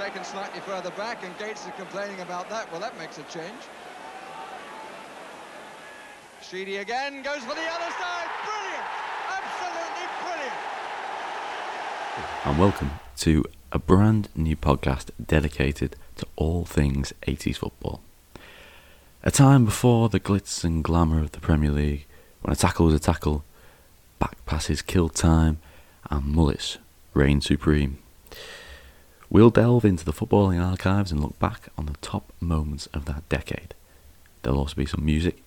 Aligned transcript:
taken 0.00 0.24
slightly 0.24 0.60
further 0.60 0.88
back, 0.92 1.22
and 1.24 1.36
Gates 1.36 1.66
is 1.66 1.72
complaining 1.76 2.20
about 2.20 2.48
that. 2.48 2.72
Well, 2.72 2.80
that 2.80 2.96
makes 2.96 3.18
a 3.18 3.22
change. 3.24 3.60
Sheedy 6.40 6.78
again 6.78 7.22
goes 7.22 7.40
for 7.40 7.54
the 7.54 7.68
other 7.68 7.92
side. 8.00 8.28
Brilliant! 8.46 8.86
Absolutely 9.28 10.06
brilliant! 10.22 10.56
and 12.46 12.58
welcome 12.58 12.90
to 13.18 13.44
a 13.72 13.78
brand 13.78 14.30
new 14.34 14.56
podcast 14.56 15.10
dedicated 15.22 15.96
to 16.16 16.26
all 16.34 16.64
things 16.64 17.12
80s 17.26 17.56
football. 17.56 18.00
A 19.22 19.30
time 19.30 19.66
before 19.66 20.08
the 20.08 20.18
glitz 20.18 20.64
and 20.64 20.82
glamour 20.82 21.20
of 21.20 21.32
the 21.32 21.40
Premier 21.40 21.72
League, 21.72 22.06
when 22.40 22.54
a 22.54 22.56
tackle 22.56 22.86
was 22.86 22.94
a 22.94 22.98
tackle, 22.98 23.44
back 24.18 24.42
passes 24.46 24.80
killed 24.80 25.14
time, 25.14 25.58
and 26.10 26.24
mullets 26.24 26.78
reigned 27.12 27.44
supreme. 27.44 27.98
We'll 29.32 29.50
delve 29.50 29.84
into 29.84 30.04
the 30.04 30.12
footballing 30.12 30.60
archives 30.60 31.12
and 31.12 31.20
look 31.20 31.38
back 31.38 31.68
on 31.78 31.86
the 31.86 31.96
top 32.00 32.32
moments 32.40 32.86
of 32.86 33.04
that 33.04 33.28
decade. 33.28 33.74
There'll 34.42 34.58
also 34.58 34.74
be 34.74 34.86
some 34.86 35.04
music 35.04 35.40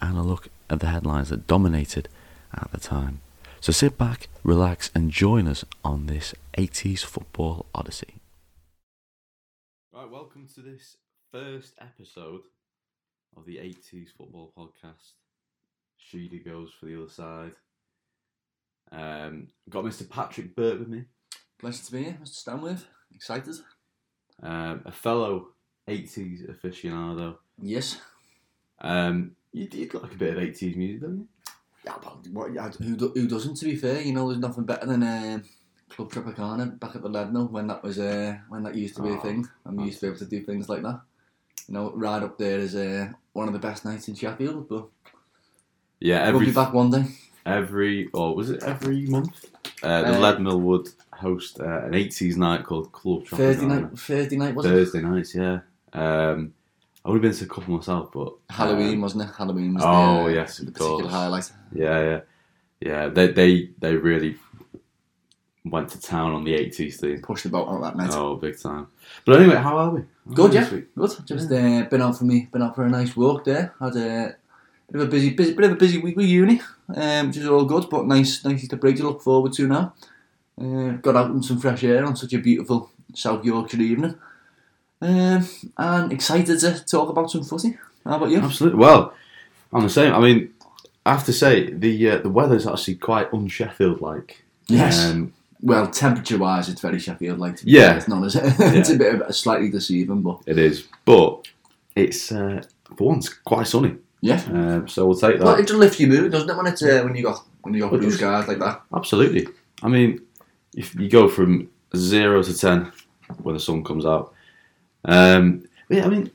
and 0.00 0.16
a 0.16 0.22
look 0.22 0.48
at 0.70 0.80
the 0.80 0.86
headlines 0.86 1.28
that 1.28 1.46
dominated 1.46 2.08
at 2.54 2.72
the 2.72 2.80
time. 2.80 3.20
So 3.60 3.70
sit 3.70 3.98
back, 3.98 4.28
relax, 4.42 4.90
and 4.94 5.10
join 5.10 5.46
us 5.46 5.62
on 5.84 6.06
this 6.06 6.34
80s 6.56 7.00
football 7.00 7.66
odyssey. 7.74 8.14
Right, 9.92 10.10
welcome 10.10 10.48
to 10.54 10.62
this 10.62 10.96
first 11.30 11.74
episode 11.82 12.40
of 13.36 13.44
the 13.44 13.56
80s 13.56 14.08
football 14.16 14.54
podcast. 14.56 15.12
Sheedy 15.98 16.38
goes 16.38 16.70
for 16.80 16.86
the 16.86 17.02
other 17.02 17.10
side. 17.10 17.52
Um, 18.90 19.48
got 19.68 19.84
Mr. 19.84 20.08
Patrick 20.08 20.56
Burt 20.56 20.78
with 20.78 20.88
me, 20.88 21.04
Pleasure 21.58 21.84
to 21.84 21.92
be 21.92 22.04
here, 22.04 22.18
Mr. 22.22 22.28
Stanworth. 22.28 22.86
Excited? 23.14 23.56
um, 24.42 24.82
a 24.84 24.92
fellow 24.92 25.48
80s 25.88 26.48
aficionado. 26.48 27.38
Yes. 27.60 28.00
Um, 28.80 29.32
you, 29.52 29.66
you 29.72 29.90
like 29.94 30.12
a 30.12 30.16
bit 30.16 30.36
of 30.36 30.42
80s 30.42 30.76
music, 30.76 31.00
don't 31.00 31.16
you? 31.18 31.28
Yeah, 31.84 31.94
but 32.02 32.26
what, 32.28 32.52
yeah, 32.52 32.70
who, 32.70 32.96
do- 32.96 33.12
who 33.14 33.26
doesn't, 33.26 33.56
to 33.56 33.64
be 33.64 33.74
fair? 33.76 34.00
You 34.00 34.12
know, 34.12 34.28
there's 34.28 34.38
nothing 34.40 34.64
better 34.64 34.86
than 34.86 35.02
uh, 35.02 35.40
Club 35.90 36.12
Tropicana 36.12 36.78
back 36.78 36.94
at 36.94 37.02
the 37.02 37.08
Leadmill 37.08 37.50
when 37.50 37.66
that 37.68 37.82
was 37.82 37.98
uh, 37.98 38.36
when 38.48 38.62
that 38.64 38.74
used 38.74 38.94
to 38.96 39.02
be 39.02 39.08
a 39.10 39.12
Oh, 39.16 39.20
thing. 39.20 39.48
And 39.64 39.76
we 39.78 39.86
used 39.86 40.00
to 40.00 40.06
be 40.06 40.08
able 40.10 40.18
to 40.18 40.26
do 40.26 40.42
things 40.42 40.68
like 40.68 40.82
that. 40.82 41.00
You 41.66 41.74
know, 41.74 41.92
right 41.94 42.22
up 42.22 42.38
there 42.38 42.58
is 42.58 42.76
uh, 42.76 43.08
one 43.32 43.48
of 43.48 43.54
the 43.54 43.58
best 43.58 43.84
nights 43.84 44.06
in 44.08 44.14
Sheffield, 44.14 44.68
but 44.68 44.86
Yeah, 46.00 46.30
we'll 46.30 46.40
be 46.40 46.52
back 46.52 46.72
one 46.72 46.90
day. 46.90 47.06
every 47.46 48.08
or 48.12 48.36
was 48.36 48.50
it 48.50 48.62
every 48.62 49.06
month? 49.06 49.46
Uh, 49.82 50.02
the 50.02 50.16
Uh, 50.16 50.20
Lead 50.20 50.40
Mill 50.42 50.60
would 50.60 50.88
host 51.18 51.60
uh, 51.60 51.84
an 51.84 51.92
80s 51.92 52.36
night 52.36 52.64
called 52.64 52.92
Club 52.92 53.26
Thursday 53.26 53.66
night, 53.66 53.98
Thursday 53.98 54.36
night, 54.36 54.54
was 54.54 54.64
it? 54.66 54.68
Thursday 54.70 55.00
nights, 55.02 55.34
yeah. 55.34 55.60
Um, 55.92 56.54
I 57.04 57.10
would 57.10 57.16
have 57.16 57.22
been 57.22 57.32
to 57.38 57.44
a 57.44 57.48
couple 57.48 57.76
myself, 57.76 58.10
but 58.12 58.34
Halloween, 58.50 58.94
um, 58.94 59.00
wasn't 59.02 59.24
it? 59.24 59.34
Halloween 59.36 59.74
was 59.74 59.82
Oh, 59.86 60.24
the, 60.24 60.24
uh, 60.24 60.28
yes, 60.28 60.58
the 60.58 60.66
of 60.68 60.74
particular 60.74 61.00
course. 61.02 61.12
highlight. 61.12 61.52
yeah, 61.72 62.00
yeah, 62.00 62.20
yeah. 62.80 63.08
They 63.08 63.28
they 63.32 63.70
they 63.78 63.94
really 63.96 64.36
went 65.64 65.88
to 65.90 66.00
town 66.00 66.32
on 66.32 66.44
the 66.44 66.52
80s 66.54 66.96
thing. 66.96 67.20
Pushed 67.22 67.44
the 67.44 67.50
boat 67.50 67.68
out 67.68 67.82
that 67.82 67.96
night. 67.96 68.10
Oh, 68.12 68.36
big 68.36 68.58
time. 68.60 68.86
But 69.24 69.40
anyway, 69.40 69.56
how 69.56 69.76
are 69.76 69.90
we? 69.90 70.02
Good, 70.34 70.50
Oh, 70.50 70.54
yeah. 70.54 70.66
sweet. 70.66 70.94
Good. 70.94 71.10
Just 71.26 71.50
uh, 71.52 71.82
been 71.84 72.02
out 72.02 72.16
for 72.18 72.24
me, 72.24 72.48
been 72.52 72.62
out 72.62 72.74
for 72.74 72.84
a 72.84 72.90
nice 72.90 73.16
walk 73.16 73.44
there. 73.44 73.74
Had 73.80 73.96
a 73.96 74.36
bit 74.90 75.00
of 75.02 75.08
a 75.08 75.10
busy, 75.10 75.30
busy 75.30 75.54
bit 75.54 75.64
of 75.66 75.72
a 75.72 75.76
busy 75.76 75.98
week 75.98 76.16
with 76.16 76.26
uni, 76.26 76.60
um, 76.94 77.28
which 77.28 77.36
is 77.38 77.46
all 77.46 77.64
good, 77.64 77.88
but 77.90 78.06
nice, 78.06 78.44
nice 78.44 78.66
to 78.68 78.76
break 78.76 78.96
to 78.96 79.02
look 79.02 79.20
forward 79.22 79.52
to 79.54 79.66
now. 79.66 79.94
Uh, 80.60 80.92
got 81.02 81.16
out 81.16 81.30
in 81.30 81.42
some 81.42 81.58
fresh 81.60 81.84
air 81.84 82.04
on 82.04 82.16
such 82.16 82.32
a 82.32 82.38
beautiful 82.38 82.90
South 83.14 83.44
Yorkshire 83.44 83.80
evening, 83.80 84.14
um, 85.00 85.46
and 85.76 86.12
excited 86.12 86.58
to 86.60 86.84
talk 86.84 87.08
about 87.08 87.30
some 87.30 87.44
footy. 87.44 87.78
How 88.04 88.16
about 88.16 88.30
you? 88.30 88.40
Absolutely. 88.40 88.78
Well, 88.80 89.14
I'm 89.72 89.82
the 89.82 89.90
same. 89.90 90.12
I 90.14 90.20
mean, 90.20 90.52
I 91.06 91.12
have 91.12 91.24
to 91.26 91.32
say 91.32 91.70
the 91.72 92.10
uh, 92.10 92.18
the 92.18 92.30
weather's 92.30 92.66
actually 92.66 92.96
quite 92.96 93.32
un-Sheffield 93.32 94.00
like. 94.00 94.42
Yes. 94.66 95.04
Um, 95.10 95.32
Well, 95.60 95.88
temperature 95.90 96.38
wise, 96.38 96.68
it's 96.68 96.80
very 96.80 96.98
Sheffield 96.98 97.38
like. 97.38 97.58
Yeah. 97.62 97.96
It's 97.96 98.08
not 98.08 98.24
as 98.24 98.34
it's 98.76 98.90
a 98.90 98.96
bit 98.96 99.14
of 99.14 99.20
a 99.22 99.32
slightly 99.32 99.70
deceiving, 99.70 100.22
but 100.22 100.40
it 100.46 100.58
is, 100.58 100.86
but 101.04 101.46
it's 101.94 102.32
uh, 102.32 102.62
for 102.96 103.08
once 103.08 103.28
quite 103.28 103.66
sunny. 103.66 103.96
yeah. 104.22 104.42
Um, 104.52 104.88
so 104.88 105.06
we'll 105.06 105.16
take 105.18 105.38
that. 105.38 105.44
Well, 105.44 105.54
it 105.56 105.66
just 105.68 105.78
lifts 105.78 106.00
your 106.00 106.08
mood, 106.10 106.32
doesn't 106.32 106.50
it? 106.50 106.56
When 106.56 106.66
it's 106.66 106.82
uh, 106.82 107.02
when 107.04 107.14
you 107.14 107.22
got 107.22 107.44
when 107.62 107.74
you 107.74 107.80
got 107.80 107.90
blue 107.90 108.10
skies 108.10 108.48
like 108.48 108.58
that. 108.58 108.82
Absolutely. 108.94 109.46
I 109.82 109.88
mean, 109.88 110.20
if 110.74 110.94
you 110.94 111.08
go 111.08 111.28
from 111.28 111.70
zero 111.96 112.42
to 112.42 112.56
ten 112.56 112.92
when 113.42 113.54
the 113.54 113.60
sun 113.60 113.84
comes 113.84 114.06
out. 114.06 114.32
Um, 115.04 115.68
yeah, 115.88 116.04
I 116.04 116.08
mean, 116.08 116.30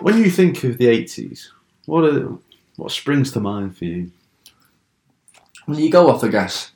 when 0.00 0.18
you 0.18 0.30
think 0.30 0.62
of 0.64 0.78
the 0.78 0.88
eighties, 0.88 1.52
what 1.86 2.04
are, 2.04 2.36
what 2.76 2.92
springs 2.92 3.32
to 3.32 3.40
mind 3.40 3.76
for 3.76 3.84
you? 3.84 4.10
Well, 5.66 5.78
you 5.78 5.90
go 5.90 6.10
off, 6.10 6.24
I 6.24 6.28
guess. 6.28 6.72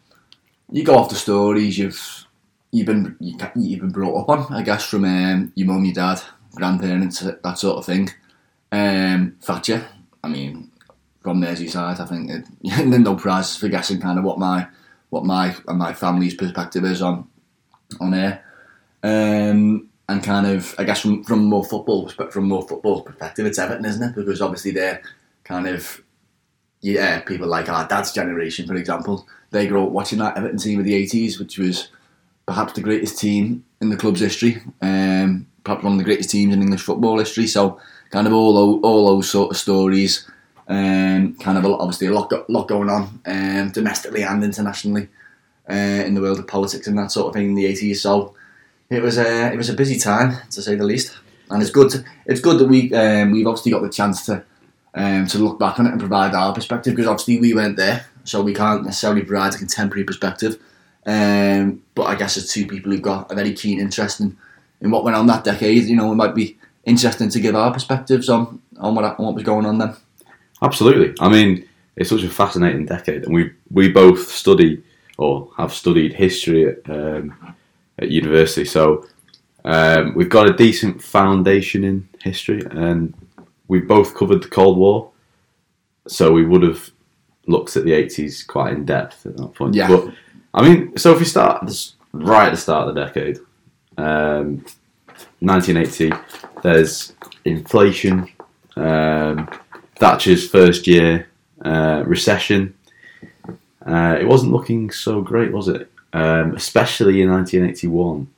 You 0.71 0.84
go 0.84 0.97
off 0.97 1.10
the 1.10 1.16
stories 1.16 1.78
you've 1.78 2.27
you've 2.72 2.87
been 2.87 3.16
you've 3.21 3.81
been 3.81 3.91
brought 3.91 4.22
up 4.22 4.28
on, 4.28 4.54
I 4.54 4.62
guess, 4.62 4.84
from 4.84 5.04
um, 5.04 5.53
your 5.54 5.69
mum, 5.69 5.84
your 5.84 5.94
dad, 5.94 6.21
grandparents, 6.54 7.21
that 7.21 7.59
sort 7.59 7.78
of 7.78 7.87
thing. 7.87 8.10
Um, 8.71 9.37
Thatcher, 9.41 9.87
I 10.22 10.28
mean, 10.28 10.71
from 11.22 11.41
Merseyside, 11.41 12.00
I 12.00 12.06
think 12.06 12.31
it, 12.65 13.00
no 13.00 13.16
prize 13.16 13.56
for 13.56 13.69
guessing 13.69 14.00
kind 14.00 14.19
of 14.19 14.25
what 14.25 14.38
my 14.38 14.66
what 15.10 15.24
my 15.24 15.54
and 15.66 15.78
my 15.78 15.92
family's 15.92 16.34
perspective 16.34 16.84
is 16.84 17.02
on 17.02 17.28
on 18.00 18.14
air. 18.14 18.44
Um, 19.02 19.88
and 20.10 20.22
kind 20.22 20.46
of, 20.46 20.74
I 20.78 20.84
guess, 20.84 21.00
from 21.00 21.22
from 21.24 21.44
more 21.44 21.64
football, 21.64 22.10
but 22.16 22.32
from 22.32 22.48
more 22.48 22.66
football 22.66 23.02
perspective, 23.02 23.47
it's 23.47 23.58
Everton, 23.58 23.84
isn't 23.84 24.02
it? 24.02 24.14
Because 24.14 24.41
obviously 24.41 24.70
they're 24.70 25.02
kind 25.44 25.68
of 25.68 26.02
yeah, 26.80 27.20
people 27.20 27.48
like 27.48 27.68
our 27.68 27.86
dad's 27.88 28.12
generation, 28.12 28.66
for 28.66 28.74
example, 28.74 29.26
they 29.50 29.66
grew 29.66 29.84
up 29.84 29.91
watching 29.91 30.18
that 30.20 30.36
Everton 30.36 30.58
team 30.58 30.78
of 30.78 30.84
the 30.84 31.04
80s, 31.06 31.38
which 31.38 31.58
was 31.58 31.88
perhaps 32.47 32.74
the 32.74 32.80
greatest 32.80 33.18
team 33.18 33.64
in 33.80 33.91
the 33.91 33.97
club's 33.97 34.20
history, 34.20 34.62
um, 34.80 35.47
perhaps 35.64 35.82
one 35.82 35.94
of 35.94 35.98
the 35.98 36.04
greatest 36.04 36.30
teams 36.30 36.54
in 36.54 36.62
English 36.62 36.82
football 36.82 37.18
history. 37.18 37.47
So, 37.47 37.80
kind 38.10 38.26
of 38.26 38.32
all 38.32 38.80
all 38.84 39.06
those 39.06 39.28
sort 39.28 39.50
of 39.50 39.56
stories, 39.56 40.30
um, 40.68 41.34
kind 41.34 41.58
of 41.58 41.64
a 41.64 41.68
lot, 41.68 41.80
obviously 41.80 42.06
a 42.06 42.12
lot, 42.12 42.32
lot 42.50 42.68
going 42.68 42.90
on 42.90 43.20
um, 43.26 43.70
domestically 43.70 44.22
and 44.22 44.44
internationally 44.44 45.08
uh, 45.68 45.72
in 45.72 46.14
the 46.14 46.20
world 46.20 46.38
of 46.38 46.46
politics 46.46 46.86
and 46.86 46.98
that 46.98 47.10
sort 47.10 47.28
of 47.28 47.34
thing 47.34 47.50
in 47.50 47.54
the 47.54 47.64
80s. 47.64 47.96
So, 47.96 48.34
it 48.90 49.02
was 49.02 49.18
a 49.18 49.52
it 49.52 49.56
was 49.56 49.68
a 49.68 49.74
busy 49.74 49.98
time 49.98 50.38
to 50.50 50.62
say 50.62 50.74
the 50.74 50.84
least, 50.84 51.18
and 51.50 51.60
it's 51.62 51.70
good 51.70 51.90
to, 51.90 52.04
it's 52.26 52.40
good 52.40 52.58
that 52.58 52.68
we 52.68 52.92
um, 52.94 53.32
we've 53.32 53.46
obviously 53.46 53.72
got 53.72 53.82
the 53.82 53.90
chance 53.90 54.24
to 54.26 54.42
um, 54.94 55.26
to 55.26 55.38
look 55.38 55.58
back 55.58 55.78
on 55.78 55.86
it 55.86 55.90
and 55.90 56.00
provide 56.00 56.34
our 56.34 56.54
perspective 56.54 56.94
because 56.94 57.08
obviously 57.08 57.38
we 57.38 57.54
weren't 57.54 57.76
there, 57.76 58.06
so 58.24 58.42
we 58.42 58.54
can't 58.54 58.84
necessarily 58.84 59.22
provide 59.22 59.54
a 59.54 59.58
contemporary 59.58 60.04
perspective. 60.04 60.58
Um, 61.04 61.82
but 61.94 62.04
I 62.04 62.14
guess 62.14 62.36
as 62.36 62.50
two 62.50 62.66
people 62.66 62.92
who've 62.92 63.02
got 63.02 63.30
a 63.30 63.34
very 63.34 63.52
keen 63.52 63.80
interest 63.80 64.20
in, 64.20 64.36
in 64.80 64.90
what 64.90 65.04
went 65.04 65.16
on 65.16 65.26
that 65.28 65.44
decade, 65.44 65.84
you 65.84 65.96
know, 65.96 66.10
it 66.12 66.16
might 66.16 66.34
be 66.34 66.58
interesting 66.84 67.28
to 67.30 67.40
give 67.40 67.54
our 67.54 67.72
perspectives 67.72 68.28
on 68.28 68.60
on 68.78 68.94
what 68.94 69.04
on 69.04 69.24
what 69.24 69.34
was 69.34 69.44
going 69.44 69.66
on 69.66 69.78
then. 69.78 69.94
Absolutely. 70.62 71.14
I 71.20 71.28
mean, 71.28 71.69
it's 71.96 72.10
such 72.10 72.22
a 72.22 72.28
fascinating 72.28 72.86
decade, 72.86 73.24
and 73.24 73.34
we 73.34 73.52
we 73.70 73.91
both 73.91 74.28
study 74.28 74.82
or 75.16 75.50
have 75.56 75.74
studied 75.74 76.12
history 76.12 76.69
at, 76.69 76.88
um, 76.88 77.54
at 77.98 78.08
university, 78.10 78.64
so 78.64 79.04
um, 79.64 80.14
we've 80.14 80.28
got 80.28 80.48
a 80.48 80.52
decent 80.52 81.02
foundation 81.02 81.82
in 81.84 82.08
history, 82.22 82.62
and 82.70 83.14
we've 83.66 83.88
both 83.88 84.14
covered 84.14 84.42
the 84.42 84.48
Cold 84.48 84.78
War, 84.78 85.10
so 86.06 86.32
we 86.32 86.44
would 86.44 86.62
have 86.62 86.91
looked 87.47 87.76
at 87.76 87.84
the 87.84 87.92
eighties 87.92 88.42
quite 88.44 88.72
in 88.72 88.84
depth 88.84 89.26
at 89.26 89.36
that 89.36 89.54
point. 89.54 89.74
Yeah. 89.74 89.88
But 89.88 90.14
I 90.54 90.68
mean, 90.68 90.97
so 90.97 91.12
if 91.12 91.18
we 91.18 91.24
start 91.24 91.68
right 92.12 92.47
at 92.47 92.52
the 92.52 92.56
start 92.56 92.88
of 92.88 92.94
the 92.94 93.04
decade, 93.04 93.38
um, 93.97 94.65
1980, 95.41 96.12
there's 96.62 97.12
inflation. 97.44 98.28
Um, 98.77 99.48
Thatcher's 99.98 100.48
first 100.48 100.86
year 100.86 101.28
uh, 101.65 102.03
recession. 102.06 102.74
Uh, 103.84 104.16
it 104.21 104.27
wasn't 104.27 104.53
looking 104.53 104.91
so 104.91 105.21
great, 105.22 105.53
was 105.53 105.68
it? 105.68 105.91
Um, 106.12 106.54
especially 106.54 107.21
in 107.22 107.30
1981, 107.30 108.28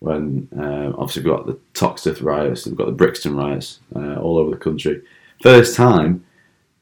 when 0.00 0.48
uh, 0.58 0.92
obviously 0.96 1.22
we've 1.22 1.32
got 1.36 1.46
the 1.46 1.58
Toxteth 1.74 2.22
riots, 2.22 2.66
we've 2.66 2.76
got 2.76 2.86
the 2.86 2.92
Brixton 2.92 3.36
riots 3.36 3.80
uh, 3.94 4.16
all 4.16 4.38
over 4.38 4.50
the 4.50 4.56
country. 4.56 5.02
First 5.42 5.74
time 5.76 6.24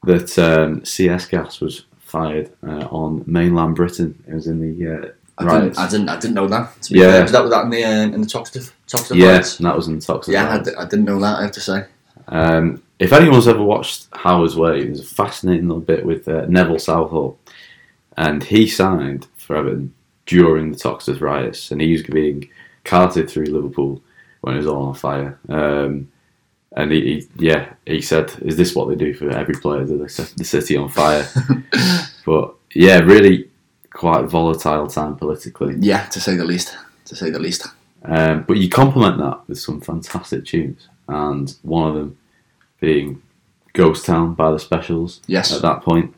that 0.03 0.37
um, 0.39 0.83
CS 0.85 1.25
gas 1.25 1.59
was 1.59 1.85
fired 1.99 2.51
uh, 2.65 2.87
on 2.91 3.23
mainland 3.25 3.75
Britain. 3.75 4.21
It 4.27 4.33
was 4.33 4.47
in 4.47 4.59
the 4.61 4.87
uh, 5.07 5.07
I 5.37 5.45
riots. 5.45 5.77
didn't, 5.77 5.79
I 5.79 5.89
didn't, 5.89 6.09
I 6.09 6.19
didn't 6.19 6.33
know 6.35 6.47
that. 6.47 6.81
to 6.83 6.93
be 6.93 6.99
Yeah. 6.99 7.11
fair. 7.11 7.21
was 7.23 7.31
that 7.31 7.41
was 7.43 7.51
that 7.51 7.63
in 7.65 7.69
the 7.69 7.83
uh, 7.83 7.89
in 8.03 8.21
the 8.21 8.27
Toxteth 8.27 8.71
Toxteth 8.87 9.15
yeah, 9.15 9.31
riots? 9.31 9.57
that 9.57 9.75
was 9.75 9.87
in 9.87 9.95
the 9.99 10.05
Toxteth 10.05 10.33
yeah, 10.33 10.53
I, 10.53 10.59
di- 10.59 10.75
I 10.77 10.83
didn't 10.85 11.05
know 11.05 11.19
that. 11.19 11.39
I 11.39 11.43
have 11.43 11.51
to 11.53 11.61
say. 11.61 11.85
Um, 12.29 12.83
if 12.99 13.13
anyone's 13.13 13.47
ever 13.47 13.63
watched 13.63 14.07
Howard's 14.13 14.55
Way, 14.55 14.83
there's 14.83 14.99
a 14.99 15.15
fascinating 15.15 15.67
little 15.67 15.81
bit 15.81 16.05
with 16.05 16.27
uh, 16.27 16.45
Neville 16.47 16.79
Southall, 16.79 17.39
and 18.17 18.43
he 18.43 18.67
signed 18.67 19.27
for 19.37 19.55
Everton 19.55 19.93
during 20.25 20.71
the 20.71 20.77
Toxteth 20.77 21.21
riots, 21.21 21.71
and 21.71 21.81
he 21.81 21.91
was 21.91 22.03
being 22.03 22.49
carted 22.83 23.29
through 23.29 23.45
Liverpool 23.45 24.01
when 24.41 24.55
it 24.55 24.57
was 24.57 24.67
all 24.67 24.87
on 24.87 24.93
fire. 24.93 25.39
Um, 25.49 26.11
and 26.75 26.91
he, 26.91 27.01
he, 27.01 27.27
yeah, 27.47 27.73
he 27.85 28.01
said, 28.01 28.31
"Is 28.41 28.55
this 28.55 28.75
what 28.75 28.89
they 28.89 28.95
do 28.95 29.13
for 29.13 29.29
every 29.29 29.55
player? 29.55 29.85
Do 29.85 29.97
they 29.97 30.07
set 30.07 30.33
the 30.37 30.43
city 30.43 30.77
on 30.77 30.89
fire?" 30.89 31.27
but 32.25 32.53
yeah, 32.73 32.99
really 32.99 33.49
quite 33.89 34.25
volatile 34.25 34.87
time 34.87 35.15
politically. 35.15 35.75
Yeah, 35.79 36.05
to 36.07 36.19
say 36.19 36.35
the 36.35 36.45
least. 36.45 36.77
To 37.05 37.15
say 37.15 37.31
the 37.31 37.39
least. 37.39 37.67
Um, 38.03 38.43
but 38.47 38.57
you 38.57 38.69
complement 38.69 39.17
that 39.17 39.41
with 39.47 39.59
some 39.59 39.81
fantastic 39.81 40.45
tunes, 40.45 40.87
and 41.09 41.55
one 41.63 41.89
of 41.89 41.95
them 41.95 42.17
being 42.79 43.21
Ghost 43.73 44.05
Town 44.05 44.33
by 44.33 44.51
the 44.51 44.59
Specials. 44.59 45.21
Yes. 45.27 45.53
At 45.53 45.61
that 45.61 45.81
point, 45.81 46.15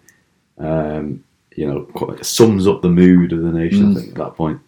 um, 0.58 1.24
you 1.56 1.68
know, 1.68 1.84
quite, 1.84 2.26
sums 2.26 2.68
up 2.68 2.82
the 2.82 2.90
mood 2.90 3.34
of 3.34 3.42
the 3.42 3.52
nation. 3.52 3.94
Mm. 3.94 3.98
I 3.98 4.00
think 4.00 4.10
at 4.10 4.16
that 4.16 4.36
point, 4.36 4.60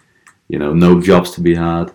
you 0.47 0.59
know, 0.59 0.73
no 0.73 1.01
jobs 1.01 1.31
to 1.31 1.41
be 1.41 1.55
had. 1.55 1.91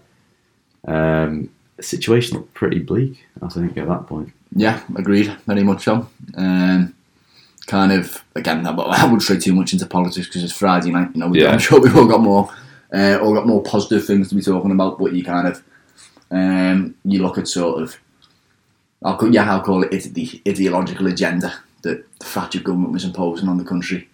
Um, 0.87 1.51
the 1.77 1.83
situation 1.83 2.37
looked 2.39 2.55
pretty 2.55 2.79
bleak. 2.81 3.25
I 3.43 3.49
think 3.49 3.77
at 3.77 3.89
that 3.89 4.07
point. 4.07 4.33
Yeah, 4.55 4.83
agreed. 4.97 5.37
Very 5.47 5.63
much 5.63 5.85
so. 5.85 6.09
Um, 6.37 6.95
kind 7.67 7.93
of 7.93 8.25
again, 8.35 8.67
I 8.67 8.71
I 8.73 9.05
wouldn't 9.05 9.23
stray 9.23 9.39
too 9.39 9.55
much 9.55 9.73
into 9.73 9.87
politics 9.87 10.27
because 10.27 10.43
it's 10.43 10.53
Friday 10.53 10.91
night. 10.91 11.11
You 11.15 11.21
know, 11.21 11.29
we, 11.29 11.43
Yeah. 11.43 11.51
I'm 11.53 11.59
sure 11.59 11.81
we've 11.81 11.97
all 11.97 12.07
got 12.07 12.21
more, 12.21 12.51
uh, 12.93 13.19
all 13.23 13.35
got 13.35 13.47
more 13.47 13.63
positive 13.63 14.07
things 14.07 14.29
to 14.31 14.35
be 14.35 14.43
talking 14.43 14.73
about. 14.73 14.99
But 14.99 15.13
you 15.13 15.23
kind 15.23 15.49
of, 15.49 15.63
um, 16.31 16.95
you 17.05 17.23
look 17.23 17.39
at 17.39 17.47
sort 17.47 17.83
of, 17.83 17.97
I'll 19.03 19.33
yeah, 19.33 19.51
I'll 19.51 19.63
call 19.63 19.85
it 19.85 20.15
the 20.15 20.43
ideological 20.47 21.07
agenda 21.07 21.55
that 21.83 22.05
the 22.19 22.25
Thatcher 22.25 22.61
government 22.61 22.93
was 22.93 23.05
imposing 23.05 23.49
on 23.49 23.59
the 23.59 23.65
country. 23.65 24.09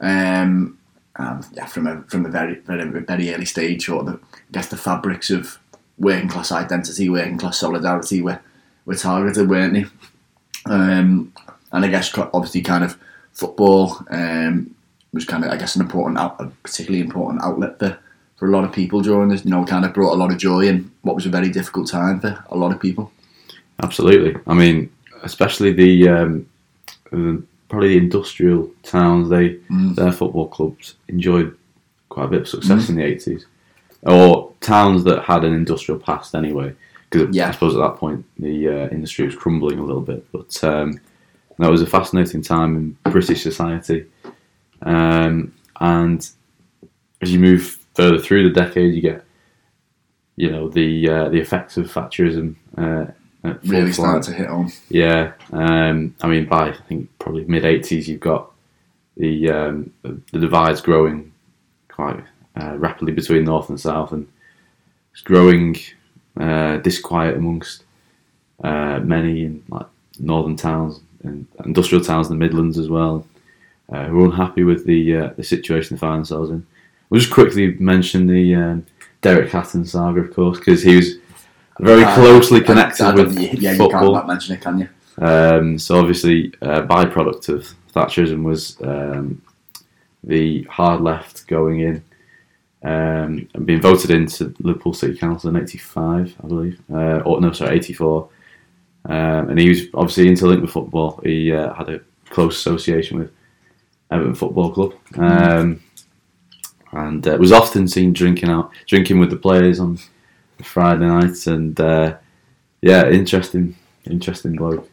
Um, 0.00 0.78
yeah, 1.18 1.66
from 1.66 1.86
a 1.86 2.02
from 2.02 2.26
a 2.26 2.28
very 2.28 2.56
very 2.56 2.84
very 2.84 3.32
early 3.32 3.44
stage, 3.44 3.88
of, 3.88 4.06
the, 4.06 4.12
I 4.12 4.52
guess 4.52 4.68
the 4.68 4.76
fabrics 4.76 5.30
of 5.30 5.58
working 5.98 6.28
class 6.28 6.50
identity, 6.50 7.08
working 7.08 7.38
class 7.38 7.58
solidarity 7.58 8.20
were 8.20 8.40
were 8.84 8.96
targeted, 8.96 9.48
weren't 9.48 9.74
they? 9.74 9.84
Um, 10.66 11.32
and 11.72 11.84
I 11.84 11.88
guess 11.88 12.16
obviously 12.16 12.62
kind 12.62 12.84
of 12.84 12.98
football 13.32 14.04
um, 14.10 14.74
was 15.12 15.24
kind 15.24 15.44
of 15.44 15.50
I 15.50 15.56
guess 15.56 15.76
an 15.76 15.82
important 15.82 16.18
out, 16.18 16.40
a 16.40 16.46
particularly 16.62 17.04
important 17.04 17.42
outlet 17.42 17.78
for, 17.78 17.98
for 18.36 18.48
a 18.48 18.50
lot 18.50 18.64
of 18.64 18.72
people 18.72 19.00
during 19.00 19.28
this. 19.28 19.44
You 19.44 19.52
know, 19.52 19.64
kind 19.64 19.84
of 19.84 19.94
brought 19.94 20.14
a 20.14 20.16
lot 20.16 20.32
of 20.32 20.38
joy 20.38 20.66
in 20.66 20.90
what 21.02 21.14
was 21.14 21.26
a 21.26 21.30
very 21.30 21.50
difficult 21.50 21.88
time 21.88 22.20
for 22.20 22.44
a 22.50 22.56
lot 22.56 22.72
of 22.72 22.80
people. 22.80 23.12
Absolutely. 23.82 24.40
I 24.46 24.54
mean, 24.54 24.90
especially 25.22 25.72
the 25.72 26.08
um, 26.08 26.46
uh, 27.12 27.36
probably 27.68 27.88
the 27.90 27.98
industrial 28.04 28.70
towns. 28.82 29.28
They 29.28 29.56
Mm. 29.70 29.94
their 29.96 30.12
football 30.12 30.48
clubs 30.48 30.94
enjoyed 31.08 31.56
quite 32.08 32.26
a 32.26 32.28
bit 32.28 32.40
of 32.42 32.48
success 32.48 32.88
in 32.88 32.96
the 32.96 33.02
eighties, 33.04 33.46
or 34.02 34.52
towns 34.60 35.04
that 35.04 35.22
had 35.24 35.44
an 35.44 35.54
industrial 35.54 35.98
past 36.00 36.34
anyway. 36.34 36.72
Because 37.10 37.34
Yeah. 37.34 37.48
I 37.48 37.52
suppose 37.52 37.74
at 37.74 37.80
that 37.80 37.96
point 37.96 38.24
the 38.38 38.68
uh, 38.68 38.88
industry 38.90 39.26
was 39.26 39.34
crumbling 39.36 39.78
a 39.78 39.84
little 39.84 40.02
bit, 40.02 40.24
but 40.32 40.62
um, 40.64 41.00
that 41.58 41.70
was 41.70 41.82
a 41.82 41.86
fascinating 41.86 42.42
time 42.42 42.76
in 43.04 43.12
British 43.12 43.42
society. 43.42 44.06
Um, 44.82 45.52
and 45.80 46.28
as 47.20 47.32
you 47.32 47.38
move 47.40 47.78
further 47.94 48.18
through 48.18 48.48
the 48.48 48.60
decade, 48.60 48.94
you 48.94 49.00
get 49.00 49.24
you 50.36 50.50
know 50.50 50.68
the 50.68 51.08
uh, 51.08 51.28
the 51.28 51.40
effects 51.40 51.76
of 51.76 51.86
Thatcherism. 51.92 52.54
Uh, 52.76 53.06
Really 53.44 53.92
flight. 53.92 53.94
started 53.94 54.22
to 54.22 54.32
hit 54.32 54.48
on. 54.48 54.72
Yeah, 54.88 55.32
um, 55.52 56.14
I 56.22 56.26
mean, 56.28 56.46
by 56.46 56.70
I 56.70 56.72
think 56.88 57.10
probably 57.18 57.44
mid 57.44 57.64
'80s, 57.64 58.08
you've 58.08 58.20
got 58.20 58.50
the 59.18 59.50
um, 59.50 59.92
the 60.02 60.38
divides 60.38 60.80
growing 60.80 61.30
quite 61.88 62.24
uh, 62.56 62.76
rapidly 62.76 63.12
between 63.12 63.44
north 63.44 63.68
and 63.68 63.78
south, 63.78 64.12
and 64.12 64.26
it's 65.12 65.20
growing 65.20 65.76
uh, 66.38 66.78
disquiet 66.78 67.36
amongst 67.36 67.84
uh, 68.62 69.00
many 69.00 69.44
in 69.44 69.62
like 69.68 69.86
northern 70.18 70.56
towns 70.56 71.00
and 71.22 71.46
industrial 71.64 72.02
towns 72.02 72.30
in 72.30 72.38
the 72.38 72.44
Midlands 72.44 72.78
as 72.78 72.88
well, 72.88 73.26
uh, 73.92 74.06
who 74.06 74.22
are 74.22 74.26
unhappy 74.26 74.64
with 74.64 74.86
the 74.86 75.16
uh, 75.16 75.28
the 75.36 75.44
situation 75.44 75.96
they 75.96 76.00
find 76.00 76.20
themselves 76.20 76.50
in. 76.50 76.66
We'll 77.10 77.20
just 77.20 77.32
quickly 77.32 77.74
mention 77.74 78.26
the 78.26 78.54
um, 78.54 78.86
Derek 79.20 79.50
Hatton 79.50 79.84
saga, 79.84 80.20
of 80.20 80.34
course, 80.34 80.58
because 80.58 80.82
he 80.82 80.96
was 80.96 81.16
very 81.80 82.04
Uh, 82.04 82.14
closely 82.14 82.60
connected 82.60 83.04
I 83.04 83.14
with 83.14 83.36
yeah, 83.38 83.72
you 83.72 83.76
football. 83.78 84.00
can't 84.00 84.12
not 84.14 84.26
mention 84.28 84.54
it, 84.54 84.60
can 84.60 84.78
you? 84.78 84.88
Um, 85.18 85.78
so 85.78 85.98
obviously, 85.98 86.52
a 86.60 86.82
byproduct 86.82 87.48
of 87.48 87.68
Thatcherism 87.94 88.42
was 88.42 88.76
um, 88.82 89.40
the 90.24 90.62
hard 90.64 91.00
left 91.00 91.46
going 91.46 91.80
in 91.80 92.02
um, 92.82 93.48
and 93.54 93.64
being 93.66 93.80
voted 93.80 94.10
into 94.10 94.54
Liverpool 94.60 94.92
City 94.92 95.16
Council 95.16 95.50
in 95.50 95.56
'85, 95.56 96.34
I 96.42 96.46
believe. 96.46 96.80
Uh, 96.92 97.18
or 97.24 97.40
no, 97.40 97.52
sorry, 97.52 97.76
'84. 97.76 98.28
Um, 99.06 99.50
and 99.50 99.58
he 99.60 99.68
was 99.68 99.82
obviously 99.94 100.28
interlinked 100.28 100.62
with 100.62 100.70
football. 100.72 101.20
He 101.22 101.52
uh, 101.52 101.72
had 101.74 101.88
a 101.90 102.00
close 102.30 102.56
association 102.56 103.18
with 103.18 103.30
Everton 104.10 104.34
Football 104.34 104.72
Club, 104.72 104.94
um, 105.18 105.80
and 106.92 107.26
uh, 107.28 107.36
was 107.38 107.52
often 107.52 107.86
seen 107.86 108.12
drinking 108.12 108.48
out, 108.50 108.70
drinking 108.86 109.18
with 109.20 109.30
the 109.30 109.36
players 109.36 109.78
on 109.80 109.98
Friday 110.62 111.06
nights. 111.06 111.46
And 111.46 111.78
uh, 111.80 112.16
yeah, 112.80 113.08
interesting, 113.08 113.76
interesting 114.04 114.56
bloke. 114.56 114.88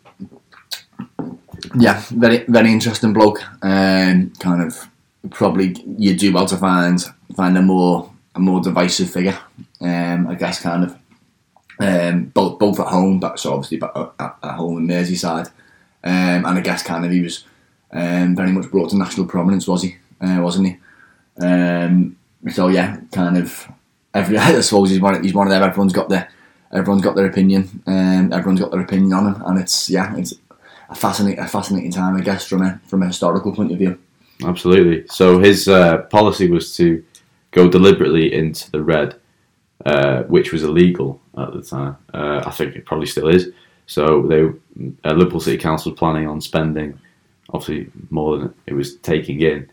Yeah, 1.76 2.04
very 2.12 2.46
very 2.48 2.72
interesting 2.72 3.14
bloke. 3.14 3.42
Um, 3.64 4.32
kind 4.40 4.62
of 4.62 4.88
probably 5.30 5.76
you 5.98 6.16
do 6.16 6.34
well 6.34 6.48
to 6.48 6.58
find 6.58 7.00
find 7.36 7.58
a 7.58 7.62
more 7.62 8.12
a 8.36 8.40
more 8.40 8.62
divisive 8.62 9.12
figure. 9.12 9.38
Um, 9.80 10.28
I 10.28 10.36
guess 10.36 10.62
kind 10.62 10.84
of 10.84 10.98
um, 11.80 12.26
both 12.26 12.60
both 12.60 12.80
at 12.80 12.88
home, 12.88 13.20
but 13.20 13.40
so 13.40 13.54
obviously 13.54 13.78
but 13.78 14.16
at, 14.20 14.36
at 14.44 14.56
home 14.56 14.78
in 14.78 14.88
Merseyside, 14.88 15.48
um, 16.04 16.46
and 16.46 16.58
I 16.58 16.62
guess 16.62 16.84
kind 16.84 17.06
of 17.06 17.12
he 17.12 17.22
was 17.22 17.46
um, 17.92 18.36
very 18.36 18.52
much 18.52 18.70
brought 18.72 18.90
to 18.92 18.98
national 18.98 19.28
prominence, 19.28 19.68
was 19.68 19.84
he? 19.84 19.98
Uh, 20.20 20.40
wasn't 20.42 20.68
he? 20.68 20.78
Um, 21.44 22.18
so 22.52 22.68
yeah, 22.68 22.98
kind 23.12 23.38
of 23.38 23.68
every 24.14 24.38
I 24.40 24.60
suppose 24.62 24.90
he's 24.90 25.00
one 25.00 25.24
he's 25.24 25.34
one 25.34 25.48
of 25.48 25.52
them. 25.52 25.64
Everyone's 25.64 25.94
got 25.94 26.10
their 26.10 26.30
everyone's 26.74 27.04
got 27.04 27.16
their 27.16 27.28
opinion, 27.28 27.84
um, 27.88 28.32
everyone's 28.34 28.60
got 28.60 28.72
their 28.72 28.82
opinion 28.82 29.14
on 29.14 29.34
him, 29.34 29.42
and 29.46 29.60
it's 29.60 29.90
yeah, 29.90 30.16
it's 30.16 30.34
a 30.90 30.96
fascinating 30.96 31.44
a 31.44 31.48
fascinating 31.48 31.92
time, 31.92 32.16
I 32.16 32.22
guess, 32.22 32.46
from 32.46 32.62
a 32.62 32.80
from 32.86 33.04
a 33.04 33.08
historical 33.08 33.54
point 33.54 33.72
of 33.72 33.78
view. 33.78 33.98
Absolutely. 34.44 35.08
So 35.08 35.40
his 35.40 35.68
uh, 35.68 36.00
policy 36.04 36.50
was 36.50 36.76
to 36.78 37.04
go 37.52 37.70
deliberately 37.70 38.34
into 38.34 38.72
the 38.72 38.84
red, 38.84 39.16
uh, 39.86 40.24
which 40.24 40.52
was 40.52 40.64
illegal 40.64 41.22
at 41.38 41.54
the 41.54 41.62
time. 41.62 41.98
Uh, 42.14 42.42
I 42.46 42.52
think 42.52 42.76
it 42.76 42.86
probably 42.86 43.06
still 43.06 43.28
is. 43.28 43.52
So 43.86 44.24
they, 44.24 44.44
uh, 45.04 45.14
Liverpool 45.14 45.40
City 45.40 45.58
Council, 45.58 45.92
was 45.92 46.00
planning 46.00 46.28
on 46.28 46.42
spending, 46.42 46.98
obviously 47.50 47.92
more 48.10 48.38
than 48.38 48.54
it 48.66 48.74
was 48.74 48.96
taking 48.98 49.42
in, 49.42 49.70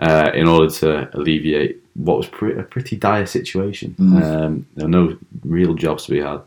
uh, 0.00 0.30
in 0.32 0.46
order 0.46 0.70
to 0.70 1.16
alleviate 1.16 1.82
what 1.98 2.16
was 2.16 2.26
pre- 2.28 2.56
a 2.58 2.62
pretty 2.62 2.96
dire 2.96 3.26
situation. 3.26 3.94
Um, 3.98 4.66
there 4.76 4.86
were 4.86 4.90
no 4.90 5.18
real 5.44 5.74
jobs 5.74 6.04
to 6.06 6.12
be 6.12 6.20
had. 6.20 6.40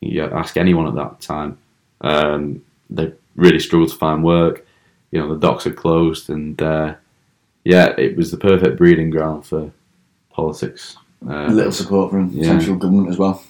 You 0.00 0.24
ask 0.24 0.56
anyone 0.56 0.86
at 0.86 0.94
that 0.94 1.20
time, 1.20 1.56
um, 2.02 2.62
they 2.90 3.12
really 3.34 3.58
struggled 3.60 3.90
to 3.90 3.96
find 3.96 4.22
work. 4.22 4.66
You 5.10 5.20
know, 5.20 5.28
the 5.32 5.40
docks 5.40 5.64
had 5.64 5.76
closed, 5.76 6.28
and 6.28 6.60
uh, 6.60 6.94
yeah, 7.64 7.94
it 7.96 8.16
was 8.16 8.30
the 8.30 8.36
perfect 8.36 8.76
breeding 8.76 9.08
ground 9.10 9.46
for 9.46 9.70
politics. 10.30 10.96
Uh, 11.26 11.46
Little 11.46 11.72
support 11.72 12.10
from 12.10 12.28
Yeah. 12.32 12.44
central 12.48 12.76
government 12.76 13.08
as 13.08 13.16
well, 13.18 13.42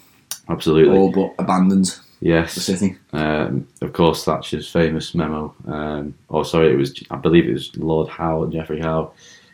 absolutely, 0.49 0.97
all 0.97 1.11
but 1.11 1.35
abandoned 1.43 1.99
Yes, 2.21 2.55
the 2.55 2.61
city. 2.61 2.97
Um, 3.13 3.67
of 3.83 3.93
course, 3.93 4.25
Thatcher's 4.25 4.71
famous 4.71 5.15
memo. 5.15 5.53
Um, 5.67 6.15
or 6.29 6.45
sorry, 6.45 6.73
it 6.73 6.77
was 6.79 6.95
I 7.11 7.17
believe 7.17 7.49
it 7.49 7.53
was 7.53 7.77
Lord 7.77 8.09
Howe, 8.09 8.47
Geoffrey 8.47 8.81
Howe, 8.81 9.11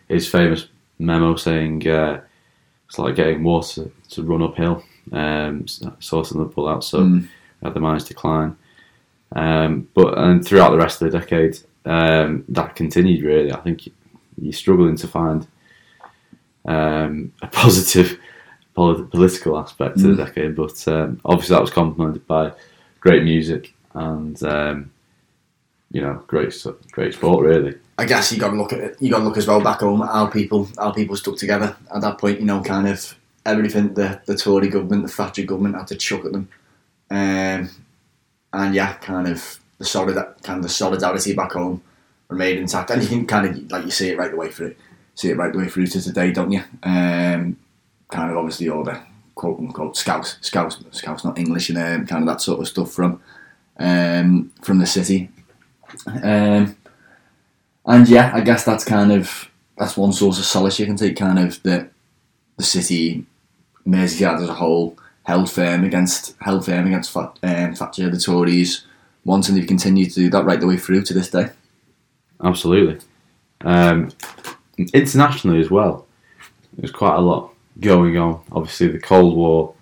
his 0.08 0.28
famous 0.28 0.66
memo 1.00 1.34
saying 1.36 1.86
uh, 1.88 2.20
it's 2.88 2.98
like 2.98 3.16
getting 3.16 3.42
water 3.42 3.90
to 4.10 4.22
run 4.22 4.42
uphill, 4.42 4.82
um, 5.12 5.64
sourcing 5.64 6.38
the 6.38 6.44
pull 6.44 6.68
out. 6.68 6.84
So 6.84 7.00
Mm. 7.00 7.28
had 7.62 7.74
the 7.74 7.80
mines 7.80 8.04
decline. 8.04 8.56
Um, 9.32 9.88
but 9.94 10.18
and 10.18 10.44
throughout 10.44 10.70
the 10.70 10.78
rest 10.78 11.00
of 11.02 11.10
the 11.10 11.18
decade, 11.18 11.58
um, 11.84 12.44
that 12.48 12.74
continued. 12.74 13.22
Really, 13.24 13.52
I 13.52 13.60
think 13.60 13.88
you're 14.40 14.52
struggling 14.52 14.96
to 14.96 15.08
find 15.08 15.46
um, 16.66 17.32
a 17.42 17.46
positive 17.46 18.18
polit- 18.74 19.10
political 19.10 19.58
aspect 19.58 19.98
to 19.98 20.14
the 20.14 20.24
decade. 20.24 20.56
But 20.56 20.86
um, 20.88 21.20
obviously, 21.24 21.54
that 21.54 21.60
was 21.62 21.70
complemented 21.70 22.26
by 22.26 22.52
great 23.00 23.22
music 23.24 23.72
and 23.94 24.40
um, 24.42 24.90
you 25.92 26.00
know 26.00 26.22
great 26.26 26.54
great 26.90 27.14
sport. 27.14 27.46
Really, 27.46 27.74
I 28.00 28.06
guess 28.06 28.32
you 28.32 28.38
got 28.38 28.48
to 28.48 28.56
look 28.56 28.72
at. 28.72 29.00
You 29.02 29.10
got 29.10 29.18
to 29.18 29.24
look 29.24 29.36
as 29.36 29.46
well 29.46 29.60
back 29.60 29.80
home 29.80 30.00
at 30.00 30.08
how 30.08 30.26
people 30.26 30.66
how 30.78 30.90
people 30.90 31.16
stuck 31.16 31.36
together 31.36 31.76
at 31.94 32.00
that 32.00 32.16
point. 32.16 32.40
You 32.40 32.46
know, 32.46 32.62
kind 32.62 32.88
of 32.88 33.14
everything 33.44 33.92
the 33.92 34.18
the 34.24 34.36
Tory 34.36 34.68
government, 34.68 35.02
the 35.02 35.12
Thatcher 35.12 35.42
government 35.42 35.74
had 35.74 35.86
to 35.88 35.96
chuck 35.96 36.24
at 36.24 36.32
them, 36.32 36.48
um, 37.10 37.68
and 38.54 38.74
yeah, 38.74 38.94
kind 38.94 39.28
of 39.28 39.60
the 39.76 39.84
solid 39.84 40.14
kind 40.42 40.56
of 40.56 40.62
the 40.62 40.70
solidarity 40.70 41.34
back 41.34 41.52
home 41.52 41.82
remained 42.30 42.60
intact. 42.60 42.88
And 42.88 43.02
you 43.02 43.08
can 43.08 43.26
kind 43.26 43.46
of 43.46 43.70
like 43.70 43.84
you 43.84 43.90
see 43.90 44.08
it 44.08 44.16
right 44.16 44.30
the 44.30 44.36
way 44.38 44.50
through, 44.50 44.74
see 45.14 45.28
it 45.28 45.36
right 45.36 45.52
the 45.52 45.58
way 45.58 45.68
through 45.68 45.88
to 45.88 46.00
today, 46.00 46.32
don't 46.32 46.52
you? 46.52 46.62
Um, 46.82 47.58
kind 48.08 48.30
of 48.30 48.38
obviously 48.38 48.70
all 48.70 48.82
the 48.82 48.98
quote 49.34 49.58
unquote 49.58 49.98
Scouse, 49.98 50.38
Scouse, 50.40 50.82
Scouse, 50.92 51.22
not 51.22 51.38
English, 51.38 51.68
and 51.68 51.76
um, 51.76 52.06
kind 52.06 52.22
of 52.22 52.28
that 52.28 52.40
sort 52.40 52.60
of 52.60 52.68
stuff 52.68 52.92
from 52.92 53.20
um, 53.78 54.50
from 54.62 54.78
the 54.78 54.86
city. 54.86 55.28
Um, 56.22 56.76
and 57.86 58.08
yeah, 58.08 58.30
I 58.34 58.40
guess 58.40 58.64
that's 58.64 58.84
kind 58.84 59.12
of 59.12 59.48
that's 59.76 59.96
one 59.96 60.12
source 60.12 60.38
of 60.38 60.44
solace 60.44 60.78
you 60.78 60.86
can 60.86 60.96
take. 60.96 61.16
Kind 61.16 61.38
of 61.38 61.62
the 61.62 61.88
the 62.56 62.62
city, 62.64 63.24
Merseyside 63.86 64.42
as 64.42 64.48
a 64.48 64.54
whole, 64.54 64.96
held 65.24 65.50
firm 65.50 65.84
against 65.84 66.36
held 66.40 66.64
firm 66.64 66.86
against 66.86 67.12
Fat, 67.12 67.38
um, 67.42 67.74
Thatcher, 67.74 68.10
the 68.10 68.18
Tories, 68.18 68.84
once, 69.24 69.48
and 69.48 69.56
they've 69.56 69.66
continued 69.66 70.10
to 70.10 70.20
do 70.20 70.30
that 70.30 70.44
right 70.44 70.60
the 70.60 70.66
way 70.66 70.76
through 70.76 71.02
to 71.02 71.14
this 71.14 71.30
day. 71.30 71.48
Absolutely. 72.42 72.98
Um, 73.62 74.10
internationally 74.94 75.60
as 75.60 75.70
well, 75.70 76.06
there's 76.76 76.90
quite 76.92 77.16
a 77.16 77.20
lot 77.20 77.52
going 77.80 78.16
on. 78.16 78.42
Obviously, 78.52 78.88
the 78.88 78.98
Cold 78.98 79.36
War 79.36 79.74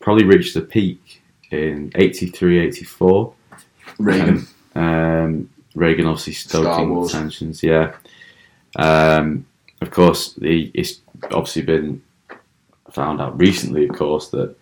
probably 0.00 0.24
reached 0.24 0.54
the 0.54 0.62
peak 0.62 1.22
in 1.50 1.92
83, 1.94 2.58
84. 2.60 3.32
Reagan, 3.98 4.46
Um, 4.74 5.50
Reagan 5.74 6.06
obviously 6.06 6.34
stoking 6.34 7.08
tensions, 7.08 7.62
yeah. 7.62 7.94
Um, 8.76 9.46
of 9.80 9.90
course, 9.90 10.34
the, 10.34 10.70
it's 10.74 11.00
obviously 11.24 11.62
been 11.62 12.02
found 12.90 13.20
out 13.20 13.38
recently, 13.38 13.88
of 13.88 13.96
course, 13.96 14.28
that 14.28 14.54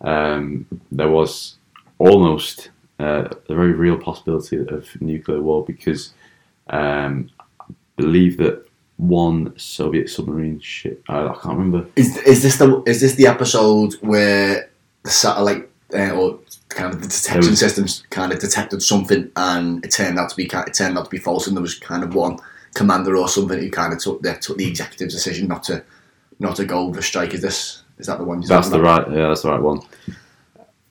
um, 0.00 0.66
there 0.90 1.08
was 1.08 1.56
almost 1.98 2.70
uh, 2.98 3.28
a 3.48 3.54
very 3.54 3.72
real 3.72 3.96
possibility 3.96 4.56
of 4.56 5.00
nuclear 5.00 5.40
war 5.40 5.64
because 5.64 6.12
um, 6.68 7.30
I 7.60 7.64
believe 7.96 8.36
that 8.38 8.66
one 8.96 9.56
Soviet 9.58 10.08
submarine 10.08 10.60
ship, 10.60 11.02
I, 11.08 11.26
I 11.26 11.34
can't 11.34 11.58
remember, 11.58 11.86
is 11.96 12.16
is 12.18 12.42
this 12.42 12.56
the 12.56 12.82
is 12.86 13.00
this 13.00 13.14
the 13.14 13.26
episode 13.26 13.94
where 14.00 14.70
the 15.02 15.10
satellite 15.10 15.68
uh, 15.94 16.10
or 16.10 16.38
kind 16.68 16.92
of 16.92 17.00
the 17.00 17.08
detection 17.08 17.50
was- 17.50 17.60
systems 17.60 18.02
kind 18.10 18.32
of 18.32 18.38
detected 18.38 18.82
something 18.82 19.30
and 19.36 19.84
it 19.84 19.90
turned 19.90 20.18
out 20.18 20.28
to 20.30 20.36
be 20.36 20.44
it 20.44 20.74
turned 20.74 20.98
out 20.98 21.04
to 21.04 21.10
be 21.10 21.18
false 21.18 21.46
and 21.46 21.56
there 21.56 21.62
was 21.62 21.74
kind 21.78 22.02
of 22.02 22.14
one 22.14 22.38
commander 22.74 23.16
or 23.16 23.28
something 23.28 23.58
who 23.58 23.70
kind 23.70 23.92
of 23.92 23.98
took 23.98 24.20
the 24.22 24.34
took 24.36 24.58
the 24.58 24.66
executive 24.68 25.08
decision 25.08 25.48
not 25.48 25.62
to 25.62 25.82
not 26.38 26.56
to 26.56 26.64
go 26.64 26.92
for 26.92 27.02
strike. 27.02 27.34
Is 27.34 27.42
this 27.42 27.82
is 27.98 28.06
that 28.06 28.18
the 28.18 28.24
one? 28.24 28.42
you're 28.42 28.48
That's 28.48 28.68
the 28.68 28.78
about? 28.78 29.08
right. 29.08 29.16
Yeah, 29.16 29.28
that's 29.28 29.42
the 29.42 29.50
right 29.50 29.62
one. 29.62 29.80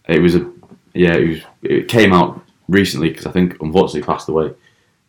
It 0.08 0.20
was 0.20 0.36
a. 0.36 0.52
Yeah, 0.94 1.14
it 1.16 1.30
was. 1.30 1.40
It 1.62 1.88
came 1.88 2.14
out 2.14 2.42
recently 2.68 3.10
because 3.10 3.26
I 3.26 3.32
think 3.32 3.62
unfortunately 3.62 4.02
passed 4.02 4.30
away 4.30 4.54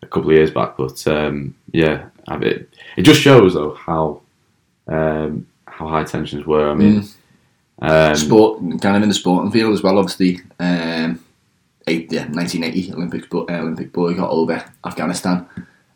a 0.03 0.07
couple 0.07 0.31
of 0.31 0.37
years 0.37 0.51
back. 0.51 0.77
But 0.77 1.07
um, 1.07 1.55
yeah, 1.73 2.09
it, 2.29 2.69
it 2.97 3.03
just 3.03 3.21
shows 3.21 3.55
though 3.55 3.75
how 3.75 4.21
um, 4.89 5.47
how 5.67 5.89
high 5.89 6.05
tensions 6.05 6.47
were. 6.47 6.71
I 6.71 6.75
mean, 6.75 7.05
um, 7.81 8.15
sport, 8.15 8.61
kind 8.81 8.97
of 8.97 9.03
in 9.03 9.09
the 9.09 9.15
sporting 9.15 9.51
field 9.51 9.75
as 9.75 9.83
well. 9.83 9.99
Obviously, 9.99 10.41
um, 10.59 11.23
eight, 11.87 12.11
yeah, 12.11 12.27
1980 12.27 12.93
Olympic 12.93 13.35
uh, 13.35 13.45
Olympic 13.49 13.93
boycott 13.93 14.31
over 14.31 14.65
Afghanistan. 14.85 15.47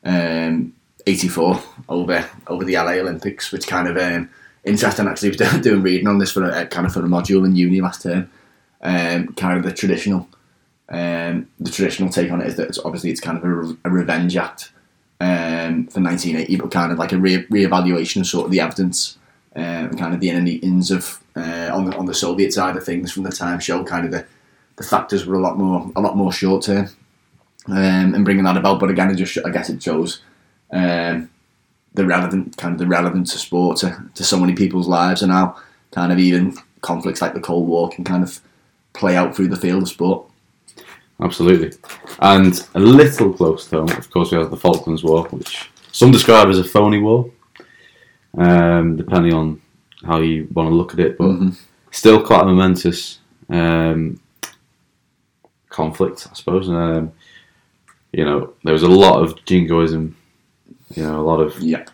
Um, 0.05 0.75
84 1.07 1.63
over 1.89 2.29
over 2.47 2.65
the 2.65 2.75
LA 2.75 2.93
Olympics, 2.93 3.53
which 3.53 3.67
kind 3.67 3.89
of 3.89 3.97
um, 3.97 4.31
interesting. 4.65 5.09
Actually, 5.09 5.31
was 5.39 5.61
doing 5.61 5.83
reading 5.83 6.09
on 6.09 6.19
this 6.19 6.33
for 6.33 6.45
a, 6.45 6.67
kind 6.67 6.87
of 6.87 6.93
for 6.93 7.01
a 7.01 7.09
module 7.09 7.45
in 7.45 7.57
uni 7.57 7.81
last 7.81 8.03
term. 8.03 8.31
Um, 8.83 9.35
kind 9.35 9.59
of 9.59 9.65
the 9.65 9.73
traditional, 9.73 10.29
um, 10.89 11.49
the 11.59 11.71
traditional 11.71 12.09
take 12.09 12.31
on 12.31 12.41
it 12.41 12.49
is 12.49 12.57
that 12.57 12.69
it's 12.69 12.79
obviously 12.79 13.11
it's 13.11 13.21
kind 13.21 13.37
of 13.37 13.45
a, 13.45 13.77
a 13.85 13.91
revenge 13.91 14.37
act 14.37 14.73
um, 15.21 15.87
for 15.87 16.01
1980, 16.01 16.57
but 16.57 16.71
kind 16.71 16.93
of 16.93 16.99
like 16.99 17.13
a 17.13 17.19
re- 17.19 17.47
re-evaluation 17.51 18.23
of 18.23 18.27
sort 18.27 18.47
of 18.47 18.53
the 18.53 18.61
evidence 18.61 19.19
um, 19.57 19.91
kind 19.97 20.15
of 20.15 20.21
the 20.21 20.31
inner 20.31 20.59
ins 20.63 20.91
of 20.91 21.23
uh, 21.37 21.71
on 21.73 21.85
the 21.87 21.97
on 21.97 22.07
the 22.07 22.15
Soviet 22.15 22.53
side 22.53 22.77
of 22.77 22.85
things 22.85 23.13
from 23.13 23.25
the 23.25 23.31
time 23.31 23.59
show 23.59 23.85
kind 23.85 24.05
of 24.05 24.13
the, 24.13 24.25
the 24.77 24.85
factors 24.85 25.27
were 25.27 25.37
a 25.37 25.41
lot 25.41 25.59
more 25.59 25.91
a 25.97 26.01
lot 26.01 26.17
more 26.17 26.33
short 26.33 26.65
term 26.65 26.89
um, 27.67 28.15
and 28.15 28.25
bringing 28.25 28.45
that 28.45 28.57
about. 28.57 28.81
But 28.81 28.91
again, 28.91 29.11
it 29.11 29.17
just 29.17 29.39
I 29.45 29.51
guess 29.51 29.71
it 29.71 29.83
shows 29.83 30.23
um, 30.71 31.31
the 31.95 32.07
relevant 32.07 32.57
kind 32.57 32.73
of 32.73 32.79
the 32.79 32.87
relevance 32.87 33.35
of 33.35 33.41
sport 33.41 33.79
to, 33.79 34.03
to 34.15 34.25
so 34.25 34.39
many 34.39 34.55
people's 34.55 34.89
lives 34.89 35.23
and 35.23 35.33
how 35.33 35.57
kind 35.91 36.13
of 36.13 36.19
even 36.19 36.57
conflicts 36.83 37.21
like 37.21 37.35
the 37.35 37.41
Cold 37.41 37.69
War 37.69 37.91
can 37.91 38.05
kind 38.05 38.23
of 38.23 38.41
play 38.93 39.17
out 39.17 39.35
through 39.35 39.49
the 39.49 39.57
field 39.57 39.83
of 39.83 39.89
sport. 39.89 40.27
absolutely. 41.21 41.77
And 42.21 42.67
a 42.75 42.81
little 42.81 43.33
close 43.33 43.69
to 43.69 43.79
home, 43.79 43.91
of 43.91 44.11
course, 44.11 44.31
we 44.31 44.39
have 44.39 44.51
the 44.51 44.57
Falklands 44.57 45.05
War, 45.05 45.25
which 45.25 45.71
some 45.93 46.11
describe 46.11 46.49
as 46.49 46.59
a 46.59 46.65
phony 46.65 46.99
war, 46.99 47.31
um, 48.39 48.97
depending 48.97 49.35
on 49.35 49.61
how 50.05 50.21
you 50.21 50.49
want 50.55 50.69
to 50.69 50.75
look 50.75 50.93
at 50.95 51.01
it. 51.01 51.19
But 51.19 51.29
Mhm. 51.29 51.57
still 51.91 52.23
quite 52.23 52.43
a 52.43 52.47
momentous 52.47 53.19
um, 53.49 54.21
conflict, 55.69 56.29
I 56.31 56.35
suppose. 56.35 56.69
Um, 56.69 57.13
you 58.13 58.25
know, 58.25 58.53
there 58.65 58.73
was 58.73 58.83
a 58.83 58.89
lot 58.89 59.23
of 59.23 59.45
jingoism. 59.45 60.17
You 60.95 61.05
know, 61.05 61.21
a 61.21 61.27
lot 61.27 61.41
of 61.41 61.59
Yeah, 61.61 61.79
um, 61.81 61.85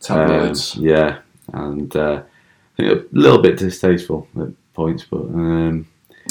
tabloids. 0.00 0.76
yeah, 0.76 1.18
and 1.52 1.94
uh, 1.96 2.22
I 2.22 2.82
think 2.82 2.92
a 2.92 3.04
little 3.12 3.40
bit 3.42 3.56
distasteful 3.58 4.28
at 4.40 4.48
points, 4.74 5.04
but 5.10 5.22
um, 5.22 5.86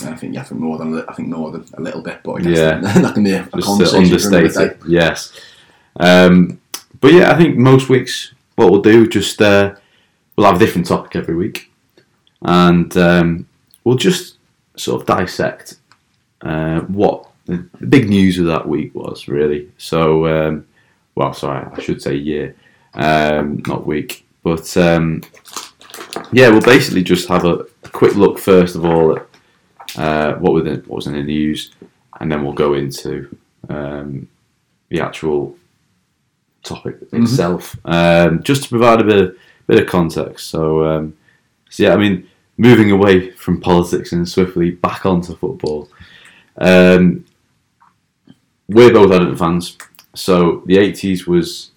I 0.06 0.16
think 0.16 0.34
yeah, 0.34 0.44
for 0.44 0.56
more 0.56 0.78
than 0.78 1.04
I 1.08 1.14
think 1.14 1.30
more 1.30 1.52
than 1.52 1.66
a 1.74 1.82
little 1.82 2.02
bit, 2.02 2.20
but 2.24 2.34
I 2.34 2.50
Yeah. 2.50 2.80
that, 3.02 3.14
can 3.14 3.24
be 3.24 3.32
a, 3.34 3.48
a 3.54 3.62
conversation 3.62 4.32
day. 4.32 4.72
Yes, 4.88 5.34
um, 6.00 6.60
but 7.02 7.12
yeah, 7.12 7.32
I 7.32 7.38
think 7.38 7.58
most 7.58 7.90
weeks 7.90 8.34
what 8.56 8.72
we'll 8.72 8.82
do 8.82 9.08
just 9.08 9.42
uh, 9.42 9.76
we'll 10.36 10.48
have 10.48 10.56
a 10.56 10.60
different 10.60 10.88
topic 10.88 11.16
every 11.16 11.36
week, 11.36 11.72
and 12.42 12.96
um, 12.98 13.48
we'll 13.84 13.96
just 13.96 14.38
sort 14.76 15.02
of 15.02 15.08
dissect 15.08 15.78
uh, 16.42 16.82
what 16.82 17.30
the 17.46 17.58
big 17.90 18.10
news 18.10 18.40
of 18.40 18.46
that 18.46 18.68
week 18.68 18.94
was 18.96 19.28
really. 19.28 19.72
So, 19.78 20.28
um, 20.28 20.68
well, 21.16 21.34
sorry, 21.34 21.68
I 21.72 21.82
should 21.82 22.02
say 22.02 22.16
year, 22.16 22.56
um, 22.94 23.62
not 23.68 23.86
week, 23.86 24.26
but 24.44 24.76
um, 24.78 25.22
yeah, 26.32 26.50
we'll 26.50 26.62
basically 26.62 27.04
just 27.04 27.28
have 27.28 27.46
a, 27.46 27.66
quick 27.92 28.16
look 28.16 28.38
first 28.38 28.76
of 28.76 28.84
all 28.84 29.16
at 29.16 29.26
uh, 29.96 30.36
what, 30.40 30.66
the, 30.66 30.76
what 30.88 30.98
was 30.98 31.08
in 31.08 31.14
the 31.14 31.24
news, 31.24 31.72
and 32.20 32.30
then 32.30 32.44
we'll 32.44 32.52
go 32.52 32.74
into 32.74 33.34
um, 33.70 34.28
the 34.90 35.00
actual 35.00 35.56
topic 36.66 36.98
itself, 37.14 37.78
um, 37.86 38.44
just 38.44 38.64
to 38.64 38.70
provide 38.70 39.02
a 39.02 39.04
bit 39.04 39.22
of, 39.22 39.38
bit 39.68 39.82
of 39.82 39.88
context. 39.88 40.48
So, 40.50 40.86
um, 40.86 41.18
so 41.70 41.84
yeah, 41.84 41.94
I 41.94 41.98
mean, 41.98 42.28
moving 42.58 42.92
away 42.92 43.32
from 43.32 43.62
politics 43.62 44.12
and 44.12 44.28
swiftly 44.28 44.72
back 44.72 45.06
onto 45.06 45.36
football. 45.36 45.90
Um, 46.58 47.26
we're 48.68 48.94
both 48.94 49.12
Everton 49.12 49.38
fans, 49.38 49.78
so 50.16 50.64
the 50.66 50.78
80s 50.78 51.28
was, 51.28 51.72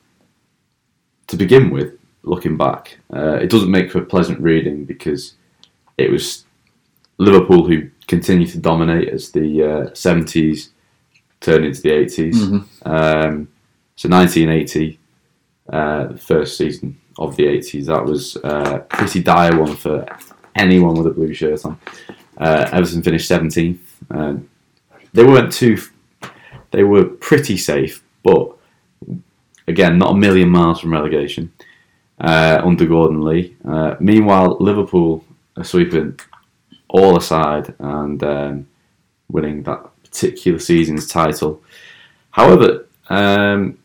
to 1.26 1.36
begin 1.36 1.70
with, 1.70 1.94
looking 2.22 2.56
back, 2.56 2.98
uh, 3.12 3.34
it 3.34 3.50
doesn't 3.50 3.70
make 3.70 3.90
for 3.90 4.00
pleasant 4.02 4.40
reading 4.40 4.84
because 4.84 5.34
it 5.96 6.10
was 6.10 6.44
Liverpool 7.18 7.66
who 7.66 7.90
continued 8.06 8.50
to 8.50 8.58
dominate 8.58 9.08
as 9.08 9.30
the 9.32 9.62
uh, 9.62 9.90
70s 9.90 10.70
turned 11.40 11.64
into 11.64 11.82
the 11.82 11.90
80s. 11.90 12.34
Mhm. 12.34 12.66
Um, 12.86 13.48
so 13.98 14.08
1980, 14.08 14.96
uh, 15.72 16.16
first 16.18 16.56
season 16.56 17.00
of 17.18 17.34
the 17.34 17.46
80s, 17.46 17.86
that 17.86 18.04
was 18.04 18.36
uh, 18.44 18.74
a 18.76 18.78
pretty 18.78 19.20
dire 19.20 19.58
one 19.58 19.74
for 19.74 20.06
anyone 20.54 20.94
with 20.94 21.08
a 21.08 21.10
blue 21.10 21.34
shirt 21.34 21.64
on. 21.64 21.80
Uh, 22.36 22.68
Everton 22.70 23.02
finished 23.02 23.28
17th. 23.28 23.80
Um, 24.12 24.48
they 25.12 25.24
weren't 25.24 25.52
too. 25.52 25.78
They 26.70 26.84
were 26.84 27.06
pretty 27.06 27.56
safe, 27.56 28.04
but 28.22 28.56
again, 29.66 29.98
not 29.98 30.12
a 30.12 30.16
million 30.16 30.48
miles 30.48 30.78
from 30.78 30.92
relegation 30.92 31.52
uh, 32.20 32.60
under 32.62 32.86
Gordon 32.86 33.24
Lee. 33.24 33.56
Uh, 33.66 33.96
meanwhile, 33.98 34.58
Liverpool 34.60 35.24
are 35.56 35.64
sweeping 35.64 36.20
all 36.88 37.16
aside 37.16 37.74
and 37.80 38.22
um, 38.22 38.68
winning 39.28 39.64
that 39.64 39.90
particular 40.04 40.60
season's 40.60 41.08
title. 41.08 41.60
However, 42.30 42.86
um, 43.10 43.77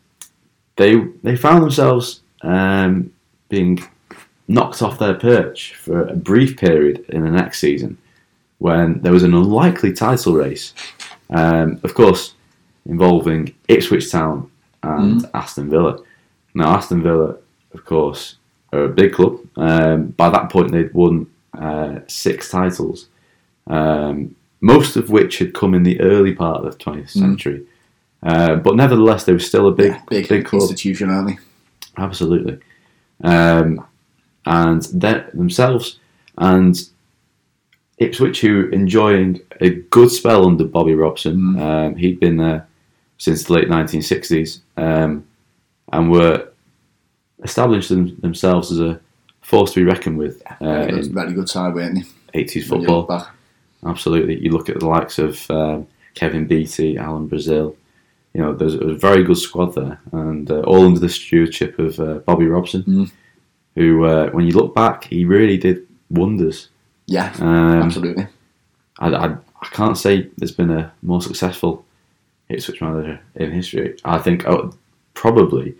they 0.76 0.96
they 1.22 1.36
found 1.36 1.62
themselves 1.62 2.20
um, 2.42 3.12
being 3.48 3.82
knocked 4.48 4.82
off 4.82 4.98
their 4.98 5.14
perch 5.14 5.74
for 5.74 6.02
a 6.02 6.16
brief 6.16 6.56
period 6.56 7.04
in 7.08 7.24
the 7.24 7.30
next 7.30 7.60
season 7.60 7.96
when 8.58 9.00
there 9.00 9.12
was 9.12 9.22
an 9.22 9.34
unlikely 9.34 9.92
title 9.92 10.34
race. 10.34 10.74
Um, 11.30 11.80
of 11.82 11.94
course, 11.94 12.34
involving 12.86 13.54
Ipswich 13.68 14.10
Town 14.10 14.50
and 14.82 15.28
Aston 15.34 15.70
Villa. 15.70 15.98
Now, 16.54 16.74
Aston 16.76 17.02
Villa, 17.02 17.36
of 17.72 17.84
course, 17.84 18.36
are 18.72 18.84
a 18.84 18.88
big 18.88 19.12
club. 19.14 19.38
Um, 19.56 20.08
by 20.08 20.28
that 20.30 20.50
point, 20.50 20.72
they'd 20.72 20.92
won 20.94 21.26
uh, 21.58 22.00
six 22.06 22.50
titles, 22.50 23.08
um, 23.66 24.34
most 24.60 24.96
of 24.96 25.10
which 25.10 25.38
had 25.38 25.54
come 25.54 25.74
in 25.74 25.82
the 25.82 26.00
early 26.00 26.34
part 26.34 26.64
of 26.64 26.70
the 26.70 26.78
20th 26.78 27.10
century. 27.10 27.66
Uh, 28.24 28.56
but 28.56 28.74
nevertheless, 28.74 29.24
they 29.24 29.32
were 29.32 29.38
still 29.38 29.68
a 29.68 29.72
big, 29.72 29.92
Yeah, 29.92 30.02
big, 30.08 30.28
big 30.28 30.44
club. 30.46 30.62
institution, 30.62 31.10
aren't 31.10 31.28
they? 31.28 31.38
Absolutely. 31.98 32.58
Um, 33.22 33.86
and 34.46 34.82
themselves, 34.82 35.98
and 36.38 36.88
Ipswich, 37.98 38.40
who 38.40 38.68
enjoying 38.70 39.40
a 39.60 39.70
good 39.70 40.10
spell 40.10 40.46
under 40.46 40.64
Bobby 40.64 40.94
Robson. 40.94 41.36
Mm. 41.36 41.60
Um, 41.60 41.96
he'd 41.96 42.18
been 42.18 42.36
there 42.38 42.66
since 43.18 43.44
the 43.44 43.52
late 43.52 43.68
1960s 43.68 44.60
um, 44.76 45.24
and 45.92 46.10
were 46.10 46.48
established 47.42 47.90
them, 47.90 48.16
themselves 48.20 48.72
as 48.72 48.80
a 48.80 49.00
force 49.42 49.72
to 49.74 49.80
be 49.80 49.84
reckoned 49.84 50.18
with 50.18 50.42
uh, 50.60 50.86
good, 50.86 51.12
very 51.12 51.32
good 51.34 51.48
side, 51.48 51.74
weren't 51.74 52.04
they? 52.32 52.44
80s 52.44 52.70
when 52.70 52.80
you 52.80 52.86
football. 52.86 53.28
Absolutely. 53.86 54.38
You 54.40 54.50
look 54.50 54.68
at 54.68 54.80
the 54.80 54.86
likes 54.86 55.18
of 55.18 55.48
um, 55.50 55.86
Kevin 56.14 56.46
Beattie, 56.46 56.96
Alan 56.96 57.26
Brazil. 57.26 57.76
You 58.34 58.42
know, 58.42 58.52
there's 58.54 58.74
a 58.74 58.94
very 58.94 59.22
good 59.22 59.38
squad 59.38 59.74
there, 59.74 60.00
and 60.12 60.50
uh, 60.50 60.60
all 60.62 60.84
under 60.84 60.98
the 61.00 61.08
stewardship 61.08 61.78
of 61.78 61.98
uh, 62.00 62.14
Bobby 62.26 62.46
Robson, 62.46 62.82
Mm. 62.82 63.10
who, 63.76 64.04
uh, 64.04 64.30
when 64.30 64.44
you 64.46 64.52
look 64.52 64.74
back, 64.74 65.04
he 65.04 65.24
really 65.24 65.56
did 65.56 65.86
wonders. 66.10 66.68
Yeah, 67.06 67.32
Um, 67.38 67.82
absolutely. 67.82 68.26
I, 68.98 69.08
I, 69.08 69.26
I 69.62 69.66
can't 69.72 69.96
say 69.96 70.28
there's 70.36 70.52
been 70.56 70.70
a 70.70 70.92
more 71.02 71.22
successful 71.22 71.84
Ipswich 72.48 72.80
manager 72.80 73.20
in 73.36 73.52
history. 73.52 73.96
I 74.04 74.18
think 74.18 74.46
oh, 74.46 74.74
probably 75.14 75.74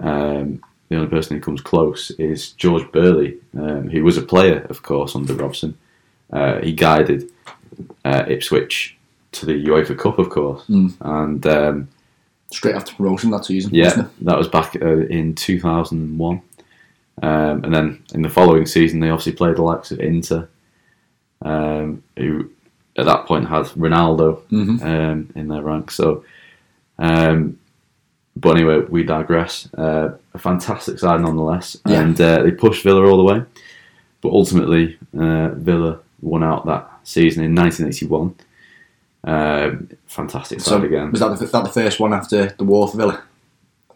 um, 0.00 0.62
the 0.88 0.96
only 0.96 1.08
person 1.08 1.36
who 1.36 1.42
comes 1.42 1.60
close 1.60 2.10
is 2.12 2.52
George 2.52 2.90
Burley, 2.92 3.38
um, 3.56 3.88
who 3.88 4.02
was 4.04 4.16
a 4.16 4.22
player, 4.22 4.66
of 4.70 4.82
course, 4.82 5.14
under 5.16 5.34
Robson. 5.34 5.76
Uh, 6.32 6.58
he 6.60 6.72
guided 6.72 7.30
uh, 8.04 8.24
Ipswich 8.28 8.96
to 9.32 9.46
the 9.46 9.64
UEFA 9.66 9.98
Cup, 9.98 10.18
of 10.18 10.28
course, 10.30 10.64
Mm. 10.68 10.92
and 11.00 11.46
um, 11.46 11.88
Straight 12.50 12.74
after 12.74 12.94
promotion 12.94 13.30
that 13.30 13.46
season, 13.46 13.70
yeah, 13.74 14.04
that 14.20 14.36
was 14.36 14.46
back 14.46 14.76
uh, 14.82 15.06
in 15.06 15.34
2001. 15.34 16.42
Um, 17.22 17.64
and 17.64 17.74
then 17.74 18.02
in 18.14 18.20
the 18.20 18.28
following 18.28 18.66
season, 18.66 19.00
they 19.00 19.08
obviously 19.08 19.32
played 19.32 19.56
the 19.56 19.62
likes 19.62 19.90
of 19.90 20.00
Inter, 20.00 20.48
um, 21.42 22.02
who 22.18 22.50
at 22.98 23.06
that 23.06 23.24
point 23.24 23.48
had 23.48 23.64
Ronaldo 23.68 24.42
Mhm. 24.50 24.82
um, 24.82 25.30
in 25.34 25.48
their 25.48 25.62
ranks. 25.62 25.94
So, 25.94 26.24
um, 26.98 27.58
but 28.36 28.56
anyway, 28.56 28.80
we 28.88 29.02
digress. 29.02 29.68
Uh, 29.72 30.10
a 30.34 30.38
fantastic 30.38 30.98
side 30.98 31.20
nonetheless, 31.22 31.78
Yeah. 31.86 32.00
and 32.02 32.20
uh, 32.20 32.42
they 32.42 32.50
pushed 32.50 32.82
Villa 32.82 33.02
all 33.08 33.16
the 33.16 33.24
way. 33.24 33.42
But 34.20 34.32
ultimately, 34.32 34.98
uh, 35.18 35.48
Villa 35.54 36.00
won 36.20 36.42
out 36.44 36.66
that 36.66 36.90
season 37.04 37.44
in 37.44 37.54
1981. 37.54 38.34
Um, 39.24 39.88
fantastic 40.06 40.60
side 40.60 40.70
So 40.80 40.82
again. 40.82 41.10
was 41.10 41.20
that 41.20 41.38
the, 41.38 41.46
that 41.46 41.64
the 41.64 41.70
first 41.70 42.00
one 42.00 42.12
after 42.12 42.46
the 42.58 42.64
war 42.64 42.88
for 42.88 42.96
Villa? 42.96 43.22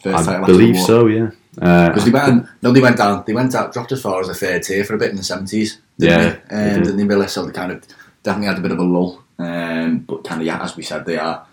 First 0.01 0.29
I 0.29 0.33
title 0.33 0.47
believe 0.47 0.79
so. 0.79 1.07
Yeah. 1.07 1.31
Uh, 1.61 1.89
Because 1.89 2.05
they 2.05 2.11
went, 2.11 2.47
no, 2.63 2.71
they 2.73 2.81
went 2.81 2.97
down. 2.99 3.25
They 3.27 3.33
went 3.33 3.55
out, 3.55 3.73
dropped 3.73 3.91
as 3.93 4.03
far 4.03 4.21
as 4.21 4.29
the 4.29 4.35
third 4.35 4.63
tier 4.63 4.85
for 4.85 4.95
a 4.95 4.99
bit 4.99 5.11
in 5.11 5.17
the 5.17 5.25
seventies. 5.25 5.79
Yeah, 5.99 6.19
they? 6.19 6.41
they 6.51 6.57
Um, 6.57 6.75
did. 6.75 6.85
didn't 6.85 6.97
they 6.99 7.05
Villa? 7.05 7.29
So 7.29 7.45
they 7.47 7.53
kind 7.53 7.73
of 7.73 7.83
definitely 8.23 8.49
had 8.49 8.59
a 8.59 8.61
bit 8.63 8.73
of 8.73 8.79
a 8.79 8.83
lull. 8.85 9.23
Um, 9.39 9.99
but 10.01 10.23
kind 10.25 10.41
of 10.41 10.47
yeah, 10.47 10.63
as 10.63 10.77
we 10.77 10.83
said, 10.83 11.05
they 11.07 11.19
are 11.19 11.45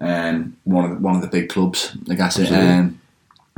um, 0.00 0.56
one 0.64 0.84
of 0.86 0.90
the, 0.90 0.96
one 0.96 1.14
of 1.16 1.22
the 1.22 1.28
big 1.28 1.48
clubs. 1.48 1.96
I 2.10 2.14
guess 2.14 2.38
um, 2.50 2.98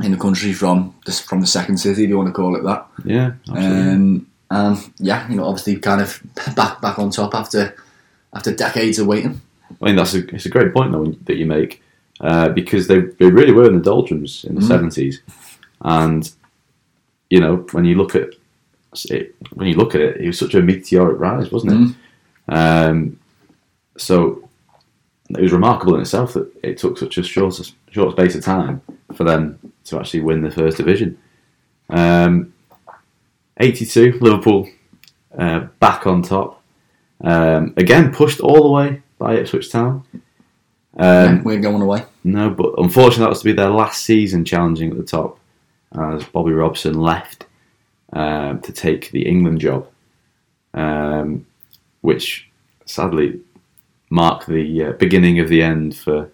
in 0.03 0.11
the 0.11 0.17
country 0.17 0.53
from 0.53 0.93
the, 1.05 1.11
from 1.11 1.41
the 1.41 1.47
second 1.47 1.77
city, 1.77 2.03
if 2.03 2.09
you 2.09 2.17
want 2.17 2.27
to 2.29 2.33
call 2.33 2.55
it 2.55 2.63
that. 2.63 2.85
yeah. 3.03 3.31
Absolutely. 3.49 3.79
Um, 3.91 4.27
and 4.51 4.91
yeah, 4.99 5.27
you 5.29 5.35
know, 5.37 5.45
obviously, 5.45 5.77
kind 5.77 6.01
of 6.01 6.21
back 6.55 6.81
back 6.81 6.99
on 6.99 7.09
top 7.09 7.33
after 7.33 7.75
after 8.33 8.53
decades 8.53 8.99
of 8.99 9.07
waiting. 9.07 9.41
I 9.81 9.85
mean, 9.85 9.95
that's 9.95 10.13
a 10.13 10.27
it's 10.35 10.45
a 10.45 10.49
great 10.49 10.73
point 10.73 10.91
though 10.91 11.05
that 11.25 11.37
you 11.37 11.45
make 11.45 11.81
uh, 12.21 12.49
because 12.49 12.87
they 12.87 12.99
they 13.01 13.29
really 13.29 13.51
were 13.51 13.67
in 13.67 13.75
the 13.77 13.83
doldrums 13.83 14.43
in 14.45 14.55
the 14.55 14.61
Mm. 14.61 14.67
seventies, 14.67 15.21
and 15.81 16.31
you 17.29 17.39
know 17.39 17.65
when 17.71 17.85
you 17.85 17.95
look 17.95 18.15
at 18.15 18.29
it, 19.09 19.35
when 19.53 19.67
you 19.67 19.75
look 19.75 19.95
at 19.95 20.01
it, 20.01 20.17
it 20.21 20.27
was 20.27 20.39
such 20.39 20.55
a 20.55 20.61
meteoric 20.61 21.19
rise, 21.19 21.51
wasn't 21.51 21.73
it? 21.73 21.95
Mm. 22.49 22.89
Um, 22.89 23.19
so 23.97 24.47
it 25.29 25.41
was 25.41 25.51
remarkable 25.51 25.95
in 25.95 26.01
itself 26.01 26.33
that 26.33 26.49
it 26.63 26.77
took 26.77 26.97
such 26.97 27.17
a 27.17 27.23
short 27.23 27.59
short 27.91 28.11
space 28.11 28.35
of 28.35 28.43
time 28.43 28.81
for 29.13 29.23
them 29.23 29.59
to 29.85 29.99
actually 29.99 30.21
win 30.21 30.41
the 30.41 30.51
first 30.51 30.77
division. 30.77 31.17
Um, 31.89 32.53
Eighty 33.57 33.85
two, 33.85 34.17
Liverpool 34.19 34.67
uh, 35.37 35.61
back 35.79 36.05
on 36.05 36.21
top. 36.21 36.61
Um, 37.21 37.73
again, 37.77 38.13
pushed 38.13 38.41
all 38.41 38.63
the 38.63 38.69
way 38.69 39.01
by 39.25 39.37
Ipswich 39.37 39.71
Town. 39.71 40.03
yeah, 40.99 41.23
Um, 41.23 41.43
we're 41.43 41.59
going 41.59 41.81
away. 41.81 42.05
no, 42.23 42.51
but 42.51 42.75
unfortunately, 42.77 43.23
that 43.23 43.29
was 43.29 43.39
to 43.39 43.45
be 43.45 43.53
their 43.53 43.71
last 43.71 44.03
season 44.03 44.45
challenging 44.45 44.91
at 44.91 44.97
the 44.97 45.03
top, 45.03 45.39
as 45.93 46.23
Bobby 46.25 46.51
Robson 46.51 46.93
left 46.99 47.47
um, 48.13 48.61
to 48.61 48.71
take 48.71 49.09
the 49.09 49.27
England 49.27 49.59
job, 49.61 49.87
um, 50.75 51.43
which 52.01 52.47
sadly 52.85 53.39
marked 54.11 54.45
the 54.45 54.83
uh, 54.83 54.91
beginning 54.91 55.39
of 55.39 55.49
the 55.49 55.63
end 55.63 55.97
for 55.97 56.29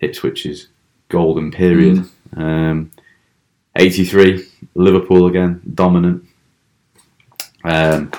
Ipswich's 0.00 0.68
golden 1.10 1.50
period. 1.50 2.08
Um, 2.36 2.90
83, 3.76 4.46
Liverpool 4.74 5.26
again, 5.26 5.60
dominant. 5.74 6.24
Um, 7.64 8.10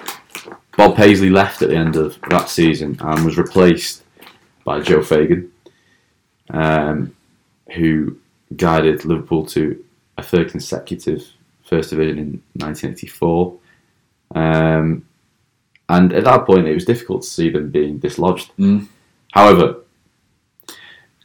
Bob 0.80 0.96
Paisley 0.96 1.30
left 1.30 1.62
at 1.62 1.68
the 1.68 1.76
end 1.76 1.98
of 1.98 2.18
that 2.30 2.48
season 2.48 2.96
and 3.02 3.26
was 3.26 3.38
replaced 3.38 4.02
by 4.64 4.80
Joe 4.80 5.02
Fagan 5.02 5.52
um, 6.52 7.14
who 7.76 8.18
guided 8.56 9.04
Liverpool 9.04 9.46
to 9.48 9.84
a 10.18 10.24
third 10.24 10.50
consecutive 10.50 11.28
First 11.66 11.90
Division 11.90 12.18
in 12.18 12.44
1984. 12.54 13.60
Um, 14.36 15.06
and 15.90 16.14
at 16.14 16.24
that 16.24 16.46
point, 16.46 16.66
it 16.66 16.76
was 16.76 16.86
difficult 16.86 17.24
to 17.24 17.28
see 17.28 17.50
them 17.50 17.72
being 17.72 18.00
dislodged. 18.00 18.52
Mm. 18.58 18.88
However, 19.34 19.82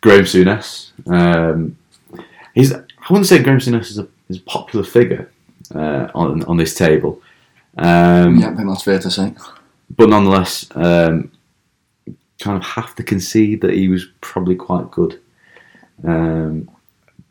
Graham 0.00 0.24
Souness, 0.24 0.90
um, 1.06 1.78
he's 2.56 2.72
I 2.72 2.82
wouldn't 3.08 3.28
say 3.28 3.40
Graham 3.40 3.60
Souness 3.60 3.92
is 3.92 3.98
a, 3.98 4.08
is 4.28 4.38
a 4.38 4.42
popular 4.42 4.84
figure 4.84 5.30
uh, 5.72 6.08
on 6.12 6.42
on 6.46 6.56
this 6.56 6.74
table. 6.74 7.22
Um, 7.76 8.38
yeah, 8.38 8.50
I 8.50 8.54
think 8.54 8.68
that's 8.68 8.82
fair 8.82 8.98
to 9.00 9.10
say. 9.10 9.34
but 9.96 10.08
nonetheless, 10.08 10.66
um, 10.74 11.30
kind 12.40 12.56
of 12.56 12.62
have 12.64 12.94
to 12.96 13.02
concede 13.02 13.60
that 13.62 13.74
he 13.74 13.88
was 13.88 14.06
probably 14.20 14.54
quite 14.56 14.90
good. 14.90 15.20
Um, 16.04 16.70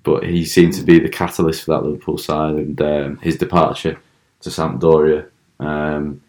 but 0.04 0.24
he 0.24 0.44
seemed 0.46 0.74
to 0.74 0.84
be 0.84 1.00
the 1.00 1.10
catalyst 1.10 1.64
for 1.64 1.72
that 1.72 1.84
Liverpool 1.86 2.18
side, 2.18 2.56
and 2.56 2.82
um, 2.82 3.18
his 3.20 3.38
departure 3.38 4.00
to 4.42 4.50
Sampdoria 4.50 5.28
um, 5.60 6.22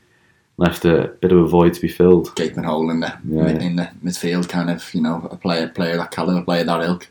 left 0.58 0.84
a 0.84 1.08
bit 1.20 1.32
of 1.32 1.38
a 1.38 1.46
void 1.48 1.74
to 1.74 1.80
be 1.80 1.88
filled. 1.88 2.34
gaping 2.36 2.62
hole 2.64 2.90
in 2.90 3.00
the 3.00 3.12
Yeah. 3.26 3.48
in 3.48 3.76
the 3.76 3.90
midfield, 4.04 4.48
kind 4.48 4.70
of 4.70 4.94
you 4.94 5.00
know 5.02 5.26
a 5.30 5.36
player 5.36 5.66
player 5.68 5.96
that 5.96 6.10
caliber, 6.12 6.42
player 6.44 6.64
that 6.64 6.82
ilk. 6.82 7.08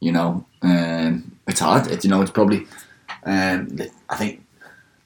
You 0.00 0.12
know, 0.12 0.44
um, 0.62 1.30
it's 1.46 1.60
hard. 1.60 1.86
It, 1.88 2.02
you 2.04 2.10
know, 2.10 2.22
it's 2.22 2.30
probably 2.32 2.66
um, 3.24 3.78
I 4.08 4.16
think 4.16 4.42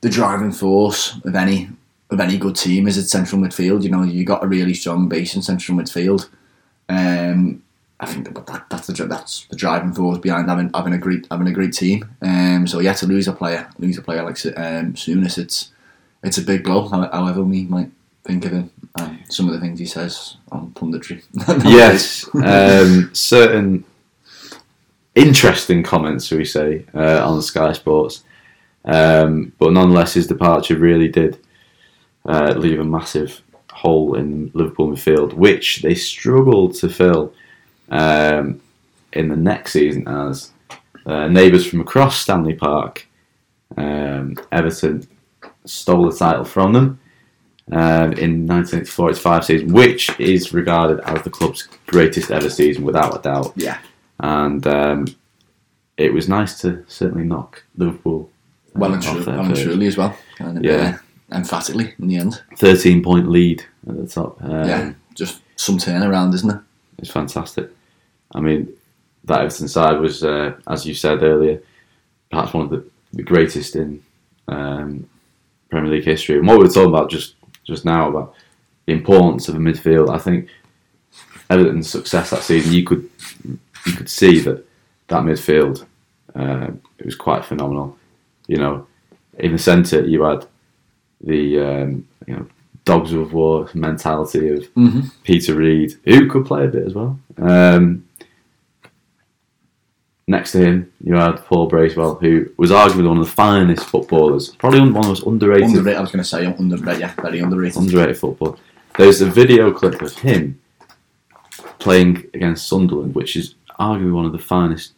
the 0.05 0.11
driving 0.11 0.53
force 0.53 1.19
of 1.25 1.35
any 1.35 1.71
of 2.11 2.21
any 2.21 2.37
good 2.37 2.55
team 2.55 2.87
is 2.87 2.99
its 2.99 3.11
central 3.11 3.41
midfield. 3.41 3.83
You 3.83 3.89
know, 3.89 4.03
you 4.03 4.23
got 4.23 4.45
a 4.45 4.47
really 4.47 4.75
strong 4.75 5.09
base 5.09 5.35
in 5.35 5.41
central 5.41 5.79
midfield. 5.79 6.29
Um, 6.91 7.63
I 7.99 8.05
think 8.05 8.27
that, 8.27 8.47
that 8.47 8.67
that's 8.69 8.87
the 8.87 9.07
that's 9.07 9.47
the 9.47 9.57
driving 9.57 9.95
force 9.95 10.19
behind 10.19 10.51
having 10.51 10.71
having 10.75 10.93
a 10.93 10.99
great 10.99 11.27
having 11.31 11.49
a 11.49 11.53
great 11.53 11.73
team. 11.73 12.05
Um, 12.21 12.67
so 12.67 12.81
yeah, 12.81 12.93
to 12.93 13.07
lose 13.07 13.29
a 13.29 13.33
player, 13.33 13.67
lose 13.79 13.97
a 13.97 14.03
player 14.03 14.23
like 14.23 14.37
um, 14.59 14.93
it's 14.95 15.71
it's 16.23 16.39
a 16.39 16.43
big 16.43 16.65
blow. 16.65 16.87
However, 16.87 17.43
we 17.43 17.65
might 17.65 17.91
think 18.25 18.45
of 18.45 18.53
him 18.53 18.71
and 18.99 19.21
some 19.31 19.49
of 19.49 19.55
the 19.55 19.61
things 19.61 19.79
he 19.79 19.87
says 19.87 20.37
on 20.53 20.71
punditry. 20.73 21.25
yes, 21.65 22.29
um, 22.35 23.09
certain 23.15 23.85
interesting 25.15 25.83
comments, 25.83 26.31
we 26.31 26.45
say, 26.45 26.85
uh, 26.95 27.27
on 27.27 27.41
Sky 27.41 27.73
Sports. 27.73 28.23
Um, 28.85 29.53
but 29.59 29.73
nonetheless, 29.73 30.15
his 30.15 30.27
departure 30.27 30.77
really 30.77 31.09
did 31.09 31.39
uh, 32.27 32.55
leave 32.57 32.81
a 32.81 32.85
massive 32.85 33.41
hole 33.73 34.15
in 34.15 34.51
Liverpool 34.55 34.89
midfield, 34.89 35.33
which 35.35 35.83
they 35.83 35.95
struggled 35.95 36.75
to 36.77 36.89
fill 36.89 37.33
um, 37.91 38.61
in 39.13 39.29
the 39.29 39.37
next 39.37 39.73
season 39.73 40.07
as 40.09 40.53
uh, 41.07 41.29
neighbours 41.29 41.67
from 41.67 41.81
across 41.81 42.19
Stanley 42.19 42.55
Park, 42.55 43.07
um, 43.77 44.37
Everton, 44.53 45.07
stole 45.65 46.11
the 46.11 46.17
title 46.17 46.45
from 46.45 46.73
them 46.73 47.01
um, 47.73 48.13
in 48.15 48.47
1984-85 48.47 49.45
season, 49.45 49.73
which 49.73 50.19
is 50.21 50.53
regarded 50.53 51.01
as 51.01 51.23
the 51.23 51.31
club's 51.31 51.69
greatest 51.87 52.31
ever 52.31 52.51
season, 52.51 52.85
without 52.85 53.19
a 53.19 53.23
doubt. 53.23 53.53
yeah, 53.57 53.79
And 54.21 54.67
um, 54.67 55.07
it 55.97 56.13
was 56.13 56.29
nice 56.29 56.61
to 56.61 56.85
certainly 56.89 57.25
knock 57.25 57.65
Liverpool 57.77 58.31
well 58.75 58.91
uh, 58.91 58.95
and, 58.95 59.03
true, 59.03 59.25
well 59.27 59.41
and 59.45 59.57
truly 59.57 59.87
as 59.87 59.97
well. 59.97 60.17
Kind 60.37 60.59
of, 60.59 60.65
Yeah. 60.65 60.99
uh, 61.31 61.37
emphatically 61.37 61.95
in 61.99 62.09
the 62.09 62.17
end. 62.17 62.43
13 62.59 63.03
point 63.03 63.29
lead 63.29 63.65
at 63.89 63.97
the 63.97 64.07
top. 64.07 64.43
Um, 64.43 64.69
yeah, 64.69 64.93
just 65.15 65.41
some 65.57 65.79
turnaround, 65.79 66.35
isn't 66.35 66.51
it? 66.51 66.61
It's 66.99 67.11
fantastic. 67.11 67.71
I 68.35 68.41
mean, 68.41 68.69
that 69.25 69.41
Everton 69.41 69.69
side 69.69 70.01
was, 70.01 70.23
uh, 70.25 70.55
as 70.69 70.87
you 70.87 70.95
said 70.95 71.23
earlier, 71.23 71.63
perhaps 72.31 72.53
one 72.53 72.65
of 72.65 72.71
the, 72.71 72.85
the 73.13 73.23
greatest 73.23 73.77
in 73.77 74.03
um, 74.49 75.09
Premier 75.71 75.91
League 75.91 76.05
history. 76.05 76.39
And 76.39 76.47
what 76.47 76.59
we 76.59 76.65
were 76.65 76.71
talking 76.71 76.89
about 76.91 77.11
just 77.11 77.35
just 77.65 77.85
now 77.85 78.09
about 78.11 78.35
the 78.87 78.93
importance 78.93 79.49
of 79.49 79.55
a 79.55 79.59
midfield. 79.59 80.11
I 80.15 80.19
think 80.19 80.49
Everton's 81.49 81.89
success 81.89 82.31
that 82.31 82.43
season, 82.43 82.73
you 82.73 82.85
could 82.85 83.09
you 83.87 83.93
could 83.93 84.09
see 84.11 84.41
that 84.41 84.65
that 85.09 85.23
midfield 85.23 85.87
uh, 86.35 86.69
it 86.99 87.07
was 87.07 87.15
quite 87.15 87.45
phenomenal. 87.45 87.97
You 88.47 88.59
know, 88.59 88.87
in 89.39 89.53
the 89.53 89.59
centre 89.59 90.05
you 90.07 90.23
had 90.23 90.47
the 91.21 91.59
um, 91.61 92.09
you 92.27 92.35
know 92.37 92.47
dogs 92.85 93.13
of 93.13 93.33
war 93.33 93.69
mentality 93.75 94.49
of 94.51 94.75
Mhm. 94.75 95.11
Peter 95.23 95.55
Reid, 95.55 95.95
who 96.05 96.29
could 96.29 96.45
play 96.45 96.65
a 96.65 96.69
bit 96.69 96.87
as 96.87 96.95
well. 96.95 97.19
Um, 97.39 98.05
next 100.27 100.53
to 100.53 100.59
him, 100.59 100.93
you 101.03 101.15
had 101.15 101.37
Paul 101.47 101.67
Bracewell, 101.69 102.17
who 102.17 102.51
was 102.59 102.71
arguably 102.71 103.09
one 103.09 103.19
of 103.19 103.25
the 103.25 103.31
finest 103.33 103.87
footballers, 103.87 104.51
probably 104.57 104.81
one 104.81 104.89
of 104.89 104.95
the 104.95 105.09
most 105.09 105.27
underrated 105.27 105.69
Underrated. 105.71 105.97
I 105.99 106.01
was 106.03 106.11
going 106.13 106.23
to 106.23 106.29
say 106.29 106.45
underrated. 106.45 107.01
Yeah, 107.01 107.15
very 107.23 107.41
underrated. 107.41 107.79
underrated 107.81 108.19
football. 108.19 108.59
There's 108.99 109.21
a 109.23 109.27
video 109.31 109.73
clip 109.73 110.01
of 110.03 110.13
him 110.19 110.61
playing 111.79 112.25
against 112.35 112.69
Sunderland, 112.69 113.15
which 113.15 113.35
is 113.37 113.55
arguably 113.81 114.13
one 114.13 114.25
of 114.27 114.33
the 114.33 114.39
finest 114.39 114.93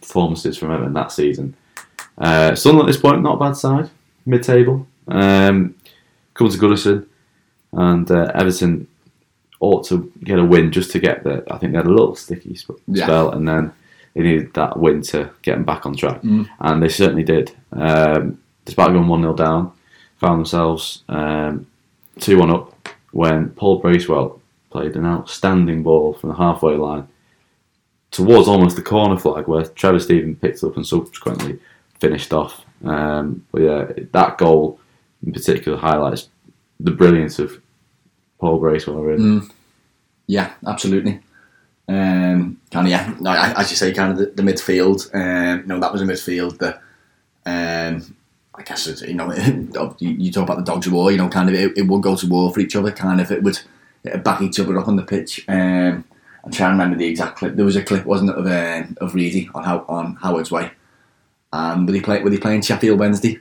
performances 0.00 0.56
from 0.56 0.70
Everton 0.72 0.94
that 0.94 1.12
season. 1.12 1.54
Uh, 2.18 2.54
Sunderland 2.54 2.88
at 2.88 2.92
this 2.92 3.00
point, 3.00 3.22
not 3.22 3.34
a 3.36 3.38
bad 3.38 3.52
side, 3.56 3.90
mid-table. 4.24 4.86
Um, 5.08 5.74
comes 6.34 6.54
to 6.56 6.60
Goodison, 6.60 7.06
and 7.72 8.10
uh, 8.10 8.30
Everton 8.34 8.88
ought 9.60 9.86
to 9.86 10.12
get 10.22 10.38
a 10.38 10.44
win 10.44 10.70
just 10.72 10.90
to 10.92 10.98
get 10.98 11.24
there. 11.24 11.42
I 11.52 11.58
think 11.58 11.72
they 11.72 11.78
had 11.78 11.86
a 11.86 11.90
little 11.90 12.14
sticky 12.16 12.54
sp- 12.56 12.80
Yeah. 12.88 13.04
spell, 13.04 13.30
and 13.32 13.46
then 13.46 13.72
they 14.14 14.22
needed 14.22 14.54
that 14.54 14.78
win 14.78 15.02
to 15.02 15.30
get 15.42 15.54
them 15.54 15.64
back 15.64 15.84
on 15.86 15.94
track, 15.96 16.22
Mm. 16.22 16.48
and 16.60 16.82
they 16.82 16.88
certainly 16.88 17.22
did. 17.22 17.52
Um, 17.72 18.38
despite 18.64 18.92
going 18.92 19.08
one 19.08 19.22
0 19.22 19.34
down, 19.34 19.72
found 20.18 20.38
themselves 20.40 21.02
um, 21.08 21.66
two 22.20 22.38
one 22.38 22.50
up 22.50 22.72
when 23.12 23.50
Paul 23.50 23.78
Bracewell 23.78 24.40
played 24.70 24.96
an 24.96 25.06
outstanding 25.06 25.82
ball 25.82 26.14
from 26.14 26.30
the 26.30 26.36
halfway 26.36 26.76
line 26.76 27.06
towards 28.10 28.48
almost 28.48 28.76
the 28.76 28.82
corner 28.82 29.18
flag, 29.18 29.46
where 29.48 29.64
Trevor 29.64 29.98
Steven 30.00 30.34
picked 30.36 30.62
up 30.64 30.76
and 30.76 30.86
subsequently 30.86 31.58
finished 32.06 32.32
off. 32.32 32.64
Um, 32.84 33.44
but 33.50 33.62
yeah, 33.62 33.92
that 34.12 34.38
goal 34.38 34.78
in 35.24 35.32
particular 35.32 35.76
highlights 35.76 36.28
the 36.78 36.92
brilliance 36.92 37.38
of 37.38 37.60
Paul 38.38 38.58
Bracewell. 38.58 39.02
Really, 39.02 39.22
Mm. 39.22 39.50
Yeah, 40.28 40.52
absolutely. 40.66 41.20
Um, 41.88 42.60
kind 42.72 42.86
of 42.86 42.90
yeah, 42.90 43.14
no, 43.20 43.30
as 43.32 43.70
you 43.70 43.76
say, 43.76 43.92
kind 43.92 44.12
of 44.12 44.18
the, 44.18 44.26
the 44.26 44.42
midfield. 44.42 45.08
Um, 45.14 45.66
no, 45.66 45.78
that 45.78 45.92
was 45.92 46.02
a 46.02 46.04
midfield 46.04 46.58
that, 46.58 46.82
um, 47.46 48.16
I 48.54 48.62
guess 48.62 49.02
you 49.02 49.14
know, 49.14 49.32
you, 49.98 50.32
talk 50.32 50.44
about 50.44 50.58
the 50.58 50.64
dogs 50.64 50.86
of 50.86 50.92
war. 50.92 51.12
You 51.12 51.18
know, 51.18 51.28
kind 51.28 51.48
of 51.48 51.54
it, 51.54 51.78
it 51.78 51.86
would 51.86 52.02
go 52.02 52.16
to 52.16 52.26
war 52.28 52.52
for 52.52 52.60
each 52.60 52.76
other. 52.76 52.90
Kind 52.90 53.20
of 53.20 53.30
it 53.30 53.42
would 53.42 53.60
back 54.24 54.42
each 54.42 54.58
other 54.60 54.78
up 54.78 54.88
on 54.88 54.96
the 54.96 55.02
pitch. 55.02 55.44
Um, 55.48 56.04
I'm 56.44 56.52
trying 56.52 56.70
to 56.70 56.78
remember 56.78 56.96
the 56.96 57.06
exact 57.06 57.38
clip. 57.38 57.54
There 57.56 57.64
was 57.64 57.76
a 57.76 57.84
clip, 57.84 58.04
wasn't 58.04 58.30
it, 58.30 58.36
of 58.36 58.46
um, 58.46 58.96
of 59.00 59.14
Reidy 59.14 59.48
on 59.54 59.62
how 59.64 59.84
on 59.88 60.16
Howard's 60.16 60.50
way. 60.50 60.72
And 61.56 61.86
were 61.86 61.94
he 61.94 62.00
play? 62.00 62.22
Were 62.22 62.30
he 62.30 62.38
playing 62.38 62.62
Sheffield 62.62 62.98
Wednesday? 62.98 63.38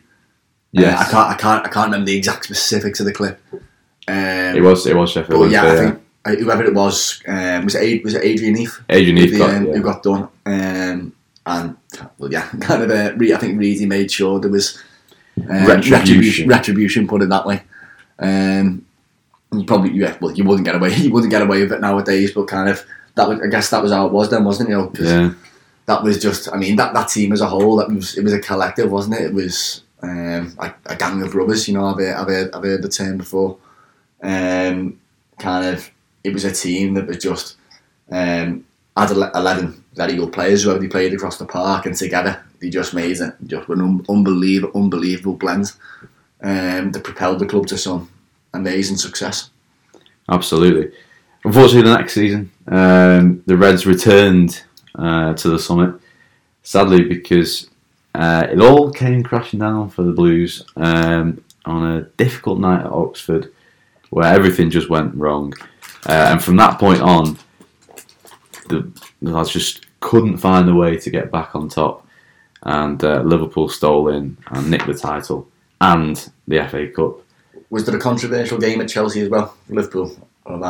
Yeah, 0.72 0.96
Uh, 0.98 1.02
I 1.02 1.04
can't. 1.06 1.30
I 1.32 1.36
can't. 1.36 1.66
I 1.66 1.70
can't 1.70 1.86
remember 1.88 2.06
the 2.08 2.18
exact 2.18 2.46
specifics 2.46 3.00
of 3.00 3.06
the 3.06 3.14
clip. 3.14 3.40
Um, 4.08 4.56
it 4.58 4.62
was 4.62 4.86
it 4.88 4.96
was 4.96 5.12
Sheffield. 5.12 5.40
but 5.42 5.50
yeah, 5.52 5.62
I 5.64 5.66
Wednesday, 5.66 5.86
think 5.92 6.02
uh, 6.26 6.36
whoever 6.44 6.64
it 6.64 6.74
was, 6.74 7.22
um, 7.28 7.64
was 7.66 7.76
it 7.76 8.04
was 8.04 8.14
it 8.14 8.24
Adrian 8.24 8.56
Heath? 8.56 8.80
Adrian 8.90 9.18
Heath 9.18 9.32
the, 9.32 9.38
got 9.40 9.50
um, 9.56 9.66
yeah. 9.68 9.74
who 9.74 9.82
got 9.82 10.04
done. 10.04 10.28
Um, 10.46 11.14
and 11.48 11.78
well, 12.18 12.32
yeah, 12.32 12.48
kind 12.62 12.84
of. 12.84 12.90
Uh, 12.92 13.14
Re- 13.16 13.34
I 13.34 13.38
think 13.38 13.60
Reidy 13.60 13.86
made 13.86 14.12
sure 14.12 14.40
there 14.40 14.52
was 14.52 14.82
um, 15.50 15.66
Retribution. 15.68 16.48
Retribution, 16.50 17.08
put 17.08 17.22
it 17.22 17.30
that 17.30 17.46
way. 17.46 17.64
Um, 18.20 18.86
you 19.54 19.64
probably 19.66 19.92
yeah, 19.92 20.18
well, 20.20 20.32
you 20.32 20.44
wouldn't 20.44 20.66
get 20.66 20.76
away. 20.76 20.94
You 20.96 21.12
wouldn't 21.12 21.32
get 21.32 21.42
away 21.42 21.62
with 21.62 21.72
it 21.74 21.82
nowadays. 21.82 22.32
But 22.34 22.48
kind 22.48 22.70
of 22.70 22.84
that. 23.16 23.28
Was, 23.30 23.40
I 23.42 23.48
guess 23.48 23.70
that 23.70 23.82
was 23.84 23.92
how 23.92 24.06
it 24.08 24.12
was 24.12 24.30
then, 24.30 24.44
wasn't 24.44 24.70
it? 24.70 24.72
You 24.74 24.78
know, 24.80 24.88
'cause 24.88 25.06
yeah. 25.12 25.34
That 25.86 26.04
was 26.04 26.22
just. 26.22 26.52
I 26.52 26.58
mean, 26.58 26.76
that, 26.78 26.94
that 26.94 27.10
team 27.10 27.32
as 27.32 27.42
a 27.42 27.48
whole, 27.48 27.78
that 27.78 27.90
was 27.90 28.18
it 28.18 28.24
was 28.24 28.34
a 28.34 28.40
collective, 28.40 28.92
wasn't 28.92 29.16
it? 29.16 29.26
It 29.26 29.34
was 29.34 29.84
um, 30.02 30.56
a, 30.60 30.74
a 30.88 30.96
gang 30.96 31.22
of 31.22 31.32
brothers. 31.32 31.68
You 31.68 31.76
know, 31.76 31.86
I've 31.86 31.98
heard, 31.98 32.16
I've 32.16 32.28
heard, 32.28 32.56
I've 32.56 32.64
heard 32.64 32.82
the 32.82 32.90
term 32.90 33.18
before. 33.18 33.58
Um, 34.22 35.00
kind 35.38 35.66
of, 35.66 35.92
it 36.24 36.34
was 36.34 36.46
a 36.46 36.52
team 36.52 36.94
that 36.96 37.08
was 37.08 37.18
just 37.18 37.58
um, 38.12 38.66
had 38.96 39.12
eleven 39.12 39.84
very 39.94 40.16
good 40.16 40.34
players 40.34 40.64
who 40.64 40.78
they 40.78 40.88
played 40.88 41.14
across 41.14 41.38
the 41.38 41.46
park, 41.46 41.86
and 41.86 41.96
together 41.96 42.44
they 42.60 42.70
just 42.70 42.94
made 42.94 43.20
it 43.20 43.34
just 43.46 43.70
an 43.70 43.82
un- 43.82 44.06
unbelievable, 44.10 44.82
unbelievable 44.82 45.36
blend 45.36 45.72
um, 46.42 46.92
that 46.92 47.04
propelled 47.04 47.40
the 47.40 47.46
club 47.46 47.68
to 47.68 47.78
some 47.78 48.10
amazing 48.54 48.98
success. 48.98 49.50
Absolutely. 50.30 50.92
Unfortunately, 51.44 51.84
the 51.84 51.98
next 51.98 52.14
season, 52.14 52.52
um, 52.68 53.44
the 53.46 53.56
Reds 53.56 53.86
returned 53.86 54.64
uh, 54.98 55.34
to 55.34 55.50
the 55.50 55.60
summit. 55.60 55.96
Sadly, 56.64 57.04
because 57.04 57.70
uh, 58.16 58.48
it 58.50 58.60
all 58.60 58.92
came 58.92 59.24
crashing 59.24 59.60
down 59.60 59.90
for 59.90 60.04
the 60.04 60.12
Blues 60.12 60.66
um, 60.78 61.44
on 61.66 61.92
a 61.92 62.02
difficult 62.18 62.60
night 62.60 62.82
at 62.82 62.92
Oxford, 62.92 63.52
where 64.10 64.34
everything 64.34 64.70
just 64.70 64.90
went 64.90 65.14
wrong. 65.16 65.54
Uh, 66.08 66.30
and 66.32 66.44
from 66.44 66.56
that 66.58 66.80
point 66.80 67.02
on, 67.02 67.38
the, 68.70 68.90
the 69.22 69.32
lads 69.32 69.52
just 69.52 69.86
couldn't 70.00 70.38
find 70.38 70.70
a 70.70 70.74
way 70.74 70.98
to 70.98 71.10
get 71.10 71.32
back 71.32 71.56
on 71.56 71.70
top. 71.70 72.08
And 72.64 73.04
uh, 73.04 73.22
Liverpool 73.22 73.70
stole 73.70 74.10
in 74.10 74.38
and 74.48 74.72
nicked 74.72 74.88
the 74.88 74.94
title 74.94 75.48
and 75.82 76.30
the 76.48 76.68
FA 76.68 76.88
Cup. 76.88 77.22
Was 77.70 77.86
there 77.86 77.96
a 77.96 78.00
controversial 78.00 78.58
game 78.58 78.82
at 78.82 78.90
Chelsea 78.90 79.22
as 79.22 79.30
well, 79.30 79.56
Liverpool? 79.70 80.16
Or 80.46 80.56
am 80.56 80.64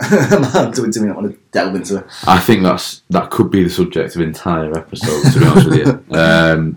I? 0.00 0.06
Uh, 0.06 0.36
am 0.36 0.44
I 0.44 1.12
want 1.12 1.32
to 1.32 1.38
delve 1.52 1.74
into? 1.74 2.04
I 2.26 2.38
think 2.40 2.62
that's 2.62 3.02
that 3.10 3.30
could 3.30 3.50
be 3.50 3.62
the 3.64 3.70
subject 3.70 4.16
of 4.16 4.22
entire 4.22 4.76
episode. 4.76 5.32
To 5.32 5.38
be 5.38 5.46
honest 5.46 5.66
with 5.68 5.78
you, 5.78 6.04
um, 6.18 6.76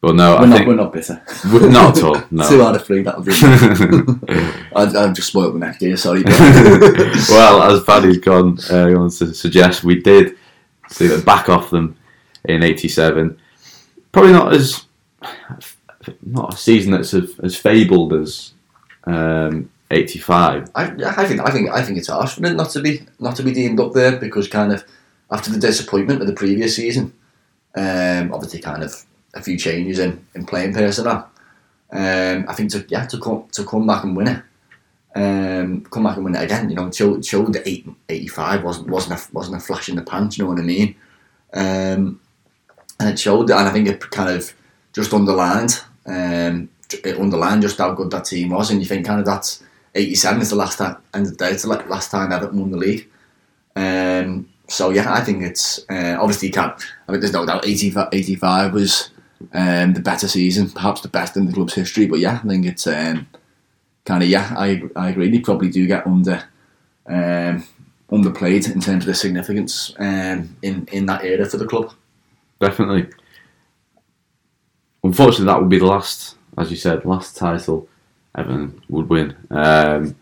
but 0.00 0.14
no, 0.16 0.32
We're 0.36 0.42
I 0.42 0.46
not, 0.46 0.56
think 0.56 0.68
we're 0.68 0.74
not 0.74 0.92
bitter. 0.92 1.22
we're- 1.52 1.68
not 1.70 1.96
at 1.98 2.04
all. 2.04 2.14
Two 2.48 2.62
out 2.62 2.76
of 2.76 2.84
three, 2.84 3.02
that'll 3.02 3.22
do. 3.22 3.32
I, 4.76 4.82
I've 4.82 5.14
just 5.14 5.28
spoiled 5.28 5.54
the 5.54 5.58
next 5.58 5.80
year, 5.82 5.96
sorry. 5.96 6.22
well, 7.30 7.62
as 7.62 7.82
Paddy's 7.84 8.18
gone, 8.18 8.58
uh, 8.70 8.86
he 8.86 8.94
wants 8.94 9.18
to 9.20 9.32
suggest 9.34 9.82
we 9.82 10.00
did 10.00 10.36
see 10.90 11.06
the 11.06 11.22
back 11.22 11.48
off 11.48 11.70
them 11.70 11.96
in 12.44 12.62
'87. 12.62 13.38
Probably 14.12 14.32
not 14.32 14.54
as 14.54 14.84
not 16.22 16.54
a 16.54 16.56
season 16.56 16.92
that's 16.92 17.14
as, 17.14 17.38
as 17.42 17.56
fabled 17.56 18.12
as 18.12 18.52
um, 19.04 19.70
'85. 19.94 20.70
I, 20.74 20.84
I 20.84 21.26
think 21.26 21.40
I 21.40 21.50
think 21.50 21.70
I 21.70 21.82
think 21.82 21.98
it's 21.98 22.08
harsh 22.08 22.34
for 22.34 22.40
not 22.40 22.70
to 22.70 22.80
be 22.80 23.06
not 23.18 23.36
to 23.36 23.42
be 23.42 23.52
deemed 23.52 23.80
up 23.80 23.92
there 23.92 24.16
because 24.16 24.48
kind 24.48 24.72
of 24.72 24.84
after 25.30 25.50
the 25.50 25.58
disappointment 25.58 26.20
of 26.20 26.26
the 26.26 26.32
previous 26.32 26.76
season, 26.76 27.12
um, 27.76 28.32
obviously 28.32 28.60
kind 28.60 28.82
of 28.82 29.04
a 29.34 29.42
few 29.42 29.58
changes 29.58 29.98
in, 29.98 30.24
in 30.34 30.46
playing 30.46 30.74
personnel. 30.74 31.30
Um, 31.90 32.46
I 32.48 32.54
think 32.54 32.70
to 32.72 32.84
yeah 32.88 33.06
to 33.06 33.18
come 33.18 33.46
to 33.52 33.64
come 33.64 33.86
back 33.86 34.04
and 34.04 34.16
win 34.16 34.28
it, 34.28 34.42
um, 35.14 35.82
come 35.82 36.04
back 36.04 36.16
and 36.16 36.24
win 36.24 36.34
it 36.34 36.42
again. 36.42 36.68
You 36.68 36.76
know, 36.76 36.86
it 36.88 36.94
showed, 36.94 37.52
that 37.52 37.66
eight, 37.66 37.86
85 38.08 38.64
wasn't 38.64 38.88
wasn't 38.88 39.20
a, 39.20 39.32
wasn't 39.32 39.56
a 39.56 39.60
flash 39.60 39.88
in 39.88 39.96
the 39.96 40.02
pan. 40.02 40.30
You 40.32 40.44
know 40.44 40.50
what 40.50 40.58
I 40.58 40.62
mean? 40.62 40.96
Um, 41.52 42.20
and 43.00 43.10
it 43.10 43.18
showed, 43.18 43.48
that 43.48 43.58
and 43.58 43.68
I 43.68 43.72
think 43.72 43.88
it 43.88 44.00
kind 44.10 44.30
of 44.30 44.52
just 44.92 45.12
underlined, 45.12 45.80
um, 46.06 46.68
it 46.92 47.18
underlined 47.18 47.62
just 47.62 47.78
how 47.78 47.92
good 47.92 48.10
that 48.10 48.24
team 48.24 48.50
was. 48.50 48.70
And 48.70 48.80
you 48.80 48.86
think 48.86 49.06
kind 49.06 49.20
of 49.20 49.26
that's 49.26 49.62
87 49.94 50.42
is 50.42 50.50
the 50.50 50.56
last 50.56 50.78
time, 50.78 50.96
of 51.12 51.38
the 51.38 51.50
it's 51.50 51.62
the 51.62 51.68
la- 51.68 51.84
last 51.86 52.10
time 52.10 52.30
won 52.30 52.70
the 52.70 52.76
league. 52.76 53.08
Um, 53.76 54.48
so 54.68 54.90
yeah, 54.90 55.12
I 55.12 55.20
think 55.20 55.42
it's 55.42 55.78
uh, 55.90 56.16
obviously 56.20 56.48
you 56.48 56.54
can't. 56.54 56.74
I 57.08 57.12
mean, 57.12 57.20
there's 57.20 57.32
no 57.32 57.46
doubt 57.46 57.66
85, 57.66 58.08
85 58.12 58.72
was 58.72 59.10
um, 59.52 59.92
the 59.92 60.00
better 60.00 60.26
season, 60.26 60.70
perhaps 60.70 61.00
the 61.00 61.08
best 61.08 61.36
in 61.36 61.46
the 61.46 61.52
club's 61.52 61.74
history. 61.74 62.06
But 62.06 62.18
yeah, 62.18 62.40
I 62.42 62.48
think 62.48 62.66
it's 62.66 62.86
um, 62.86 63.28
kind 64.04 64.22
of 64.22 64.28
yeah, 64.28 64.54
I 64.56 64.82
I 64.96 65.10
agree. 65.10 65.30
They 65.30 65.40
probably 65.40 65.70
do 65.70 65.86
get 65.86 66.06
under 66.06 66.42
um, 67.06 67.64
underplayed 68.10 68.72
in 68.72 68.80
terms 68.80 69.04
of 69.04 69.06
the 69.06 69.14
significance 69.14 69.94
um, 69.98 70.56
in 70.62 70.88
in 70.92 71.06
that 71.06 71.24
era 71.24 71.46
for 71.46 71.58
the 71.58 71.66
club. 71.66 71.92
Definitely. 72.60 73.08
Unfortunately, 75.02 75.46
that 75.46 75.60
would 75.60 75.68
be 75.68 75.78
the 75.78 75.86
last, 75.86 76.36
as 76.56 76.70
you 76.70 76.78
said, 76.78 77.04
last 77.04 77.36
title 77.36 77.86
Everton 78.36 78.82
would 78.88 79.08
win. 79.08 79.36
Um, 79.50 80.16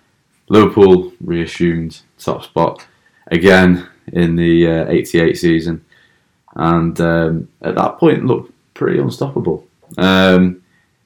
Liverpool 0.49 1.13
reassumed 1.21 2.01
top 2.19 2.45
spot 2.45 2.87
again 3.29 3.89
in 4.13 4.37
the 4.37 4.67
uh, 4.67 4.89
88 4.89 5.39
season, 5.39 5.85
and 6.55 7.01
um, 7.01 7.49
at 7.63 7.75
that 7.77 7.99
point 7.99 8.27
looked 8.27 8.53
pretty 8.75 8.99
unstoppable. 8.99 9.67
Um, 9.97 10.63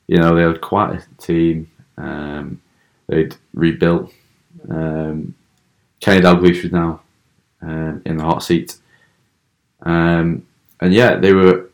you 0.07 0.19
know, 0.19 0.35
they 0.35 0.43
had 0.43 0.61
quite 0.61 1.01
a 1.01 1.05
team. 1.19 1.71
Um, 1.97 2.61
they'd 3.07 3.37
rebuilt. 3.55 4.13
Um, 4.69 5.35
Kenny 6.01 6.21
Dalglish 6.21 6.63
was 6.63 6.73
now 6.73 7.01
um, 7.63 8.03
in 8.05 8.17
the 8.17 8.25
hot 8.25 8.43
seat. 8.43 8.77
Um, 9.83 10.47
and 10.81 10.93
yeah, 10.93 11.17
they 11.17 11.33
were 11.33 11.71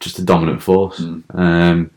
just 0.00 0.18
a 0.18 0.24
dominant 0.24 0.62
force. 0.62 1.00
Mm. 1.00 1.90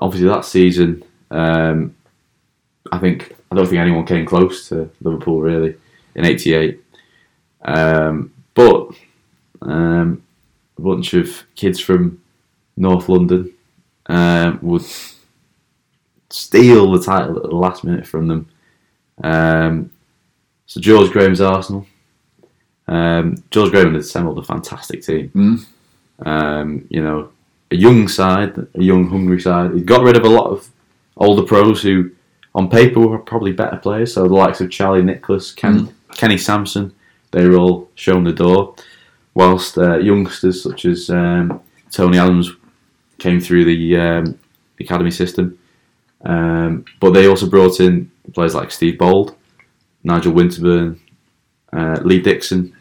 Obviously, 0.00 0.28
that 0.28 0.44
season, 0.44 1.04
um, 1.30 1.94
I 2.90 2.98
think 2.98 3.36
I 3.50 3.54
don't 3.54 3.66
think 3.66 3.80
anyone 3.80 4.06
came 4.06 4.26
close 4.26 4.68
to 4.68 4.90
Liverpool 5.02 5.40
really 5.40 5.76
in 6.14 6.24
'88. 6.24 6.80
Um, 7.62 8.32
but 8.54 8.90
um, 9.62 10.22
a 10.78 10.80
bunch 10.80 11.14
of 11.14 11.44
kids 11.54 11.78
from 11.78 12.22
North 12.76 13.08
London 13.08 13.52
um, 14.06 14.58
would 14.62 14.84
steal 16.30 16.92
the 16.92 17.02
title 17.02 17.36
at 17.36 17.42
the 17.42 17.54
last 17.54 17.84
minute 17.84 18.06
from 18.06 18.28
them. 18.28 18.48
Um, 19.22 19.90
so 20.66 20.80
George 20.80 21.10
Graham's 21.10 21.40
Arsenal. 21.40 21.86
Um, 22.88 23.36
George 23.50 23.70
Graham 23.70 23.92
had 23.92 24.00
assembled 24.00 24.38
a 24.38 24.42
fantastic 24.42 25.02
team. 25.02 25.30
Mm. 25.34 26.26
Um, 26.26 26.86
you 26.90 27.02
know, 27.02 27.30
a 27.70 27.76
young 27.76 28.08
side, 28.08 28.56
a 28.58 28.82
young, 28.82 29.08
hungry 29.08 29.40
side. 29.40 29.74
He 29.74 29.82
got 29.82 30.02
rid 30.02 30.16
of 30.16 30.24
a 30.24 30.28
lot 30.28 30.50
of 30.50 30.68
older 31.16 31.42
pros 31.42 31.82
who, 31.82 32.10
on 32.54 32.68
paper, 32.68 33.00
were 33.00 33.18
probably 33.18 33.52
better 33.52 33.76
players. 33.76 34.14
So 34.14 34.24
the 34.24 34.34
likes 34.34 34.60
of 34.60 34.70
Charlie 34.70 35.02
Nicholas, 35.02 35.52
Ken, 35.52 35.94
Kenny 36.14 36.38
Sansom, 36.38 36.94
they 37.30 37.48
were 37.48 37.56
all 37.56 37.88
shown 37.94 38.24
the 38.24 38.32
door. 38.32 38.74
Whilst 39.34 39.78
uh, 39.78 39.98
youngsters 39.98 40.62
such 40.62 40.84
as 40.84 41.08
um, 41.08 41.60
Tony 41.92 42.18
Adams 42.18 42.50
came 43.18 43.40
through 43.40 43.64
the 43.64 43.96
um, 43.96 44.38
academy 44.80 45.12
system, 45.12 45.56
um, 46.24 46.84
but 46.98 47.12
they 47.12 47.26
also 47.26 47.48
brought 47.48 47.78
in 47.78 48.10
players 48.34 48.56
like 48.56 48.72
Steve 48.72 48.98
Bould, 48.98 49.34
Nigel 50.02 50.32
Winterburn, 50.32 50.98
uh, 51.72 52.00
Lee 52.02 52.20
Dixon. 52.20 52.76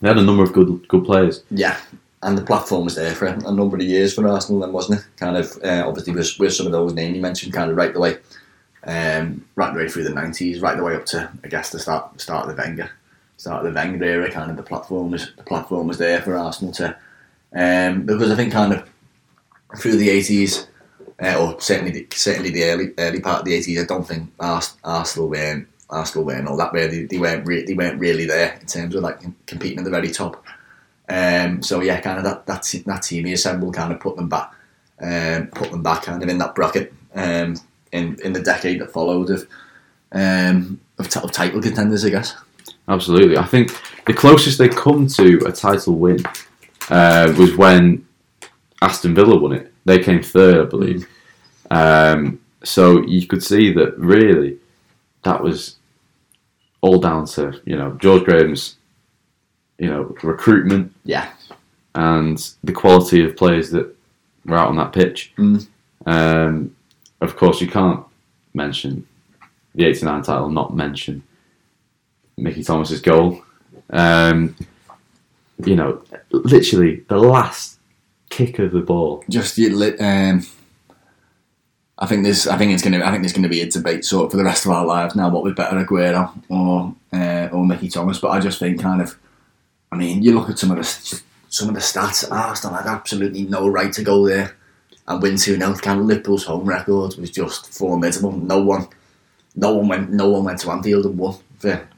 They 0.00 0.08
had 0.08 0.18
a 0.18 0.22
number 0.22 0.42
of 0.42 0.52
good 0.52 0.86
good 0.88 1.04
players. 1.04 1.44
Yeah, 1.50 1.78
and 2.22 2.36
the 2.36 2.42
platform 2.44 2.84
was 2.84 2.94
there 2.96 3.14
for 3.14 3.26
a 3.26 3.52
number 3.52 3.76
of 3.76 3.82
years 3.82 4.14
for 4.14 4.26
Arsenal, 4.26 4.60
then 4.60 4.72
wasn't 4.72 5.00
it? 5.00 5.06
Kind 5.16 5.36
of 5.36 5.56
uh, 5.64 5.84
obviously 5.86 6.12
with, 6.12 6.38
with 6.38 6.54
some 6.54 6.66
of 6.66 6.72
those 6.72 6.92
names 6.92 7.14
you 7.16 7.22
mentioned, 7.22 7.52
kind 7.52 7.70
of 7.70 7.76
right 7.76 7.92
the 7.92 8.00
way, 8.00 8.16
um, 8.84 9.44
right 9.54 9.72
the 9.72 9.78
way 9.78 9.88
through 9.88 10.04
the 10.04 10.10
nineties, 10.10 10.60
right 10.60 10.76
the 10.76 10.82
way 10.82 10.96
up 10.96 11.06
to 11.06 11.30
I 11.44 11.48
guess 11.48 11.70
the 11.70 11.78
start 11.78 12.20
start 12.20 12.48
of 12.48 12.56
the 12.56 12.60
Wenger, 12.60 12.90
start 13.36 13.64
of 13.64 13.72
the 13.72 13.78
Wenger 13.78 14.04
era. 14.04 14.30
Kind 14.30 14.50
of 14.50 14.56
the 14.56 14.62
platform 14.62 15.10
was 15.10 15.32
the 15.36 15.42
platform 15.44 15.86
was 15.86 15.98
there 15.98 16.20
for 16.20 16.36
Arsenal 16.36 16.72
to, 16.74 16.96
um, 17.54 18.02
because 18.04 18.30
I 18.30 18.36
think 18.36 18.52
kind 18.52 18.72
of 18.72 18.88
through 19.78 19.96
the 19.96 20.10
eighties, 20.10 20.66
uh, 21.22 21.36
or 21.38 21.60
certainly 21.60 21.92
the, 21.92 22.06
certainly 22.12 22.50
the 22.50 22.64
early 22.64 22.92
early 22.98 23.20
part 23.20 23.40
of 23.40 23.44
the 23.44 23.54
eighties, 23.54 23.80
I 23.80 23.84
don't 23.84 24.06
think 24.06 24.32
Ars- 24.40 24.76
Arsenal 24.82 25.28
weren't 25.28 25.68
Arsenal 25.90 26.24
weren't 26.24 26.48
all 26.48 26.56
that 26.56 26.72
really. 26.72 27.06
They 27.06 27.18
weren't 27.18 27.46
re- 27.46 27.64
they 27.64 27.74
weren't 27.74 28.00
really 28.00 28.26
there 28.26 28.58
in 28.60 28.66
terms 28.66 28.94
of 28.94 29.02
like 29.02 29.20
competing 29.46 29.78
at 29.78 29.84
the 29.84 29.90
very 29.90 30.10
top. 30.10 30.44
Um, 31.08 31.62
so 31.62 31.80
yeah, 31.80 32.00
kind 32.00 32.18
of 32.18 32.24
that 32.24 32.46
that 32.46 32.82
that 32.86 33.02
team 33.02 33.24
he 33.24 33.32
assembled 33.32 33.74
kind 33.74 33.92
of 33.92 34.00
put 34.00 34.16
them 34.16 34.28
back, 34.28 34.52
um, 35.00 35.46
put 35.48 35.70
them 35.70 35.82
back 35.82 36.02
kind 36.02 36.22
of 36.22 36.28
in 36.28 36.38
that 36.38 36.54
bracket 36.54 36.92
um, 37.14 37.56
in 37.92 38.18
in 38.22 38.32
the 38.32 38.42
decade 38.42 38.80
that 38.80 38.92
followed 38.92 39.30
of 39.30 39.48
um, 40.12 40.80
of, 40.98 41.08
t- 41.08 41.20
of 41.20 41.32
title 41.32 41.62
contenders, 41.62 42.04
I 42.04 42.10
guess. 42.10 42.36
Absolutely. 42.88 43.36
I 43.36 43.44
think 43.44 43.70
the 44.06 44.14
closest 44.14 44.58
they 44.58 44.68
come 44.68 45.06
to 45.08 45.38
a 45.46 45.52
title 45.52 45.96
win 45.96 46.24
uh, 46.90 47.32
was 47.38 47.56
when 47.56 48.06
Aston 48.80 49.14
Villa 49.14 49.38
won 49.38 49.52
it. 49.52 49.72
They 49.84 49.98
came 49.98 50.22
third, 50.22 50.66
I 50.66 50.68
believe. 50.68 51.06
Um, 51.70 52.40
so 52.64 53.02
you 53.06 53.26
could 53.26 53.42
see 53.42 53.72
that 53.74 53.98
really 53.98 54.58
that 55.22 55.42
was 55.42 55.76
all 56.80 56.98
down 56.98 57.26
to 57.26 57.60
you 57.64 57.76
know 57.76 57.92
George 58.00 58.24
Graham's 58.24 58.76
you 59.78 59.88
know 59.88 60.14
recruitment 60.22 60.92
Yeah, 61.04 61.30
and 61.94 62.38
the 62.64 62.72
quality 62.72 63.24
of 63.24 63.36
players 63.36 63.70
that 63.70 63.94
were 64.44 64.56
out 64.56 64.68
on 64.68 64.76
that 64.76 64.92
pitch. 64.92 65.32
Mm. 65.36 65.66
Um, 66.06 66.76
of 67.20 67.36
course, 67.36 67.60
you 67.60 67.68
can't 67.68 68.04
mention 68.54 69.06
the 69.74 69.86
'89 69.86 70.22
title, 70.22 70.48
not 70.50 70.74
mention 70.74 71.22
Mickey 72.36 72.62
Thomas's 72.62 73.00
goal. 73.00 73.42
Um, 73.90 74.54
you 75.64 75.74
know, 75.76 76.02
literally 76.30 77.04
the 77.08 77.18
last 77.18 77.78
kick 78.30 78.58
of 78.58 78.72
the 78.72 78.80
ball. 78.80 79.24
just. 79.28 79.58
Um, 79.58 80.46
I 82.00 82.06
think 82.06 82.22
this. 82.24 82.46
I 82.46 82.56
think 82.56 82.72
it's 82.72 82.82
gonna. 82.82 83.04
I 83.04 83.10
think 83.10 83.22
there's 83.22 83.32
gonna 83.32 83.48
be 83.48 83.60
a 83.60 83.70
debate 83.70 84.04
sort 84.04 84.26
of 84.26 84.30
for 84.30 84.36
the 84.36 84.44
rest 84.44 84.64
of 84.64 84.70
our 84.70 84.86
lives 84.86 85.16
now. 85.16 85.30
What 85.30 85.42
was 85.42 85.54
better, 85.54 85.84
Aguero 85.84 86.30
or 86.48 86.94
uh, 87.12 87.48
or 87.52 87.66
Mickey 87.66 87.88
Thomas? 87.88 88.18
But 88.18 88.28
I 88.28 88.40
just 88.40 88.58
think 88.58 88.80
kind 88.80 89.02
of. 89.02 89.18
I 89.90 89.96
mean, 89.96 90.22
you 90.22 90.34
look 90.34 90.50
at 90.50 90.58
some 90.58 90.70
of 90.70 90.76
the 90.76 91.22
some 91.48 91.68
of 91.68 91.74
the 91.74 91.80
stats. 91.80 92.30
Arsenal 92.30 92.76
had 92.76 92.86
absolutely 92.86 93.44
no 93.44 93.68
right 93.68 93.92
to 93.92 94.02
go 94.02 94.26
there 94.26 94.56
and 95.06 95.22
win 95.22 95.36
two 95.36 95.56
0 95.56 95.74
Kind 95.76 96.00
of 96.00 96.06
Liverpool's 96.06 96.44
home 96.44 96.66
record 96.66 97.16
was 97.16 97.30
just 97.30 97.72
formidable. 97.72 98.32
No 98.32 98.62
one, 98.62 98.88
no 99.56 99.74
one 99.74 99.88
went. 99.88 100.10
No 100.10 100.28
one 100.28 100.44
went 100.44 100.60
to 100.60 100.70
Anfield 100.70 101.06
and 101.06 101.18
won 101.18 101.36
for 101.58 101.88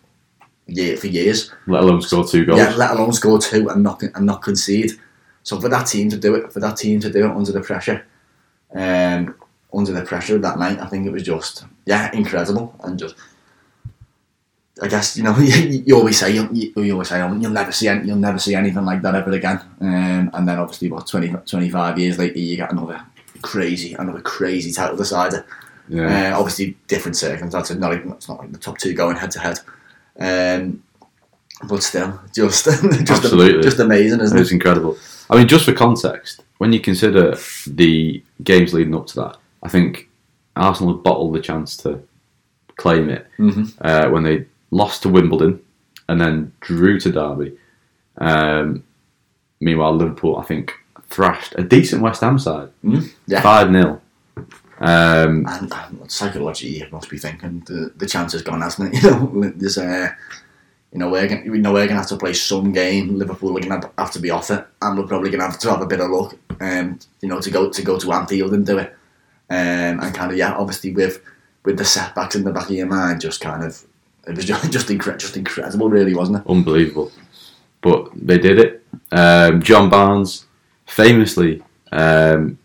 year 0.67 0.97
for 0.97 1.09
years. 1.09 1.53
Let 1.67 1.83
alone 1.83 2.03
score 2.03 2.25
two 2.25 2.45
goals. 2.45 2.59
Yeah, 2.59 2.75
let 2.77 2.93
alone 2.93 3.13
score 3.13 3.39
two 3.39 3.69
and 3.69 3.83
not 3.83 4.03
and 4.03 4.27
not 4.27 4.43
concede. 4.43 4.93
So 5.43 5.61
for 5.61 5.69
that 5.69 5.87
team 5.87 6.09
to 6.11 6.17
do 6.17 6.35
it, 6.35 6.53
for 6.53 6.61
that 6.61 6.77
team 6.77 7.01
to 7.01 7.11
do 7.11 7.27
it 7.27 7.31
under 7.31 7.53
the 7.53 7.61
pressure, 7.61 8.07
um, 8.75 9.35
under 9.73 9.93
the 9.93 10.03
pressure 10.03 10.37
of 10.37 10.43
that 10.43 10.59
night, 10.59 10.79
I 10.79 10.87
think 10.87 11.07
it 11.07 11.13
was 11.13 11.25
just 11.25 11.65
yeah 11.87 12.11
incredible 12.13 12.75
and 12.85 12.99
just. 12.99 13.17
I 14.83 14.89
guess 14.89 15.17
you 15.17 15.23
know 15.23 15.37
you, 15.39 15.83
you 15.87 15.97
always 15.97 16.19
say 16.19 16.31
you, 16.35 16.49
you 16.53 16.93
always 16.93 17.09
say 17.09 17.21
oh, 17.21 17.33
you'll 17.35 17.51
never 17.51 17.73
see 17.73 17.89
any, 17.89 18.07
you'll 18.07 18.17
never 18.17 18.39
see 18.39 18.55
anything 18.55 18.85
like 18.85 19.03
that 19.03 19.15
ever 19.15 19.31
again. 19.33 19.61
Um, 19.81 20.31
and 20.33 20.49
then 20.49 20.59
obviously 20.59 20.91
what 20.91 21.07
20, 21.07 21.35
25 21.47 21.99
years 21.99 22.19
later 22.19 22.39
you 22.39 22.57
get 22.57 22.73
another 22.73 23.03
crazy 23.43 23.95
another 23.95 24.21
crazy 24.21 24.73
title 24.73 24.97
decider. 24.97 25.45
Yeah. 25.89 26.35
Uh, 26.35 26.39
obviously, 26.39 26.77
different 26.87 27.17
circumstances. 27.17 27.77
Not 27.77 27.91
like, 27.93 28.05
it's 28.07 28.29
not 28.29 28.39
like 28.39 28.53
the 28.53 28.59
top 28.59 28.79
two 28.79 28.95
going 28.95 29.17
head 29.17 29.33
to 29.33 29.41
head. 29.41 29.59
Um, 30.19 30.83
but 31.69 31.83
still, 31.83 32.21
just 32.35 32.65
just, 32.65 33.11
Absolutely. 33.11 33.63
just 33.63 33.81
amazing, 33.81 34.21
isn't 34.21 34.37
It 34.37 34.41
was 34.41 34.51
it? 34.53 34.55
incredible. 34.55 34.97
I 35.29 35.37
mean, 35.37 35.49
just 35.49 35.65
for 35.65 35.73
context, 35.73 36.43
when 36.59 36.73
you 36.73 36.81
consider 36.81 37.37
the 37.67 38.23
games 38.45 38.73
leading 38.73 38.95
up 38.95 39.07
to 39.09 39.17
that, 39.17 39.37
I 39.63 39.69
think 39.69 40.09
Arsenal 40.57 40.95
bottled 40.95 41.35
the 41.35 41.41
chance 41.41 41.77
to 41.79 42.01
claim 42.77 43.11
it 43.11 43.27
Mhm. 43.39 43.73
uh, 43.81 44.09
when 44.11 44.23
they 44.23 44.47
lost 44.71 45.03
to 45.03 45.09
Wimbledon 45.09 45.61
and 46.09 46.21
then 46.21 46.53
drew 46.61 46.99
to 47.01 47.11
Derby. 47.13 47.57
Um, 48.19 48.85
meanwhile, 49.61 49.95
Liverpool, 49.95 50.37
I 50.37 50.45
think, 50.45 50.73
thrashed 51.09 51.55
a 51.59 51.63
decent 51.63 52.03
West 52.03 52.21
Ham 52.21 52.39
side, 52.39 52.71
Mm, 52.85 53.11
yeah. 53.27 53.41
five 53.43 53.71
0 53.73 54.01
um, 54.81 55.47
And 55.49 56.11
psychologically, 56.11 56.79
you 56.79 56.87
must 56.91 57.11
be 57.11 57.19
thinking 57.19 57.61
the, 57.67 57.93
the 57.97 58.07
chance 58.07 58.33
has 58.33 58.43
gone, 58.43 58.61
hasn't 58.63 58.95
it? 58.95 59.03
You 59.03 59.11
know, 59.11 59.53
there's 59.57 59.79
a. 59.79 60.17
You 60.93 60.99
know 60.99 61.09
we're 61.09 61.29
gonna, 61.29 61.49
we 61.49 61.59
know 61.59 61.73
we're 61.73 61.87
gonna 61.87 62.01
have 62.01 62.09
to 62.09 62.17
play 62.17 62.33
some 62.33 62.73
game. 62.73 63.17
Liverpool 63.17 63.57
are 63.57 63.61
gonna 63.61 63.93
have 63.97 64.11
to 64.11 64.19
be 64.19 64.31
off 64.31 64.51
it, 64.51 64.67
and 64.83 64.99
we're 64.99 65.07
probably 65.07 65.31
gonna 65.31 65.45
have 65.45 65.59
to 65.61 65.71
have 65.71 65.83
a 65.83 65.87
bit 65.87 66.01
of 66.01 66.11
luck. 66.11 66.35
Um, 66.61 66.99
you 67.21 67.29
know, 67.29 67.41
to 67.41 67.49
go 67.49 67.71
to 67.71 67.83
go 67.83 67.97
to 67.97 68.13
Anfield 68.13 68.53
and 68.55 68.67
do 68.67 68.79
it. 68.79 68.89
Um, 69.49 70.01
and 70.01 70.13
kind 70.13 70.33
of 70.33 70.37
yeah, 70.37 70.53
obviously 70.55 70.93
with 70.93 71.23
with 71.65 71.79
the 71.79 71.85
setbacks 71.85 72.35
in 72.35 72.43
the 72.43 72.51
back 72.51 72.65
of 72.65 72.73
your 72.73 72.89
mind, 72.89 73.21
just 73.21 73.41
kind 73.41 73.63
of 73.63 73.81
it 74.27 74.37
was 74.37 74.45
just 74.53 74.71
just, 74.71 74.89
incre- 74.89 75.19
just 75.19 75.37
incredible, 75.37 75.89
really, 75.89 76.15
wasn't 76.15 76.39
it? 76.39 76.51
unbelievable. 76.51 77.11
But 77.81 78.11
they 78.15 78.39
did 78.39 78.59
it. 78.59 78.85
Um, 79.13 79.63
John 79.63 79.89
Barnes, 79.89 80.47
famously 80.87 81.63
um, 81.93 82.59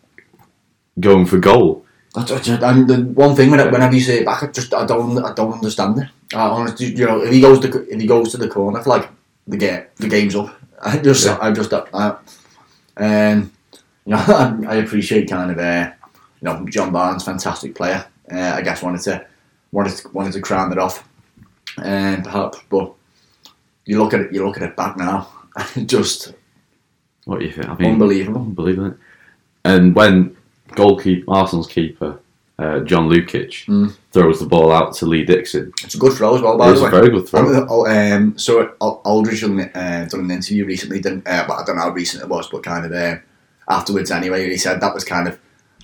going 1.00 1.26
for 1.26 1.38
goal. 1.40 1.86
That's, 2.14 2.32
that's 2.32 2.48
and 2.48 2.88
the 2.88 2.98
one 3.04 3.36
thing 3.36 3.52
when, 3.52 3.60
whenever 3.72 3.94
you 3.94 4.02
say 4.02 4.20
it 4.20 4.26
back, 4.26 4.44
I 4.44 4.48
just 4.48 4.74
I 4.74 4.86
don't 4.86 5.18
I 5.24 5.34
don't 5.34 5.54
understand 5.54 5.98
it. 6.00 6.08
I 6.34 6.48
honestly, 6.48 6.88
you 6.88 7.06
know, 7.06 7.22
if 7.22 7.32
he 7.32 7.42
goes 7.42 7.60
to 7.60 7.92
if 7.92 8.00
he 8.00 8.08
goes 8.08 8.32
to 8.32 8.38
the 8.38 8.48
corner, 8.48 8.82
for 8.82 8.90
like 8.90 9.10
the 9.48 9.58
game 9.58 9.86
the 9.98 10.08
game's 10.08 10.36
up. 10.36 10.56
I 10.82 10.98
just 10.98 11.26
Yeah. 11.26 11.38
I 11.42 11.52
just 11.52 11.74
I, 11.74 12.18
um, 12.98 13.52
you 14.06 14.14
know, 14.14 14.18
I, 14.28 14.58
I 14.68 14.76
appreciate 14.76 15.30
kind 15.30 15.52
of 15.52 15.58
uh, 15.58 15.92
you 16.42 16.46
know 16.46 16.66
John 16.68 16.92
Barnes, 16.92 17.24
fantastic 17.24 17.76
player. 17.76 18.06
Uh, 18.32 18.54
I 18.56 18.62
guess 18.62 18.82
wanted 18.82 19.02
to 19.02 19.26
wanted 19.72 19.98
to, 19.98 20.10
wanted 20.10 20.34
to 20.34 20.42
crown 20.42 20.72
it 20.72 20.78
off, 20.78 21.05
um, 21.78 22.24
perhaps, 22.24 22.60
but 22.70 22.94
you 23.86 24.02
look 24.02 24.14
at 24.14 24.22
it, 24.22 24.34
you 24.34 24.46
look 24.46 24.58
at 24.58 24.64
it 24.64 24.76
back 24.76 24.98
now, 24.98 25.30
and 25.76 25.88
just 25.98 26.34
What 27.26 27.40
do 27.40 27.46
you 27.46 27.52
think? 27.52 27.68
I 27.70 27.76
mean, 27.76 27.92
unbelievable. 27.94 28.42
Unbelievable. 28.42 28.96
And 29.64 29.96
when 29.96 30.36
goalkeeper 30.76 31.32
Arsenal's 31.32 31.68
keeper 31.68 32.20
uh, 32.58 32.80
John 32.82 33.10
Lukic 33.10 33.66
Mm. 33.66 33.94
throws 34.14 34.40
the 34.40 34.46
ball 34.46 34.72
out 34.72 34.94
to 34.96 35.06
Lee 35.06 35.26
Dixon, 35.26 35.74
It's 35.84 35.96
a 35.96 35.98
good 35.98 36.14
throw 36.14 36.36
as 36.36 36.42
well, 36.42 36.58
by 36.58 36.72
it 36.72 36.76
the 36.76 36.86
a 36.86 36.90
very 36.90 37.10
good 37.10 37.28
throw. 37.28 37.66
Oh, 37.70 37.86
um, 37.86 38.38
so 38.38 38.74
Al- 38.82 39.02
Aldridge 39.04 39.42
done, 39.42 39.60
uh, 39.60 40.08
done 40.10 40.22
an 40.22 40.32
interview 40.32 40.66
recently. 40.66 41.00
Didn't, 41.02 41.28
uh, 41.28 41.44
but 41.48 41.56
I 41.56 41.66
don't 41.66 41.76
know 41.76 41.82
how 41.84 41.90
recent 41.90 42.24
it 42.24 42.30
was, 42.30 42.48
but 42.50 42.64
kind 42.64 42.86
of 42.86 42.92
uh, 42.94 43.18
afterwards 43.70 44.10
anyway. 44.12 44.50
He 44.50 44.58
said 44.58 44.80
that 44.80 44.94
was 44.94 45.04
kind 45.04 45.28
of 45.28 45.38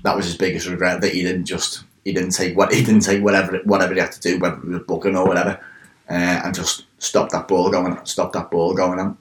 that 0.03 0.15
was 0.15 0.25
his 0.25 0.37
biggest 0.37 0.67
regret 0.67 1.01
that 1.01 1.11
he 1.13 1.21
didn't 1.23 1.45
just 1.45 1.83
he 2.05 2.13
didn't 2.13 2.31
take 2.31 2.55
what 2.55 2.73
he 2.73 2.83
didn't 2.85 3.01
take 3.01 3.21
whatever 3.23 3.59
whatever 3.65 3.93
he 3.93 3.99
had 3.99 4.11
to 4.13 4.21
do, 4.21 4.39
whether 4.39 4.55
it 4.55 4.65
was 4.65 4.79
booking 4.87 5.17
or 5.17 5.25
whatever, 5.25 5.59
uh, 6.11 6.41
and 6.43 6.53
just 6.53 6.85
stop 6.97 7.29
that 7.29 7.47
ball 7.47 7.71
going, 7.71 7.97
stop 8.05 8.33
that 8.33 8.51
ball 8.51 8.73
going 8.73 8.99
on. 8.99 9.17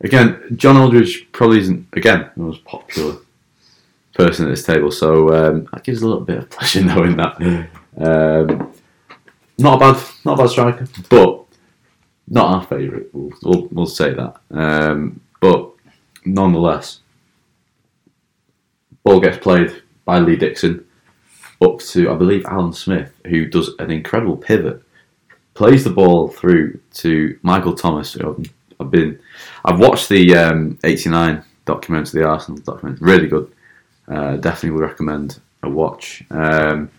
Again, 0.00 0.42
John 0.56 0.76
Aldridge 0.76 1.30
probably 1.32 1.60
isn't 1.60 1.86
again 1.92 2.30
the 2.36 2.42
most 2.42 2.64
popular 2.64 3.16
person 4.14 4.46
at 4.46 4.50
this 4.50 4.64
table, 4.64 4.90
so 4.90 5.32
um, 5.34 5.68
that 5.72 5.84
gives 5.84 6.02
a 6.02 6.06
little 6.06 6.24
bit 6.24 6.38
of 6.38 6.50
pleasure 6.50 6.82
knowing 6.84 7.16
that. 7.16 7.36
Um, 7.96 8.72
not 9.58 9.76
a 9.76 9.78
bad, 9.78 10.04
not 10.24 10.38
a 10.38 10.42
bad 10.42 10.50
striker, 10.50 10.88
but 11.08 11.44
not 12.28 12.54
our 12.54 12.66
favourite. 12.66 13.06
We'll, 13.12 13.32
we'll, 13.42 13.68
we'll 13.70 13.86
say 13.86 14.12
that. 14.14 14.36
Um, 14.50 15.20
but 15.40 15.70
nonetheless, 16.24 17.00
ball 19.04 19.20
gets 19.20 19.38
played 19.38 19.82
by 20.04 20.18
Lee 20.18 20.36
Dixon 20.36 20.84
up 21.60 21.78
to 21.80 22.10
I 22.10 22.14
believe 22.14 22.44
Alan 22.46 22.72
Smith, 22.72 23.12
who 23.26 23.46
does 23.46 23.70
an 23.78 23.90
incredible 23.90 24.36
pivot, 24.36 24.82
plays 25.58 25.82
the 25.82 25.90
ball 25.90 26.28
through 26.28 26.78
to 26.94 27.36
Michael 27.42 27.74
Thomas. 27.74 28.16
I've, 28.16 28.90
been, 28.92 29.18
I've 29.64 29.80
watched 29.80 30.08
the 30.08 30.36
um, 30.36 30.78
'89 30.84 31.42
documentary, 31.64 32.20
the 32.22 32.28
Arsenal 32.28 32.60
documentary, 32.60 33.04
really 33.04 33.26
good. 33.26 33.52
Uh, 34.06 34.36
definitely 34.36 34.70
would 34.70 34.88
recommend 34.88 35.40
a 35.64 35.68
watch. 35.68 36.22
Um, 36.30 36.90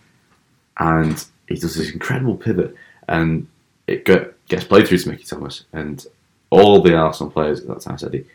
and 0.77 1.25
he 1.47 1.55
does 1.55 1.73
this 1.73 1.91
incredible 1.93 2.35
pivot, 2.35 2.75
and 3.07 3.47
it 3.87 4.03
get, 4.03 4.35
gets 4.49 4.65
played 4.65 4.89
through 4.89 4.97
to 4.97 5.09
Mickey 5.09 5.23
Thomas, 5.23 5.63
and 5.71 6.05
all 6.49 6.81
the 6.81 6.95
Arsenal 6.95 7.31
players 7.31 7.61
at 7.61 7.67
that 7.67 7.79
time 7.79 7.97
said 7.97 8.13
he, 8.13 8.25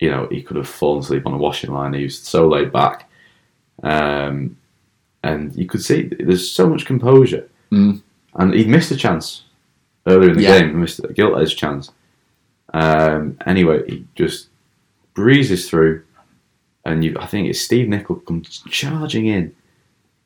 you 0.00 0.10
know, 0.10 0.26
he 0.32 0.42
could 0.42 0.56
have 0.56 0.68
fallen 0.68 0.98
asleep 0.98 1.26
on 1.26 1.32
a 1.32 1.38
washing 1.38 1.72
line. 1.72 1.94
He 1.94 2.02
was 2.02 2.18
so 2.18 2.48
laid 2.48 2.72
back, 2.72 3.08
um, 3.84 4.56
and 5.22 5.54
you 5.54 5.66
could 5.66 5.84
see 5.84 6.10
there's 6.18 6.50
so 6.50 6.68
much 6.68 6.86
composure, 6.86 7.48
Mm. 7.70 8.02
And 8.36 8.54
he'd 8.54 8.68
missed 8.68 8.90
a 8.90 8.96
chance 8.96 9.44
earlier 10.06 10.30
in 10.30 10.36
the 10.36 10.42
Yeah. 10.42 10.60
game. 10.60 10.68
He 10.70 10.74
missed 10.74 11.00
a 11.04 11.12
gilt 11.12 11.38
edge 11.40 11.56
chance. 11.56 11.90
Um, 12.72 13.38
anyway, 13.46 13.82
he 13.88 14.04
just 14.14 14.48
breezes 15.14 15.68
through, 15.70 16.02
and 16.84 17.04
you, 17.04 17.16
I 17.20 17.26
think 17.26 17.48
it's 17.48 17.60
Steve 17.60 17.88
Nicol 17.88 18.16
comes 18.16 18.62
charging 18.68 19.26
in, 19.26 19.54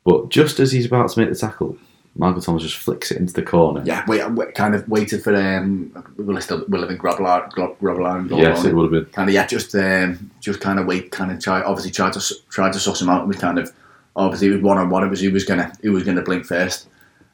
but 0.03 0.29
just 0.29 0.59
as 0.59 0.71
he's 0.71 0.85
about 0.87 1.09
to 1.11 1.19
make 1.19 1.29
the 1.29 1.35
tackle, 1.35 1.77
Michael 2.15 2.41
Thomas 2.41 2.63
just 2.63 2.75
flicks 2.77 3.11
it 3.11 3.17
into 3.17 3.33
the 3.33 3.43
corner. 3.43 3.83
Yeah, 3.85 4.03
we, 4.07 4.21
wait, 4.25 4.55
kind 4.55 4.73
of 4.75 4.89
waited 4.89 5.23
for 5.23 5.33
um, 5.35 5.91
will 6.17 6.35
it 6.37 6.41
still 6.41 6.65
will 6.67 6.79
have 6.79 6.89
been 6.89 6.97
Grobbelaar, 6.97 7.51
Grobbelaar 7.51 8.29
yes, 8.37 8.65
it 8.65 8.73
would 8.75 8.91
have 8.91 9.05
been. 9.05 9.13
kind 9.13 9.29
of 9.29 9.35
yeah, 9.35 9.45
just 9.45 9.73
um, 9.75 10.31
just 10.41 10.59
kind 10.59 10.79
of 10.79 10.87
wait, 10.87 11.11
kind 11.11 11.31
of 11.31 11.39
try. 11.39 11.61
Obviously, 11.61 11.91
tried 11.91 12.13
to 12.13 12.35
tried 12.49 12.73
to 12.73 12.79
suss 12.79 13.01
him 13.01 13.09
out. 13.09 13.27
Was 13.27 13.37
kind 13.37 13.59
of 13.59 13.71
obviously 14.15 14.47
it 14.47 14.53
was 14.53 14.61
one 14.61 14.77
on 14.79 14.89
one. 14.89 15.03
It 15.03 15.09
was 15.09 15.21
who 15.21 15.31
was 15.31 15.45
gonna 15.45 15.71
who 15.83 15.91
was 15.93 16.03
gonna 16.03 16.23
blink 16.23 16.45
first. 16.45 16.87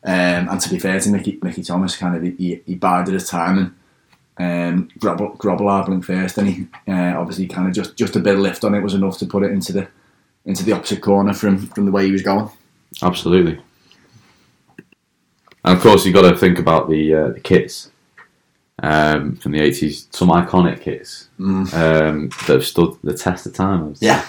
Um, 0.05 0.49
and 0.49 0.61
to 0.61 0.69
be 0.69 0.77
fair 0.79 0.99
to 0.99 1.09
Mickey, 1.09 1.39
Mickey 1.41 1.63
Thomas, 1.63 1.97
kind 1.97 2.15
of 2.15 2.21
he, 2.21 2.61
he 2.65 2.75
bided 2.75 3.13
his 3.13 3.27
time 3.27 3.75
and 4.37 4.91
um, 4.91 4.99
Grobbelaar 4.99 5.85
blinked 5.85 6.05
first, 6.05 6.37
and 6.37 6.47
he 6.47 6.67
uh, 6.87 7.17
obviously 7.17 7.47
kind 7.47 7.67
of 7.67 7.73
just 7.73 7.95
just 7.97 8.15
a 8.15 8.19
bit 8.19 8.35
of 8.35 8.41
lift 8.41 8.63
on 8.63 8.75
it 8.75 8.81
was 8.81 8.93
enough 8.93 9.17
to 9.19 9.25
put 9.25 9.43
it 9.43 9.51
into 9.51 9.73
the 9.73 9.87
into 10.45 10.63
the 10.63 10.73
opposite 10.73 11.01
corner 11.01 11.33
from 11.33 11.57
from 11.67 11.85
the 11.85 11.91
way 11.91 12.05
he 12.05 12.11
was 12.11 12.21
going. 12.21 12.49
Absolutely. 13.01 13.59
And 15.63 15.75
of 15.77 15.81
course, 15.81 16.05
you've 16.05 16.13
got 16.13 16.29
to 16.29 16.37
think 16.37 16.59
about 16.59 16.89
the 16.89 17.13
uh, 17.15 17.27
the 17.29 17.39
kits 17.39 17.89
um, 18.83 19.37
from 19.37 19.53
the 19.53 19.59
80s, 19.59 20.07
some 20.13 20.29
iconic 20.29 20.81
kits 20.81 21.29
Mm. 21.39 21.73
um, 21.73 22.29
that 22.47 22.53
have 22.53 22.65
stood 22.65 22.97
the 23.03 23.13
test 23.13 23.45
of 23.45 23.53
time. 23.53 23.95
Say. 23.95 24.07
Yeah, 24.07 24.25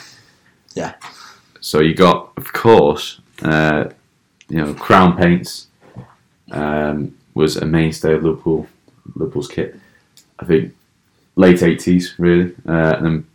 So 1.61 1.81
you 1.81 1.95
got, 1.95 2.33
of 2.37 2.53
course, 2.53 3.21
uh, 3.43 3.91
you 4.49 4.59
know, 4.59 4.75
Crown 4.75 5.17
Paints 5.17 5.67
um, 6.53 7.17
was 7.35 7.57
a 7.57 7.67
mainstay 7.67 8.15
of 8.15 8.23
Liverpool, 8.23 8.67
Liverpool's 9.15 9.49
kit. 9.49 9.79
I 10.39 10.45
think 10.45 10.75
late 11.37 11.59
80s, 11.59 12.15
really. 12.19 12.55
Uh, 12.69 12.97
and 12.97 13.07
then 13.07 13.27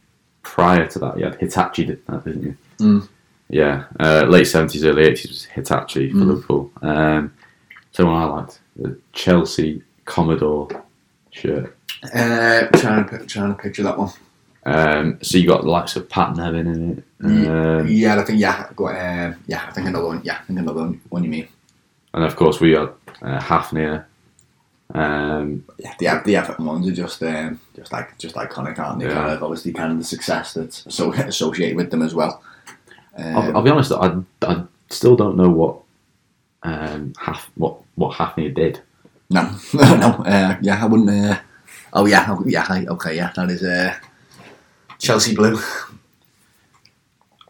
prior 0.43 0.87
to 0.87 0.99
that, 0.99 1.17
you 1.17 1.25
had 1.25 1.35
Hitachi 1.35 1.85
did 1.85 2.05
that, 2.07 2.23
didn't 2.25 2.43
you? 2.43 2.57
Mm. 2.79 3.07
Yeah, 3.49 3.83
uh, 3.99 4.23
late 4.27 4.45
70s, 4.47 4.85
early 4.85 5.03
80s 5.03 5.27
was 5.27 5.43
Hitachi 5.45 6.11
for 6.11 6.17
Mm. 6.17 6.25
Liverpool. 6.27 6.71
Um, 6.81 7.33
so 7.91 8.05
one 8.05 8.15
I 8.21 8.25
liked, 8.25 8.59
the 8.77 8.97
Chelsea 9.13 9.81
Commodore 10.05 10.69
shirt. 11.31 11.75
uh, 12.15 12.67
trying 12.77 13.07
to 13.09 13.25
trying 13.27 13.53
to 13.55 13.61
picture 13.61 13.83
that 13.83 13.97
one. 13.97 14.11
Um, 14.63 15.17
so 15.21 15.37
you 15.37 15.47
got 15.47 15.63
the 15.63 15.69
likes 15.69 15.95
of 15.95 16.07
Pat 16.07 16.35
Nevin 16.35 16.67
in 16.67 16.97
it. 16.97 17.03
Um, 17.23 17.87
yeah, 17.87 18.19
I 18.19 18.23
think 18.23 18.39
yeah, 18.39 18.67
I 18.69 18.73
got 18.73 18.95
um, 18.95 19.35
yeah, 19.47 19.65
I 19.67 19.71
think 19.71 19.87
another 19.87 20.05
one. 20.05 20.21
Yeah, 20.23 20.37
I 20.39 20.43
think 20.43 20.59
another 20.59 20.81
one. 20.81 21.01
One 21.09 21.23
you 21.23 21.29
mean? 21.29 21.47
And 22.13 22.23
of 22.23 22.35
course, 22.35 22.59
we 22.59 22.71
had 22.71 22.89
uh, 23.21 23.39
Hafnia. 23.39 24.05
Um, 24.93 25.63
Yeah, 25.79 25.93
the 25.99 26.21
the 26.25 26.35
Everton 26.35 26.65
ones 26.65 26.87
are 26.87 26.91
just 26.91 27.23
um, 27.23 27.59
just 27.75 27.91
like 27.91 28.17
just 28.17 28.35
iconic, 28.35 28.77
aren't 28.77 28.99
they? 28.99 29.07
Yeah. 29.07 29.13
Kind 29.13 29.31
of 29.31 29.43
obviously 29.43 29.73
kind 29.73 29.91
of 29.91 29.97
the 29.97 30.03
success 30.03 30.53
that's 30.53 30.93
so 30.93 31.13
associated 31.13 31.77
with 31.77 31.91
them 31.91 32.01
as 32.01 32.13
well. 32.13 32.43
Um, 33.17 33.37
I'll, 33.37 33.57
I'll 33.57 33.63
be 33.63 33.71
honest, 33.71 33.91
I, 33.91 34.15
I 34.41 34.63
still 34.89 35.15
don't 35.15 35.37
know 35.37 35.49
what 35.49 35.77
um, 36.63 37.13
Haf, 37.19 37.49
what 37.55 37.77
what 37.95 38.15
Hafnia 38.15 38.53
did. 38.53 38.81
no, 39.29 39.43
no, 39.73 40.23
uh, 40.25 40.57
yeah, 40.61 40.83
I 40.83 40.85
wouldn't. 40.85 41.09
Uh, 41.09 41.39
oh 41.93 42.05
yeah, 42.05 42.25
oh, 42.29 42.43
yeah, 42.45 42.67
okay, 42.89 43.15
yeah, 43.15 43.31
that 43.35 43.49
is 43.49 43.63
uh, 43.63 43.95
Chelsea 45.01 45.35
blue. 45.35 45.59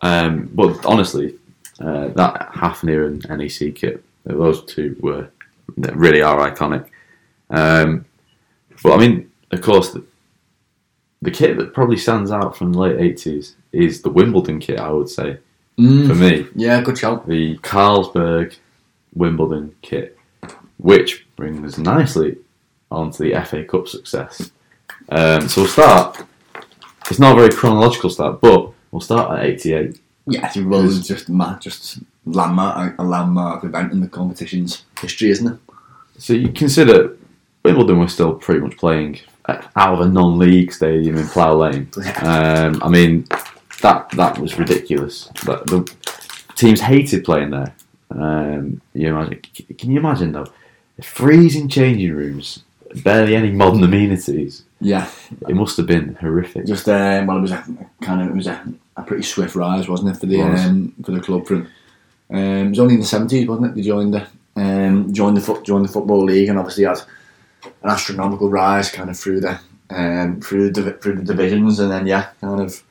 Um, 0.01 0.49
but 0.53 0.83
honestly, 0.85 1.35
uh, 1.79 2.07
that 2.09 2.49
Hafnia 2.53 3.05
and 3.07 3.25
NEC 3.29 3.75
kit, 3.75 4.03
those 4.23 4.63
two 4.65 4.95
were 4.99 5.29
really 5.77 6.21
are 6.21 6.49
iconic. 6.51 6.87
Um, 7.49 8.05
but 8.83 8.93
I 8.93 8.97
mean, 8.97 9.31
of 9.51 9.61
course, 9.61 9.91
the, 9.91 10.03
the 11.21 11.31
kit 11.31 11.57
that 11.57 11.73
probably 11.73 11.97
stands 11.97 12.31
out 12.31 12.57
from 12.57 12.73
the 12.73 12.79
late 12.79 12.99
eighties 12.99 13.55
is 13.71 14.01
the 14.01 14.09
Wimbledon 14.09 14.59
kit. 14.59 14.79
I 14.79 14.89
would 14.91 15.09
say 15.09 15.37
for 15.75 15.81
Mm, 15.81 16.19
me, 16.19 16.47
yeah, 16.55 16.81
good 16.81 16.97
shout. 16.97 17.27
the 17.27 17.57
Carlsberg 17.59 18.55
Wimbledon 19.15 19.75
kit, 19.81 20.17
which 20.77 21.25
brings 21.35 21.63
us 21.73 21.77
nicely 21.77 22.37
onto 22.91 23.23
the 23.23 23.39
FA 23.45 23.63
Cup 23.63 23.87
success. 23.87 24.51
Um, 25.09 25.47
so 25.47 25.61
we'll 25.61 25.69
start. 25.69 26.25
It's 27.09 27.19
not 27.19 27.33
a 27.33 27.35
very 27.35 27.49
chronological 27.49 28.09
start, 28.09 28.41
but 28.41 28.71
we'll 28.91 29.01
start 29.01 29.37
at 29.37 29.45
'88. 29.45 29.99
Yeah, 30.27 30.51
it 30.55 30.65
was 30.65 31.07
just 31.07 31.29
ma- 31.29 31.57
just 31.59 31.99
landmark 32.25 32.97
a 32.99 33.03
landmark 33.03 33.63
event 33.63 33.91
in 33.91 33.99
the 34.01 34.07
competition's 34.07 34.83
history, 34.99 35.29
isn't 35.31 35.53
it? 35.53 35.59
So 36.19 36.33
you 36.33 36.49
consider 36.49 37.17
Wimbledon 37.63 37.99
was 37.99 38.13
still 38.13 38.35
pretty 38.35 38.61
much 38.61 38.77
playing 38.77 39.19
out 39.47 39.93
of 39.93 40.01
a 40.01 40.07
non-league 40.07 40.71
stadium 40.71 41.17
in 41.17 41.27
Plough 41.27 41.55
Lane. 41.55 41.89
Um, 42.21 42.81
I 42.83 42.89
mean, 42.89 43.25
that 43.81 44.09
that 44.11 44.37
was 44.37 44.57
ridiculous. 44.57 45.29
But 45.45 45.65
the 45.67 45.91
teams 46.55 46.81
hated 46.81 47.23
playing 47.23 47.51
there. 47.51 47.73
Um, 48.11 48.81
you 48.93 49.09
imagine? 49.09 49.41
Can 49.77 49.91
you 49.91 49.99
imagine 49.99 50.31
though? 50.31 50.47
Freezing 51.01 51.67
changing 51.67 52.13
rooms, 52.13 52.63
barely 53.03 53.35
any 53.35 53.51
modern 53.51 53.83
amenities. 53.83 54.63
Yeah, 54.81 55.07
It 55.47 55.55
must 55.55 55.77
have 55.77 55.85
been 55.87 56.15
horrific. 56.15 56.65
just 56.65 56.87
uh, 56.89 57.23
well, 57.27 57.37
it 57.37 57.41
was 57.41 57.51
a 57.51 57.63
kind 58.01 58.21
of 58.21 58.29
it 58.29 58.35
was 58.35 58.47
a, 58.47 58.63
a 58.97 59.03
pretty 59.03 59.23
swift 59.23 59.55
rise, 59.55 59.87
wasn't 59.87 60.15
it, 60.15 60.19
for 60.19 60.25
the 60.25 60.37
Was. 60.37 60.65
um, 60.65 60.93
for 61.05 61.11
the 61.11 61.21
club 61.21 61.45
from. 61.45 61.67
Um, 62.31 62.37
it 62.67 62.69
was 62.69 62.79
only 62.79 62.95
in 62.95 62.99
the 63.01 63.05
seventies, 63.05 63.47
wasn't 63.47 63.67
it? 63.67 63.75
They 63.75 63.81
joined 63.81 64.13
the 64.13 64.27
um, 64.55 65.13
joined 65.13 65.37
the 65.37 65.41
foot 65.41 65.63
joined 65.63 65.85
the 65.85 65.91
football 65.91 66.23
league, 66.25 66.49
and 66.49 66.57
obviously 66.57 66.85
had 66.85 66.99
an 67.63 67.89
astronomical 67.89 68.49
rise 68.49 68.89
kind 68.89 69.09
of 69.09 69.17
through 69.19 69.41
the 69.41 69.59
um, 69.91 70.41
through 70.41 70.71
the 70.71 70.93
through 70.93 71.15
the 71.15 71.23
divisions, 71.23 71.79
and 71.79 71.91
then 71.91 72.07
yeah, 72.07 72.29
kind 72.41 72.61
of 72.61 72.83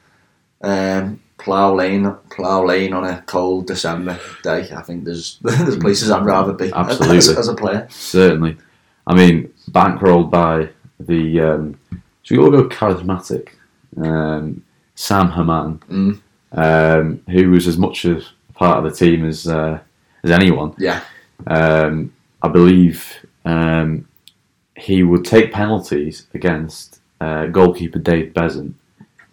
um, 0.63 1.21
plough 1.39 1.75
lane 1.75 2.15
plough 2.31 2.65
lane 2.67 2.93
on 2.93 3.05
a 3.05 3.23
cold 3.23 3.67
December 3.67 4.19
day. 4.43 4.71
I 4.73 4.83
think 4.83 5.05
there's 5.05 5.39
there's 5.43 5.77
places 5.79 6.11
I'd 6.11 6.25
rather 6.25 6.53
be 6.53 6.71
Absolutely. 6.73 7.17
as, 7.19 7.29
as 7.31 7.49
a 7.49 7.55
player. 7.55 7.87
Certainly. 7.91 8.57
I 9.07 9.15
mean, 9.15 9.53
bankrolled 9.71 10.31
by 10.31 10.69
the. 11.07 11.41
Um, 11.41 11.79
should 12.23 12.39
we 12.39 12.45
all 12.45 12.51
go 12.51 12.69
charismatic? 12.69 13.49
Um, 13.97 14.63
Sam 14.95 15.31
Hammam, 15.31 15.81
Mm. 15.91 16.21
um, 16.53 17.21
who 17.31 17.51
was 17.51 17.67
as 17.67 17.79
much 17.79 18.05
a 18.05 18.21
part 18.55 18.79
of 18.79 18.85
the 18.85 18.97
team 18.97 19.25
as 19.27 19.47
uh, 19.47 19.79
as 20.23 20.31
anyone. 20.31 20.75
Yeah, 20.79 21.01
Um, 21.47 22.13
I 22.43 22.49
believe 22.49 23.25
um, 23.45 24.07
he 24.77 25.03
would 25.03 25.25
take 25.25 25.53
penalties 25.53 26.27
against 26.35 27.01
uh, 27.21 27.47
goalkeeper 27.47 27.99
Dave 27.99 28.33
Beasant, 28.35 28.75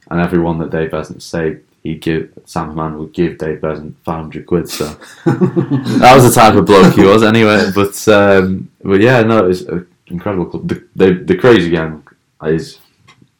and 0.09 0.21
everyone 0.21 0.57
that 0.59 0.71
Dave 0.71 0.91
Beasant 0.91 1.21
saved, 1.21 1.61
he'd 1.83 2.01
give 2.01 2.31
Sam 2.45 2.69
Hammam 2.69 2.97
would 2.99 3.13
give 3.13 3.37
Dave 3.37 3.61
Beasant 3.61 3.95
five 4.03 4.21
hundred 4.21 4.45
quid. 4.47 4.69
So 4.69 4.85
that 5.25 6.11
was 6.15 6.23
the 6.23 6.31
type 6.33 6.55
of 6.55 6.65
bloke 6.65 6.93
he 6.95 7.03
was, 7.03 7.23
anyway. 7.23 7.69
But 7.75 8.07
um, 8.07 8.69
but 8.83 9.01
yeah, 9.01 9.21
no, 9.23 9.43
it 9.45 9.47
was 9.49 9.61
an 9.63 9.85
incredible 10.09 10.45
club. 10.45 10.67
The, 10.67 10.87
the, 10.95 11.13
the 11.13 11.35
crazy 11.35 11.69
gang 11.69 12.05
is 12.43 12.79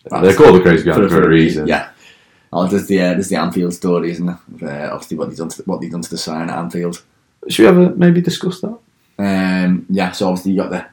they're 0.10 0.36
called 0.36 0.56
the 0.56 0.62
crazy 0.62 0.84
gang 0.84 1.08
for, 1.10 1.24
a 1.24 1.28
reason. 1.28 1.68
Yeah. 1.68 1.90
Oh, 2.52 2.68
there's 2.68 2.88
the 2.88 3.02
uh, 3.02 3.14
there's 3.14 3.30
the 3.30 3.36
Anfield 3.36 3.74
story, 3.74 4.12
isn't 4.12 4.26
there? 4.26 4.90
Uh, 4.90 4.94
obviously, 4.94 5.18
what 5.18 5.30
they 5.30 5.36
done 5.36 5.50
to 5.50 5.58
the, 5.58 5.64
what 5.64 5.82
they 5.82 5.90
done 5.90 6.02
to 6.02 6.10
the 6.10 6.18
sign 6.18 6.50
at 6.50 6.58
Anfield. 6.58 7.04
Should 7.50 7.64
we 7.64 7.68
ever 7.68 7.96
maybe 7.96 8.22
discuss 8.22 8.62
that? 8.62 8.78
Um, 9.20 9.86
yeah, 9.90 10.12
so 10.12 10.28
obviously 10.28 10.52
you 10.52 10.62
got 10.62 10.70
the, 10.70 10.86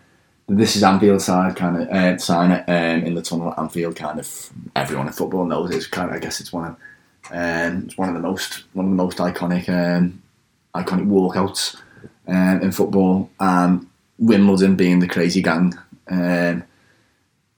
the 0.49 0.55
this 0.57 0.77
is 0.77 0.83
Anfield 0.83 1.23
side 1.23 1.57
kind 1.57 1.77
of 1.77 1.89
uh, 1.89 2.19
sign 2.19 2.51
it 2.51 2.65
um, 2.69 3.07
in 3.07 3.15
the 3.15 3.23
tunnel 3.23 3.53
at 3.53 3.59
Anfield. 3.59 3.97
Kind 3.97 4.19
of 4.19 4.51
everyone 4.75 5.07
in 5.07 5.13
football 5.13 5.45
knows 5.45 5.71
it's 5.71 5.87
kind 5.87 6.11
of 6.11 6.17
I 6.17 6.19
guess 6.19 6.41
it's 6.41 6.53
one 6.53 6.71
of 6.71 6.77
um, 7.31 7.85
it's 7.85 7.97
one 7.97 8.09
of 8.09 8.15
the 8.15 8.21
most 8.21 8.65
one 8.73 8.87
of 8.87 8.91
the 8.91 8.97
most 8.97 9.19
iconic 9.19 9.69
um, 9.69 10.23
iconic 10.75 11.07
walkouts 11.07 11.81
um, 12.27 12.63
in 12.63 12.73
football, 12.73 13.31
and 13.39 13.87
Wimbledon 14.19 14.77
being 14.77 15.01
the 15.01 15.09
crazy 15.09 15.43
gang. 15.43 15.75
Um, 16.11 16.65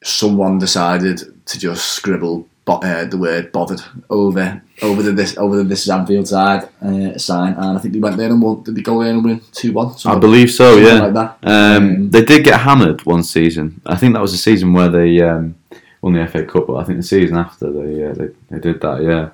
someone 0.03 0.59
decided 0.59 1.19
to 1.47 1.59
just 1.59 1.89
scribble 1.89 2.47
bo- 2.65 2.81
uh, 2.81 3.05
the 3.05 3.19
word 3.19 3.53
"bothered" 3.53 3.81
over 4.11 4.63
over 4.83 5.03
the 5.03 5.13
this 5.13 5.37
over 5.39 5.57
the 5.57 5.65
this 5.65 5.83
is 5.83 5.91
Anfield 5.91 6.29
side 6.29 6.69
uh, 6.83 7.17
sign, 7.19 7.55
and 7.55 7.77
I 7.77 7.81
think 7.81 7.95
they 7.95 8.01
went 8.01 8.17
there 8.17 8.31
and 8.31 8.41
won. 8.43 8.63
Did 8.63 8.75
they 8.77 8.83
go 8.83 9.03
there 9.03 9.13
and 9.13 9.25
win 9.25 9.41
two 9.53 9.73
one? 9.73 9.95
I 10.05 10.17
believe 10.19 10.51
so. 10.51 10.77
Yeah. 10.77 11.01
like 11.01 11.15
that. 11.15 11.39
Um, 11.43 11.85
Um, 11.87 12.11
they 12.11 12.25
did 12.25 12.45
get 12.45 12.61
hammered 12.61 13.05
one 13.05 13.23
season. 13.23 13.81
I 13.87 13.97
think 13.97 14.15
that 14.15 14.23
was 14.23 14.33
the 14.33 14.39
season 14.39 14.73
where 14.73 14.89
they 14.89 15.21
um, 15.21 15.55
won 16.03 16.13
the 16.15 16.27
FA 16.29 16.45
Cup. 16.45 16.67
But 16.67 16.77
I 16.77 16.85
think 16.85 16.99
the 16.99 17.03
season 17.05 17.37
after 17.37 17.71
they 17.73 18.05
uh, 18.05 18.15
they, 18.15 18.29
they 18.51 18.61
did 18.61 18.81
that. 18.81 19.03
Yeah. 19.03 19.31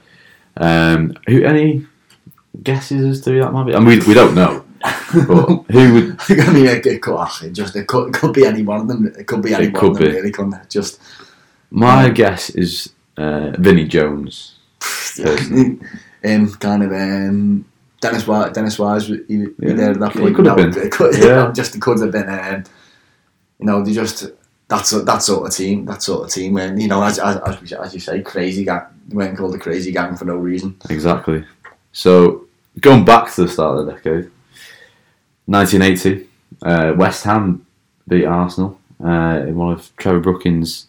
Um, 0.57 1.15
who 1.29 1.43
any 1.45 1.87
guesses 2.63 3.05
as 3.05 3.21
to 3.23 3.31
who 3.31 3.41
that 3.41 3.53
might 3.53 3.65
be? 3.67 3.75
I 3.75 3.79
mean, 3.79 4.01
we, 4.01 4.07
we 4.09 4.15
don't 4.15 4.35
know. 4.35 4.62
But 4.83 5.47
who 5.71 5.95
would? 5.95 6.17
I 6.41 6.53
mean, 6.53 6.67
it, 6.67 6.87
it 6.87 7.03
could 7.03 7.19
just 7.53 7.77
it 7.77 7.87
could, 7.87 8.09
it 8.09 8.15
could 8.15 8.33
be 8.33 8.47
any 8.47 8.63
one 8.63 8.81
of 8.81 8.89
them. 8.89 9.07
It 9.19 9.27
could 9.27 9.43
be 9.43 9.55
any 9.55 9.67
It 9.67 9.73
one 9.73 9.81
could 9.81 9.91
of 9.93 9.99
them. 9.99 10.09
be. 10.09 10.15
Really, 10.17 10.33
couldn't 10.33 10.55
it? 10.55 10.71
Just 10.71 11.01
My 11.71 12.09
guess 12.09 12.51
is 12.51 12.93
uh, 13.17 13.51
Vinnie 13.59 13.87
Jones. 13.87 14.57
Um, 15.25 15.81
kind 16.61 16.83
of 16.83 16.93
um, 16.93 17.65
Dennis 18.01 18.27
Wise. 18.27 18.53
Dennis 18.53 18.79
Wise, 18.79 19.07
he, 19.07 19.21
he 19.29 19.47
Yeah. 19.59 19.73
there 19.75 19.91
at 19.93 20.01
that 20.01 20.13
point. 20.15 20.35
could 20.35 20.47
have 20.47 20.57
been. 20.57 20.77
It 20.77 20.93
could, 20.93 21.15
Yeah. 21.23 21.53
just 21.55 21.75
it 21.77 21.83
could 21.83 22.01
have 22.01 22.11
been. 22.13 22.29
Um, 22.29 22.65
you 23.61 23.67
know, 23.67 23.85
they 23.85 23.93
just 23.93 24.27
that's 24.69 24.91
that 24.91 25.23
sort 25.23 25.47
of 25.47 25.55
team. 25.55 25.85
That 25.85 26.03
sort 26.03 26.25
of 26.25 26.31
team. 26.31 26.55
When 26.55 26.81
you 26.81 26.89
know, 26.89 27.03
as 27.03 27.19
as, 27.19 27.37
as, 27.37 27.73
as 27.73 27.95
you 27.95 28.01
say, 28.01 28.23
crazy 28.23 28.65
gang. 28.65 28.83
They 29.09 29.33
called 29.35 29.53
the 29.53 29.59
crazy 29.59 29.93
gang 29.93 30.17
for 30.17 30.25
no 30.25 30.37
reason. 30.37 30.77
Exactly. 30.89 31.45
So 31.93 32.47
going 32.81 33.05
back 33.05 33.31
to 33.35 33.43
the 33.43 33.49
start 33.49 33.79
of 33.79 33.87
the 33.87 33.93
decade, 33.93 34.31
1980, 35.53 36.27
uh, 36.63 36.95
West 36.97 37.25
Ham 37.25 37.65
beat 38.09 38.25
Arsenal 38.25 38.79
uh, 39.05 39.45
in 39.47 39.55
one 39.55 39.73
of 39.73 39.95
Trevor 39.97 40.21
Brooking's 40.21 40.87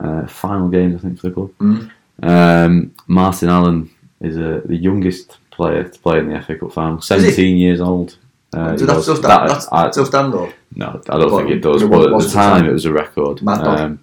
uh, 0.00 0.26
final 0.26 0.68
games, 0.68 0.96
I 0.96 0.98
think, 0.98 1.20
for 1.20 1.28
the 1.28 1.34
club. 1.34 1.50
Mm. 1.58 1.90
Um, 2.22 2.94
Martin 3.06 3.48
Allen 3.48 3.90
is 4.20 4.36
uh, 4.38 4.62
the 4.64 4.76
youngest 4.76 5.38
player 5.50 5.84
to 5.84 5.98
play 5.98 6.18
in 6.18 6.28
the 6.28 6.40
FA 6.42 6.56
Cup 6.56 6.72
final, 6.72 7.00
17 7.00 7.56
years 7.56 7.80
old. 7.80 8.16
Uh, 8.52 8.76
so 8.76 8.86
that's 8.86 8.96
was. 8.96 9.04
still 9.04 9.16
stand, 9.16 9.50
That- 9.50 9.68
that's 9.70 9.94
still 9.94 10.06
stand 10.06 10.32
no, 10.32 11.00
I 11.10 11.18
don't 11.18 11.30
think 11.30 11.50
it 11.50 11.60
does. 11.60 11.82
but 11.82 11.86
it 11.86 12.10
But 12.10 12.14
at 12.14 12.22
the 12.22 12.28
time, 12.30 12.60
time. 12.60 12.70
it 12.70 12.72
was 12.72 12.84
a 12.84 12.92
record. 12.92 13.46
Um, 13.46 13.98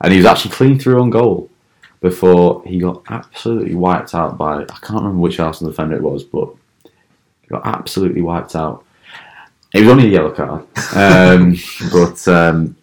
and 0.00 0.12
he 0.12 0.18
was 0.18 0.26
actually 0.26 0.52
clean 0.52 0.78
through 0.78 1.00
on 1.00 1.10
goal 1.10 1.50
before 2.00 2.62
he 2.64 2.78
got 2.78 3.02
absolutely 3.08 3.74
wiped 3.74 4.14
out 4.14 4.38
by 4.38 4.62
I 4.62 4.78
can't 4.82 5.00
remember 5.02 5.20
which 5.20 5.40
Arsenal 5.40 5.72
defender 5.72 5.96
it 5.96 6.02
was, 6.02 6.22
but 6.22 6.48
he 6.84 7.48
got 7.48 7.66
absolutely 7.66 8.22
wiped 8.22 8.54
out. 8.54 8.84
It 9.74 9.80
was 9.80 9.88
only 9.90 10.06
a 10.06 10.10
yellow 10.10 10.30
card, 10.30 10.66
um, 10.96 11.54
but 11.92 12.26
um, 12.28 12.74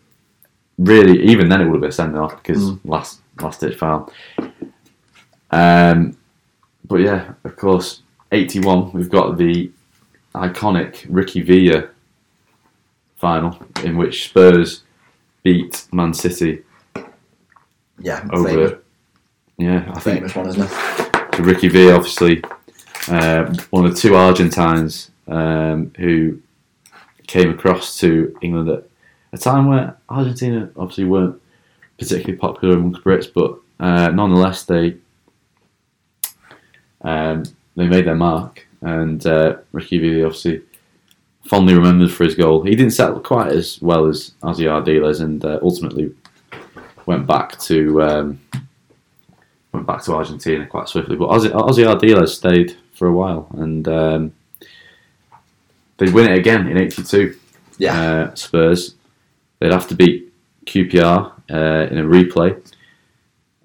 really, 0.78 1.24
even 1.24 1.50
then, 1.50 1.62
it 1.62 1.66
would 1.66 1.76
have 1.76 1.82
been 1.82 1.92
sending 1.92 2.18
off 2.20 2.36
because 2.44 2.72
Mm. 2.72 2.80
last 2.86 3.22
last 3.42 3.60
ditch 3.62 3.76
foul. 3.78 4.12
Um, 5.52 6.16
but 6.88 6.98
yeah, 6.98 7.34
of 7.44 7.56
course, 7.56 8.02
eighty 8.32 8.60
one. 8.60 8.92
We've 8.94 9.10
got 9.10 9.38
the 9.38 9.72
iconic 10.36 11.06
Ricky 11.10 11.42
Villa 11.42 11.90
final 13.16 13.58
in 13.84 13.98
which 13.98 14.26
Spurs 14.30 14.84
beat 15.44 15.88
Man 15.92 16.14
City 16.14 16.64
Yeah, 18.00 18.28
over. 18.32 18.48
famous, 18.50 18.74
Yeah, 19.58 19.92
I 19.96 20.00
think 20.00 20.18
famous 20.18 20.36
one, 20.36 20.48
isn't 20.50 20.62
it? 20.70 21.40
Ricky 21.40 21.70
Villa, 21.70 21.96
obviously, 21.96 22.44
uh, 23.08 23.54
one 23.72 23.86
of 23.86 23.94
the 23.96 24.00
two 24.00 24.16
Argentines 24.16 25.12
um, 25.28 25.92
who 25.98 26.40
came 27.28 27.52
across 27.52 27.98
to 28.00 28.36
England 28.42 28.70
at 28.70 28.84
a 29.34 29.38
time 29.38 29.68
where 29.68 29.98
Argentina 30.10 30.70
obviously 30.78 31.06
weren't 31.06 31.42
particularly 31.98 32.38
popular 32.38 32.76
amongst 32.78 33.04
Brits, 33.04 33.32
but 33.34 33.60
uh, 33.80 34.10
nonetheless 34.10 34.64
they 34.64 34.98
um, 37.02 37.44
they 37.76 37.88
made 37.88 38.06
their 38.06 38.16
mark, 38.16 38.66
and 38.82 39.26
uh, 39.26 39.58
Ricky 39.72 40.00
Villa 40.00 40.26
obviously 40.26 40.62
fondly 41.46 41.76
remembered 41.76 42.12
for 42.12 42.24
his 42.24 42.36
goal. 42.36 42.64
He 42.64 42.76
didn't 42.76 42.94
settle 42.94 43.20
quite 43.20 43.52
as 43.52 43.80
well 43.82 44.08
as 44.08 44.32
Ossie 44.42 44.66
Ardiles, 44.66 45.22
and 45.22 45.44
uh, 45.46 45.60
ultimately 45.62 46.14
went 47.06 47.28
back 47.28 47.60
to. 47.60 48.02
Um, 48.02 48.40
went 49.76 49.86
back 49.86 50.02
to 50.04 50.14
Argentina 50.14 50.66
quite 50.66 50.88
swiftly. 50.88 51.16
But 51.18 51.30
Ossie 51.30 51.52
Ardiles 51.52 52.30
stayed 52.30 52.78
for 52.94 53.08
a 53.08 53.14
while, 53.14 53.48
and 53.58 53.88
um, 53.88 54.34
they'd 55.98 56.14
win 56.14 56.32
it 56.32 56.38
again 56.38 56.68
in 56.68 56.78
'82. 56.78 57.36
Yeah, 57.78 58.00
Uh, 58.32 58.36
Spurs. 58.36 58.96
They'd 59.60 59.72
have 59.74 59.88
to 59.90 59.96
beat 59.96 60.34
QPR 60.66 61.32
uh, 61.52 61.88
in 61.92 61.98
a 61.98 62.04
replay. 62.04 62.62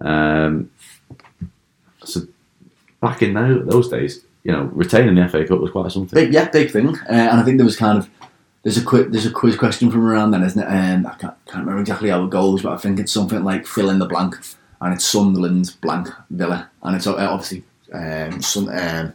Um, 0.01 0.71
so 2.05 2.23
back 3.01 3.23
in 3.23 3.35
tho- 3.35 3.63
those 3.65 3.89
days, 3.89 4.25
you 4.45 4.53
know, 4.53 4.65
retaining 4.73 5.15
the 5.15 5.29
FA 5.29 5.47
Cup 5.47 5.61
was 5.61 5.71
quite 5.71 5.91
something. 5.93 6.15
big 6.19 6.33
yeah, 6.33 6.49
big 6.49 6.71
thing. 6.71 6.89
Uh, 6.89 7.03
and 7.13 7.41
I 7.41 7.43
think 7.43 7.59
there 7.59 7.65
was 7.67 7.77
kind 7.77 7.99
of 7.99 8.09
there's 8.63 8.79
a 8.79 8.85
quick 8.85 9.11
there's 9.11 9.27
a 9.27 9.31
quiz 9.31 9.57
question 9.57 9.91
from 9.91 10.07
around 10.07 10.31
then, 10.31 10.43
isn't 10.43 10.61
it? 10.63 10.67
Um, 10.67 11.07
I 11.07 11.15
can't, 11.17 11.35
can't 11.47 11.61
remember 11.65 11.81
exactly 11.81 12.09
how 12.11 12.25
it 12.25 12.31
goes, 12.31 12.63
but 12.63 12.73
I 12.73 12.77
think 12.79 12.99
it's 12.99 13.13
something 13.13 13.43
like 13.45 13.67
fill 13.67 13.91
in 13.91 13.99
the 13.99 14.07
blank, 14.07 14.37
and 14.81 14.95
it's 14.95 15.05
Sunderland 15.05 15.77
blank 15.83 16.09
Villa, 16.31 16.71
and 16.83 16.97
it's 16.97 17.07
uh, 17.07 17.15
obviously 17.17 17.65
um, 17.93 18.41
Sun, 18.41 18.69
um, 18.69 19.13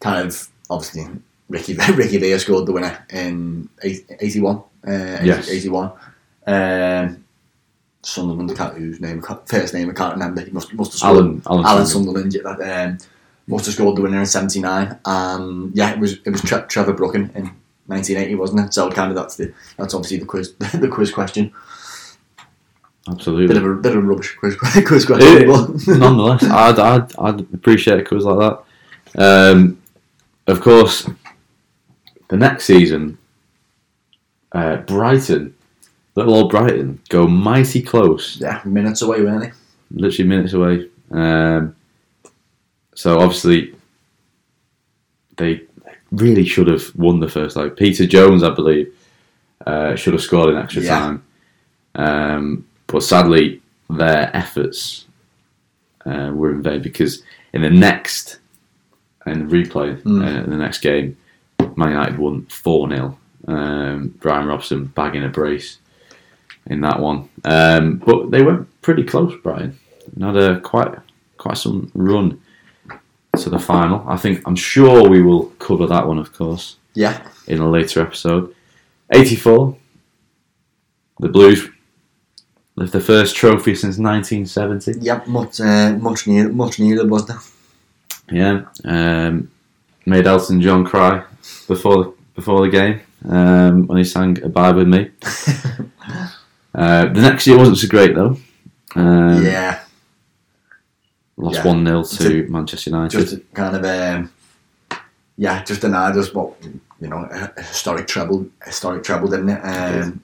kind 0.00 0.26
of 0.26 0.48
obviously 0.68 1.06
Ricky 1.54 1.74
Ricky 1.94 2.18
Villa 2.18 2.38
scored 2.38 2.66
the 2.66 2.72
winner 2.72 3.04
in 3.10 3.68
eighty 3.82 4.40
one. 4.40 4.58
Uh, 4.86 5.18
Yes. 5.22 5.48
eighty 5.48 5.68
one. 5.68 5.92
Um, 6.46 7.24
Sunderland, 8.02 8.50
I 8.50 8.54
can't, 8.54 8.76
whose 8.76 9.00
name, 9.00 9.22
I 9.24 9.26
can't- 9.26 9.48
first 9.48 9.72
name 9.72 9.88
I 9.88 9.94
can't 9.94 10.12
remember. 10.14 10.42
He 10.42 10.50
must 10.50 10.74
must 10.74 10.92
have 10.92 10.98
scored. 10.98 11.16
Alan, 11.16 11.42
Alan, 11.46 11.64
Alan 11.64 11.86
Sunderland. 11.86 12.32
Sunderland 12.32 13.00
um, 13.00 13.06
must 13.46 13.64
have 13.66 13.74
scored 13.74 13.96
the 13.96 14.02
winner 14.02 14.18
in 14.20 14.26
'79. 14.26 14.98
Um, 15.06 15.70
yeah, 15.74 15.92
it 15.92 15.98
was 15.98 16.12
it 16.24 16.30
was 16.30 16.42
Tre- 16.42 16.66
Trevor 16.68 16.92
Brooking 16.92 17.30
in 17.34 17.44
1980, 17.86 18.34
wasn't 18.34 18.60
it? 18.60 18.74
So 18.74 18.90
kind 18.90 19.10
of 19.10 19.16
that's 19.16 19.36
the 19.36 19.54
that's 19.78 19.94
obviously 19.94 20.18
the 20.18 20.26
quiz 20.26 20.52
the 20.74 20.88
quiz 20.88 21.12
question. 21.12 21.52
Absolutely. 23.08 23.48
Bit 23.48 23.56
of 23.58 23.64
a 23.64 23.74
bit 23.74 23.92
of 23.96 23.98
a 23.98 24.06
rubbish 24.06 24.34
quiz 24.36 24.56
quiz 24.86 25.04
question. 25.06 25.46
nonetheless, 25.98 26.42
I'd, 26.44 26.78
I'd, 26.78 27.18
I'd 27.18 27.40
appreciate 27.54 28.00
a 28.00 28.04
quiz 28.04 28.24
like 28.24 28.38
that. 29.14 29.52
Um, 29.52 29.78
of 30.46 30.60
course, 30.60 31.08
the 32.28 32.36
next 32.36 32.64
season, 32.64 33.18
uh, 34.52 34.76
Brighton, 34.78 35.54
little 36.14 36.34
old 36.34 36.50
Brighton, 36.50 37.00
go 37.08 37.26
mighty 37.26 37.82
close, 37.82 38.38
yeah, 38.40 38.60
minutes 38.64 39.02
away, 39.02 39.22
weren't 39.22 39.42
they? 39.42 39.52
literally 39.92 40.28
minutes 40.28 40.52
away. 40.54 40.88
Um, 41.10 41.76
so 42.94 43.18
obviously, 43.18 43.74
they 45.36 45.62
really 46.12 46.44
should 46.44 46.68
have 46.68 46.94
won 46.96 47.20
the 47.20 47.28
first 47.28 47.56
leg. 47.56 47.76
Peter 47.76 48.06
Jones, 48.06 48.42
I 48.42 48.50
believe, 48.50 48.92
uh, 49.66 49.94
should 49.96 50.12
have 50.14 50.22
scored 50.22 50.50
in 50.50 50.56
extra 50.56 50.82
Yeah. 50.82 50.98
time, 50.98 51.22
um, 51.96 52.66
but 52.86 53.02
sadly, 53.02 53.60
their 53.90 54.30
efforts 54.34 55.06
uh, 56.06 56.30
were 56.34 56.50
in 56.52 56.62
vain 56.62 56.82
because 56.82 57.22
in 57.52 57.62
the 57.62 57.70
next 57.70 58.38
and 59.26 59.50
replay 59.50 59.96
Mm. 60.02 60.22
uh, 60.22 60.44
in 60.44 60.50
the 60.50 60.56
next 60.56 60.80
game, 60.80 61.16
Man 61.76 61.90
United 61.90 62.18
won 62.18 62.46
four 62.46 62.88
0 62.88 63.18
um, 63.46 64.08
Brian 64.20 64.46
Robson 64.46 64.86
bagging 64.86 65.24
a 65.24 65.28
brace 65.28 65.78
in 66.66 66.80
that 66.80 66.98
one, 66.98 67.28
um, 67.44 67.98
but 67.98 68.30
they 68.30 68.42
went 68.42 68.68
pretty 68.80 69.04
close. 69.04 69.34
Brian 69.42 69.78
and 70.14 70.24
had 70.24 70.36
a 70.36 70.60
quite 70.60 70.94
quite 71.36 71.58
some 71.58 71.90
run 71.94 72.40
to 73.36 73.50
the 73.50 73.58
final. 73.58 74.04
I 74.08 74.16
think 74.16 74.42
I'm 74.46 74.56
sure 74.56 75.08
we 75.08 75.22
will 75.22 75.46
cover 75.58 75.86
that 75.86 76.06
one, 76.06 76.18
of 76.18 76.32
course, 76.32 76.76
Yeah, 76.94 77.26
in 77.46 77.60
a 77.60 77.68
later 77.68 78.00
episode. 78.00 78.54
84, 79.10 79.76
the 81.20 81.28
Blues 81.28 81.68
lift 82.76 82.92
the 82.92 83.00
first 83.00 83.36
trophy 83.36 83.74
since 83.74 83.98
1970. 83.98 85.00
yep, 85.00 85.26
much 85.26 85.60
uh, 85.60 85.92
much 85.92 86.26
needed, 86.26 86.54
much 86.54 86.78
needed, 86.78 87.10
wasn't 87.10 87.38
it? 87.38 87.50
Yeah, 88.32 88.62
um, 88.84 89.50
made 90.06 90.26
Elton 90.26 90.62
John 90.62 90.84
cry 90.84 91.24
before 91.68 92.04
the, 92.04 92.14
before 92.34 92.60
the 92.62 92.70
game 92.70 93.00
um, 93.28 93.86
when 93.86 93.98
he 93.98 94.04
sang 94.04 94.42
"Abide 94.42 94.76
with 94.76 94.88
Me." 94.88 95.10
Uh, 96.76 97.02
the 97.12 97.20
next 97.20 97.46
year 97.46 97.56
wasn't 97.56 97.78
so 97.78 97.86
great 97.86 98.16
though. 98.16 98.36
Um, 98.96 99.44
yeah, 99.44 99.78
lost 101.36 101.56
Yeah. 101.58 101.66
one 101.68 101.86
0 101.86 102.02
to 102.02 102.48
Manchester 102.48 102.90
United. 102.90 103.20
just 103.20 103.54
kind 103.54 103.76
of 103.76 103.84
um, 103.84 104.32
yeah, 105.36 105.62
just 105.62 105.82
denied 105.82 106.16
us 106.16 106.34
what 106.34 106.54
you 107.00 107.08
know 107.08 107.28
a 107.30 107.52
a 107.56 107.62
historic 107.62 108.08
treble, 108.08 108.46
historic 108.64 109.04
treble, 109.04 109.28
didn't 109.28 109.50
it? 109.50 109.60
Um, 109.60 110.20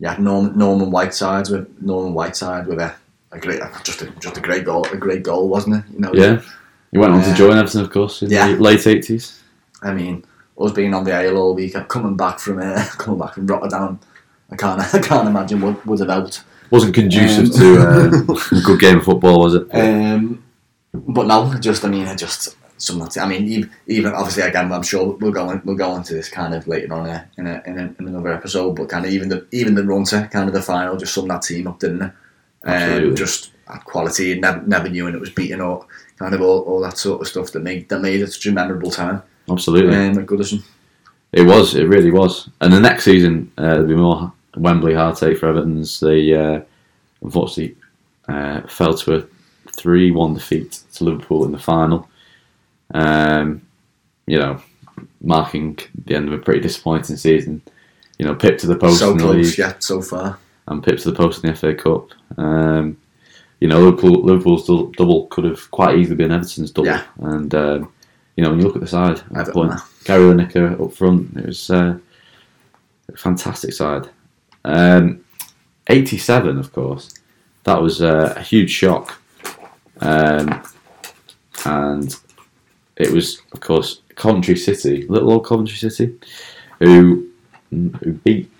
yeah, 0.00 0.16
Norman 0.18 0.58
Norman 0.58 0.90
Whiteside 0.90 1.48
with 1.50 1.68
Norman 1.80 2.14
Whiteside 2.14 2.66
with 2.66 2.80
a, 2.80 2.92
a 3.30 3.38
great, 3.38 3.60
just 3.84 4.02
a 4.02 4.06
just 4.18 4.36
a 4.38 4.40
great 4.40 4.64
goal, 4.64 4.84
a 4.92 4.96
great 4.96 5.22
goal, 5.22 5.48
wasn't 5.48 5.76
it? 5.76 5.84
You 5.92 6.00
know, 6.00 6.10
yeah, 6.14 6.42
he 6.90 6.98
went 6.98 7.12
on 7.12 7.22
to 7.22 7.34
join 7.34 7.56
Everton, 7.58 7.82
of 7.82 7.90
course, 7.90 8.22
in 8.22 8.30
Yeah. 8.30 8.48
the 8.48 8.56
late 8.60 8.86
eighties. 8.88 9.40
I 9.82 9.92
mean, 9.94 10.24
us 10.58 10.72
being 10.72 10.94
on 10.94 11.04
the 11.04 11.12
ale 11.12 11.36
all 11.36 11.54
week, 11.54 11.74
coming 11.88 12.16
back 12.16 12.38
from 12.38 12.58
uh, 12.58 12.84
coming 12.98 13.18
back 13.18 13.34
from 13.34 13.46
Rotterdam, 13.46 14.00
I 14.50 14.56
can't 14.56 14.80
I 14.94 14.98
can't 15.00 15.28
imagine 15.28 15.60
what 15.60 15.84
would 15.86 16.00
have 16.00 16.08
helped. 16.08 16.44
Wasn't 16.70 16.94
conducive 16.94 17.46
Um, 17.46 17.60
to 17.60 17.78
uh, 17.78 18.34
a 18.58 18.60
good 18.62 18.80
game 18.80 18.98
of 18.98 19.04
football, 19.04 19.40
was 19.40 19.54
it? 19.54 19.66
Um, 19.72 20.42
but 20.92 21.26
no, 21.26 21.52
just 21.54 21.84
I 21.84 21.88
mean, 21.88 22.06
I 22.06 22.14
just 22.14 22.56
some. 22.80 23.02
I 23.02 23.26
mean, 23.26 23.68
even, 23.86 24.12
obviously 24.12 24.42
again, 24.42 24.72
I'm 24.72 24.82
sure 24.82 25.16
we'll 25.20 25.32
go 25.32 25.48
on, 25.48 25.62
we'll 25.64 25.76
go 25.76 25.96
into 25.96 26.14
this 26.14 26.28
kind 26.28 26.54
of 26.54 26.66
later 26.66 26.92
on 26.94 27.08
uh, 27.08 27.24
in 27.36 27.46
a, 27.46 27.62
in, 27.66 27.78
a, 27.78 27.82
in 27.98 28.08
another 28.08 28.32
episode. 28.32 28.76
But 28.76 28.88
kind 28.88 29.04
of 29.04 29.10
even 29.10 29.28
the 29.28 29.46
even 29.52 29.74
the 29.74 29.84
run 29.84 30.04
to 30.04 30.28
kind 30.32 30.48
of 30.48 30.54
the 30.54 30.62
final 30.62 30.96
just 30.96 31.14
summed 31.14 31.30
that 31.30 31.42
team 31.42 31.66
up, 31.66 31.80
didn't 31.80 32.02
it? 32.02 32.12
Um, 32.62 33.16
just 33.16 33.52
had 33.66 33.84
quality, 33.84 34.38
never 34.38 34.62
never 34.62 34.88
knew, 34.88 35.06
and 35.06 35.14
it 35.14 35.20
was 35.20 35.30
beating 35.30 35.60
up, 35.60 35.86
kind 36.18 36.34
of 36.34 36.40
all, 36.40 36.60
all 36.60 36.80
that 36.80 36.98
sort 36.98 37.20
of 37.20 37.28
stuff 37.28 37.52
that 37.52 37.60
made 37.62 37.88
that 37.88 38.00
made 38.00 38.20
it 38.20 38.32
such 38.32 38.46
a 38.46 38.52
memorable 38.52 38.90
time. 38.90 39.22
Absolutely. 39.50 39.94
Um, 39.94 40.18
at 40.18 40.26
Goodison. 40.26 40.62
It 41.32 41.42
was. 41.42 41.74
It 41.74 41.84
really 41.84 42.10
was. 42.10 42.48
And 42.60 42.72
the 42.72 42.80
next 42.80 43.04
season, 43.04 43.52
uh, 43.56 43.62
there'll 43.62 43.86
be 43.86 43.94
more 43.94 44.32
Wembley 44.56 44.94
heartache 44.94 45.38
for 45.38 45.48
Everton's. 45.48 46.00
They 46.00 46.34
uh, 46.34 46.60
unfortunately 47.22 47.76
uh, 48.28 48.62
fell 48.62 48.94
to 48.94 49.16
a 49.16 49.24
three-one 49.76 50.34
defeat 50.34 50.80
to 50.94 51.04
Liverpool 51.04 51.44
in 51.44 51.52
the 51.52 51.58
final. 51.58 52.08
Um, 52.92 53.62
you 54.26 54.38
know, 54.38 54.60
marking 55.20 55.78
the 56.04 56.16
end 56.16 56.28
of 56.28 56.34
a 56.34 56.42
pretty 56.42 56.60
disappointing 56.60 57.16
season. 57.16 57.62
You 58.18 58.26
know, 58.26 58.34
Pip 58.34 58.58
to 58.58 58.66
the 58.66 58.76
post 58.76 58.98
so 58.98 59.12
in 59.12 59.18
the 59.18 59.24
close 59.24 59.46
league 59.50 59.58
yet 59.58 59.82
so 59.82 60.02
far. 60.02 60.38
and 60.66 60.82
Pip 60.82 60.98
to 60.98 61.10
the 61.10 61.16
post 61.16 61.42
in 61.42 61.50
the 61.50 61.56
FA 61.56 61.74
Cup. 61.74 62.10
Um, 62.36 62.98
you 63.60 63.68
know, 63.68 63.80
Liverpool, 63.80 64.24
Liverpool's 64.24 64.66
double 64.96 65.26
could 65.26 65.44
have 65.44 65.70
quite 65.70 65.98
easily 65.98 66.16
been 66.16 66.32
Everton's 66.32 66.70
double. 66.70 66.88
Yeah. 66.88 67.04
And 67.20 67.54
um, 67.54 67.92
you 68.36 68.44
know, 68.44 68.50
when 68.50 68.60
you 68.60 68.66
look 68.66 68.76
at 68.76 68.82
the 68.82 68.88
side, 68.88 69.22
Everton, 69.34 69.52
point, 69.52 69.72
yeah. 69.72 69.80
Gary 70.04 70.22
Lineker 70.24 70.80
up 70.80 70.92
front, 70.92 71.36
it 71.36 71.46
was 71.46 71.70
uh, 71.70 71.98
a 73.08 73.16
fantastic 73.16 73.72
side. 73.72 74.08
Um, 74.64 75.24
87, 75.88 76.58
of 76.58 76.72
course, 76.72 77.14
that 77.64 77.80
was 77.80 78.02
uh, 78.02 78.34
a 78.36 78.40
huge 78.42 78.70
shock. 78.70 79.20
Um, 80.00 80.62
and 81.64 82.16
it 82.96 83.10
was, 83.10 83.42
of 83.52 83.60
course, 83.60 84.00
Coventry 84.14 84.56
City, 84.56 85.06
little 85.08 85.32
old 85.32 85.46
Coventry 85.46 85.76
City, 85.76 86.16
who 86.78 87.26
who 87.70 88.12
beat 88.24 88.50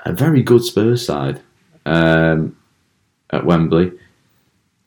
a 0.00 0.12
very 0.12 0.42
good 0.42 0.62
Spurs 0.62 1.04
side 1.04 1.40
um, 1.84 2.56
at 3.30 3.44
Wembley. 3.44 3.92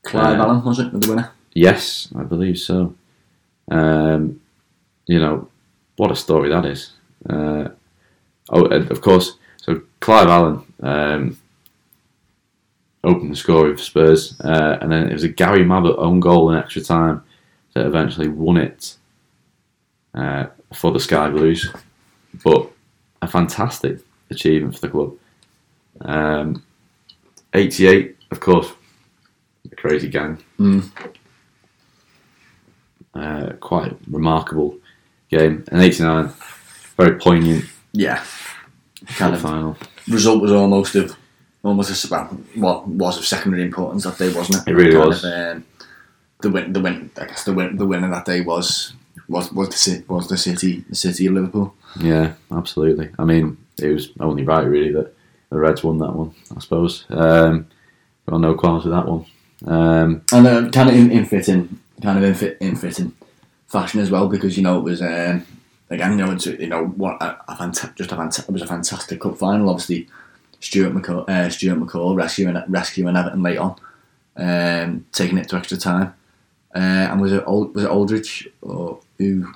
Clive 0.03 0.39
Uh, 0.39 0.43
Allen 0.43 0.63
was 0.63 0.80
it 0.80 0.91
the 0.91 1.09
winner? 1.09 1.32
Yes, 1.53 2.07
I 2.15 2.24
believe 2.24 2.57
so. 2.57 2.95
Um, 3.70 4.41
you 5.07 5.20
know, 5.20 5.47
what 5.97 6.11
a 6.11 6.15
story 6.15 6.49
that 6.49 6.65
is. 6.65 6.93
Uh, 7.30 7.70
oh, 8.49 8.65
of 8.65 9.01
course, 9.01 9.38
so 9.57 9.82
Clive 9.99 10.28
Allen 10.28 10.74
um, 10.82 11.38
opened 13.03 13.32
the 13.32 13.36
scoring 13.36 13.76
for 13.76 13.84
Spurs, 13.84 14.39
uh, 14.41 14.78
and 14.82 14.91
then 14.91 15.07
it 15.09 15.13
was 15.13 15.24
a 15.24 15.30
Gary 15.30 15.63
Mabbutt 15.63 15.97
own 15.97 16.20
goal 16.20 16.51
in 16.51 16.57
extra 16.57 16.82
time 16.82 17.24
that 17.74 17.86
eventually 17.86 18.28
won 18.30 18.57
it 18.57 18.95
uh, 20.13 20.47
for 20.74 20.91
the 20.91 20.99
Sky 20.99 21.30
Blues. 21.30 21.72
But 22.43 22.72
a 23.22 23.28
fantastic 23.28 23.99
achievement 24.30 24.76
for 24.76 24.82
the 24.82 24.89
club. 24.89 25.15
Um, 26.01 26.63
88, 27.53 28.15
of 28.32 28.39
course, 28.39 28.72
crazy 29.80 30.09
gang 30.09 30.38
Mm. 30.59 30.89
Uh, 33.20 33.53
quite 33.59 33.95
remarkable 34.09 34.78
game. 35.30 35.63
And 35.72 35.82
89, 35.82 36.32
very 36.97 37.17
poignant 37.20 37.65
Yeah. 37.93 38.24
Kind 39.07 39.34
of 39.34 39.41
final. 39.41 39.78
result 40.07 40.41
was 40.41 40.51
almost 40.51 40.95
of 40.95 41.15
almost 41.63 42.05
a, 42.05 42.07
well, 42.09 42.26
what 42.55 42.88
was 42.88 43.17
of 43.17 43.26
secondary 43.26 43.63
importance 43.63 44.03
that 44.03 44.17
day, 44.17 44.34
wasn't 44.34 44.67
it? 44.67 44.72
It 44.72 44.76
really 44.76 44.91
Kind 44.91 45.07
was. 45.07 45.24
Of, 45.24 45.34
um, 45.34 45.65
the 46.41 46.49
win, 46.49 46.74
the 46.74 46.80
win. 46.80 47.09
I 47.17 47.26
guess 47.26 47.43
the 47.43 47.53
win, 47.53 47.78
the 47.78 47.86
winner 47.86 48.09
that 48.09 48.26
day 48.26 48.41
was 48.41 48.93
was 49.28 49.51
was 49.51 49.70
the 49.70 49.78
city, 49.78 50.03
was 50.07 50.28
the 50.28 50.38
city, 50.38 50.84
the 50.89 50.95
city 50.95 51.28
of 51.28 51.34
Liverpool. 51.34 51.76
Yeah, 51.99 52.34
absolutely. 52.51 53.09
I 53.20 53.26
mean, 53.26 53.57
it 53.82 53.93
was 53.93 54.09
only 54.20 54.43
right, 54.43 54.65
really, 54.65 54.91
that 54.93 55.13
the 55.49 55.57
Reds 55.57 55.84
won 55.84 55.97
that 55.99 56.13
one, 56.13 56.34
I 56.55 56.59
suppose. 56.59 57.05
Um, 57.09 57.67
got 58.30 58.39
no 58.39 58.53
qualms 58.55 58.86
with 58.86 58.93
that 58.93 59.07
one. 59.07 59.26
Um, 59.65 60.22
And 60.32 60.47
uh, 60.47 60.70
kind 60.70 60.89
of 60.89 60.95
in, 60.95 61.11
in 61.11 61.26
fitting, 61.26 61.80
kind 62.02 62.18
of 62.18 62.24
in, 62.24 62.34
fit, 62.36 62.58
in 62.60 62.76
fitting 62.76 63.14
fashion 63.68 64.00
as 64.00 64.12
well, 64.12 64.28
because 64.28 64.58
you 64.58 64.64
know 64.64 64.78
it 64.80 64.84
was 64.84 65.02
um, 65.02 65.45
again, 65.89 66.12
you 66.12 66.18
know, 66.26 66.32
it's, 66.32 66.45
you 66.45 66.68
know, 66.68 66.86
what 66.86 67.22
a, 67.22 67.38
a 67.52 67.56
fanta- 67.56 67.95
just 67.95 68.12
a 68.12 68.16
fanta- 68.16 68.47
it 68.47 68.52
was 68.52 68.62
a 68.62 68.68
fantastic 68.68 69.22
cup 69.22 69.38
final. 69.38 69.70
Obviously, 69.70 70.08
Stuart 70.60 70.93
McCall, 70.93 71.28
uh, 71.30 71.50
Stuart 71.50 71.80
McCall 71.80 72.16
rescuing 72.16 72.62
rescuing 72.68 73.16
Everton 73.16 73.43
late 73.43 73.58
on, 73.58 73.76
um, 74.38 75.06
taking 75.12 75.38
it 75.38 75.50
to 75.50 75.56
extra 75.58 75.78
time. 75.78 76.14
Uh, 76.76 76.78
and 77.10 77.20
was 77.22 77.32
it 77.32 77.43
Ald- 77.45 77.74
was 77.74 77.84
it 77.84 77.89
Aldridge 77.89 78.47
or 78.62 79.00
who? 79.18 79.52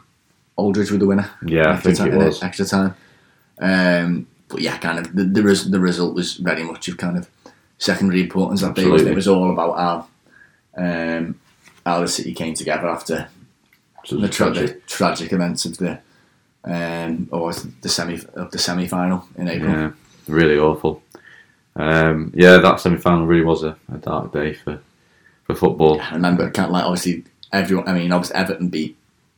Aldridge 0.56 0.92
was 0.92 1.00
the 1.00 1.08
winner. 1.08 1.32
Yeah, 1.44 1.70
I 1.70 1.74
extra 1.74 1.96
think 1.96 2.12
time, 2.12 2.22
it 2.22 2.26
was. 2.26 2.44
extra 2.44 2.66
time. 2.66 2.96
Um, 3.60 4.28
but 4.50 4.62
yeah, 4.62 4.78
kind 4.78 5.00
of 5.00 5.16
the 5.16 5.24
the, 5.24 5.42
res- 5.42 5.70
the 5.70 5.80
result 5.80 6.14
was 6.14 6.36
very 6.36 6.64
much 6.64 6.88
of 6.88 6.98
kind 6.98 7.18
of 7.18 7.28
secondary 7.80 8.22
importance 8.22 8.62
that 8.62 8.76
day. 8.76 8.84
it? 8.84 9.16
Was 9.16 9.28
all 9.28 9.52
about 9.52 9.78
how 9.78 10.08
um, 10.78 11.40
how 11.86 12.00
the 12.02 12.08
city 12.08 12.34
came 12.34 12.54
together 12.54 12.88
after 12.88 13.28
so 14.06 14.18
the, 14.18 14.28
tra- 14.30 14.54
tragic. 14.54 14.82
the 14.82 14.88
tragic 14.88 15.34
events 15.34 15.66
of 15.66 15.78
the 15.78 16.00
um, 16.66 17.28
or 17.32 17.52
the 17.82 17.90
semi 17.90 18.20
of 18.36 18.52
the 18.52 18.58
semi 18.58 18.88
final 18.88 19.28
in 19.38 19.48
April. 19.50 19.72
Yeah, 19.72 19.92
really 20.28 20.58
awful. 20.58 21.02
Um, 21.76 22.32
yeah, 22.36 22.58
that 22.58 22.80
semi 22.80 22.98
final 22.98 23.26
really 23.26 23.44
was 23.44 23.64
a, 23.64 23.76
a 23.94 23.98
dark 23.98 24.32
day 24.32 24.54
for, 24.54 24.80
for 25.46 25.56
football. 25.56 26.00
I 26.00 26.14
remember, 26.14 26.50
can't 26.52 26.72
like 26.72 26.86
obviously 26.86 27.26
everyone. 27.52 27.88
I 27.88 27.94
mean, 27.94 28.12
obviously 28.12 28.36
Everton 28.38 28.70
beat 28.70 28.96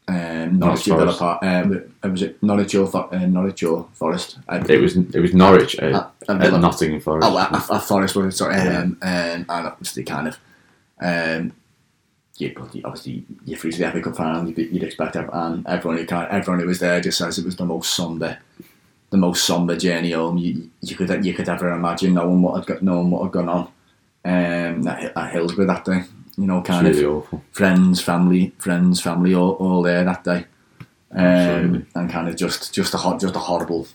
um, 0.07 0.59
Norwich 0.59 0.85
Villa 0.85 1.13
Park. 1.13 1.41
Uh, 1.43 1.63
but- 1.63 2.11
was 2.11 2.21
it 2.21 2.41
Norwich 2.43 2.75
or 2.75 2.95
uh, 2.95 3.25
Norwich 3.25 3.63
or 3.63 3.87
Forest? 3.93 4.37
I, 4.47 4.57
It 4.57 4.79
was 4.79 4.95
it 4.95 5.19
was 5.19 5.33
Norwich 5.33 5.75
at, 5.79 5.91
at, 5.93 5.95
at 5.95 6.29
at 6.29 6.41
Villa. 6.41 6.59
Nottingham 6.59 7.01
Forest. 7.01 7.27
Oh, 7.27 7.39
at, 7.39 7.51
at 7.71 7.81
Forest 7.83 8.15
was? 8.15 8.37
Sorry, 8.37 8.53
Yeah. 8.55 8.79
um, 8.81 8.97
um, 9.01 9.07
and 9.09 9.45
obviously 9.49 10.03
kind 10.03 10.27
of. 10.27 10.37
Um, 11.01 11.07
yeah, 11.07 11.51
you- 12.37 12.53
obviously 12.83 13.23
you're 13.45 13.57
through 13.57 13.71
to 13.71 13.77
the 13.79 13.91
FA 13.91 14.01
Cup 14.01 14.15
final. 14.15 14.47
You'd, 14.47 14.57
you'd 14.57 14.83
expect 14.83 15.15
and 15.15 15.65
everyone 15.67 15.97
who 15.97 16.05
kind 16.05 16.27
everyone 16.31 16.59
who 16.59 16.67
was 16.67 16.79
there 16.79 16.99
just 17.01 17.17
says 17.17 17.37
it 17.37 17.45
was 17.45 17.55
the 17.55 17.65
most 17.65 17.93
somber, 17.93 18.37
the 19.09 19.17
most 19.17 19.45
somber 19.45 19.75
journey 19.77 20.11
home 20.11 20.37
you, 20.37 20.69
you 20.81 20.95
could 20.95 21.25
you 21.25 21.33
could 21.33 21.47
ever 21.49 21.69
imagine. 21.71 22.13
Knowing 22.13 22.41
what 22.41 22.55
had 22.57 22.65
got, 22.65 22.81
knowing 22.81 23.09
what 23.09 23.23
had 23.23 23.31
gone 23.31 23.49
on, 23.49 23.61
um, 24.25 24.87
at, 24.87 25.15
at 25.17 25.31
Hillsborough 25.31 25.67
that 25.67 25.85
day. 25.85 26.03
You 26.37 26.47
know, 26.47 26.61
kind 26.61 26.85
really 26.85 27.05
of 27.05 27.11
awful. 27.17 27.41
friends, 27.51 28.01
family, 28.01 28.51
friends, 28.57 28.99
family, 28.99 29.33
all, 29.33 29.51
all 29.51 29.81
there 29.81 30.03
that 30.03 30.25
day, 30.25 30.45
um, 31.11 31.87
and 31.95 32.09
kind 32.09 32.27
of 32.27 32.35
just 32.35 32.73
just 32.73 32.93
a 32.93 32.97
hot, 32.97 33.21
just 33.21 33.35
a 33.35 33.39
horrible. 33.39 33.87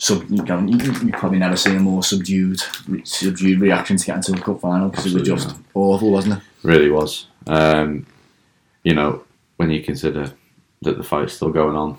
Sub, 0.00 0.22
you, 0.30 0.42
know, 0.44 0.60
you, 0.60 0.76
you 1.04 1.10
probably 1.12 1.40
never 1.40 1.56
seen 1.56 1.74
a 1.76 1.80
more 1.80 2.04
subdued, 2.04 2.60
subdued 3.02 3.60
reaction 3.60 3.96
to 3.96 4.06
getting 4.06 4.22
to 4.22 4.30
the 4.32 4.40
cup 4.40 4.60
final 4.60 4.88
because 4.90 5.06
it 5.06 5.18
was 5.18 5.26
just 5.28 5.56
awful, 5.74 6.12
wasn't 6.12 6.34
it? 6.34 6.42
Really 6.62 6.90
was. 6.90 7.26
Um, 7.46 8.06
you 8.84 8.94
know, 8.94 9.24
when 9.56 9.70
you 9.70 9.82
consider 9.82 10.32
that 10.82 10.96
the 10.96 11.02
fight's 11.04 11.34
still 11.34 11.50
going 11.50 11.76
on 11.76 11.98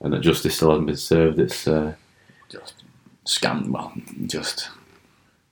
and 0.00 0.12
that 0.12 0.20
justice 0.20 0.56
still 0.56 0.70
hasn't 0.70 0.86
been 0.86 0.96
served, 0.96 1.38
it's 1.38 1.66
uh, 1.68 1.94
Just 2.48 2.82
scam, 3.26 3.68
well, 3.70 3.92
just 4.26 4.70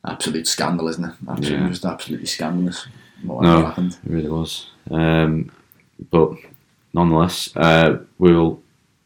absolute 0.06 0.46
scandal, 0.46 0.88
isn't 0.88 1.04
it? 1.04 1.14
Absolutely, 1.28 1.64
Yeah. 1.64 1.68
just 1.70 1.84
absolutely 1.84 2.26
scandalous. 2.26 2.86
What 3.22 3.42
No. 3.42 3.64
happened? 3.66 3.98
it 4.04 4.10
really 4.10 4.28
was. 4.28 4.66
Um, 4.90 5.50
but 6.10 6.32
nonetheless, 6.92 7.56
uh, 7.56 7.98
we'll 8.18 8.60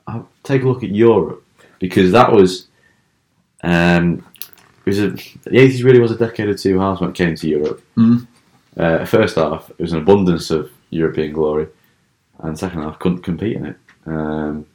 I'll 0.06 0.28
take 0.42 0.62
a 0.62 0.68
look 0.68 0.82
at 0.82 0.90
Europe 0.90 1.44
because 1.78 2.12
that 2.12 2.32
was 2.32 2.68
um, 3.62 4.24
it 4.84 4.90
was 4.90 4.98
a, 5.00 5.08
the 5.10 5.58
eighties 5.60 5.82
really 5.84 5.98
was 6.00 6.12
a 6.12 6.16
decade 6.16 6.48
or 6.48 6.54
two 6.56 6.78
halves 6.78 7.00
when 7.00 7.10
it 7.10 7.16
came 7.16 7.34
to 7.34 7.48
Europe. 7.48 7.82
Mm. 7.96 8.26
Uh, 8.76 9.04
first 9.04 9.36
half, 9.36 9.70
it 9.70 9.80
was 9.80 9.92
an 9.92 10.02
abundance 10.02 10.50
of 10.50 10.70
European 10.90 11.32
glory, 11.32 11.68
and 12.40 12.58
second 12.58 12.82
half 12.82 12.98
couldn't 12.98 13.22
compete 13.22 13.56
in 13.56 13.66
it. 13.66 13.76
Um, 14.06 14.66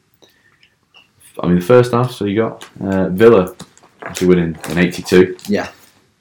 I 1.40 1.48
mean, 1.48 1.60
the 1.60 1.66
first 1.66 1.92
half, 1.92 2.12
so 2.12 2.26
you 2.26 2.36
got 2.36 2.68
uh, 2.82 3.10
Villa 3.10 3.56
actually 4.02 4.28
winning 4.28 4.58
in 4.70 4.78
'82. 4.78 5.38
Yeah. 5.48 5.70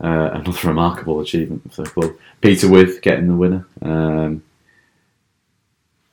Uh, 0.03 0.31
another 0.33 0.69
remarkable 0.69 1.21
achievement 1.21 1.73
for 1.75 1.83
the 1.83 1.91
club. 1.91 2.13
Peter 2.41 2.69
Withe 2.69 3.03
getting 3.03 3.29
the 3.29 3.35
winner. 3.35 3.67
Um, 3.83 4.43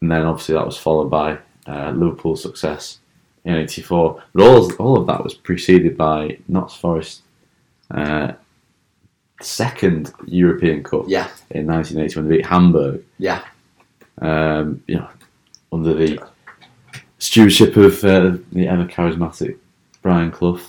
and 0.02 0.12
then 0.12 0.24
obviously 0.24 0.56
that 0.56 0.66
was 0.66 0.78
followed 0.78 1.10
by 1.10 1.38
uh, 1.68 1.92
Liverpool's 1.92 2.42
success 2.42 3.00
in 3.46 3.56
'84. 3.56 4.24
But 4.34 4.44
all, 4.44 4.74
all 4.76 4.98
of 4.98 5.08
that 5.08 5.24
was 5.24 5.34
preceded 5.34 5.98
by 5.98 6.38
Notts 6.48 6.76
Forest 6.76 7.22
uh, 7.92 8.34
second 9.42 10.12
European 10.26 10.84
Cup 10.84 11.06
Yeah, 11.08 11.28
in 11.52 11.68
1980 11.68 12.20
when 12.20 12.30
they 12.30 12.38
beat 12.38 12.46
Hamburg. 12.46 13.04
yeah, 13.20 13.44
Um, 14.22 14.84
you 14.88 14.96
know, 14.98 15.10
under 15.72 15.94
the 15.94 16.20
stewardship 17.20 17.76
of 17.78 18.04
uh, 18.04 18.38
the 18.52 18.68
ever 18.68 18.86
charismatic 18.86 19.58
Brian 20.02 20.32
Clough. 20.32 20.60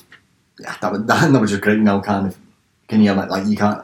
Yeah, 0.59 0.75
that 0.81 0.91
was 0.91 1.03
that, 1.05 1.31
that 1.31 1.41
was 1.41 1.49
just 1.51 1.61
great. 1.63 1.79
Now, 1.79 1.99
kind 2.01 2.27
of, 2.27 2.37
can 2.87 3.01
you 3.01 3.13
like, 3.13 3.29
like 3.29 3.47
you 3.47 3.55
can't 3.57 3.83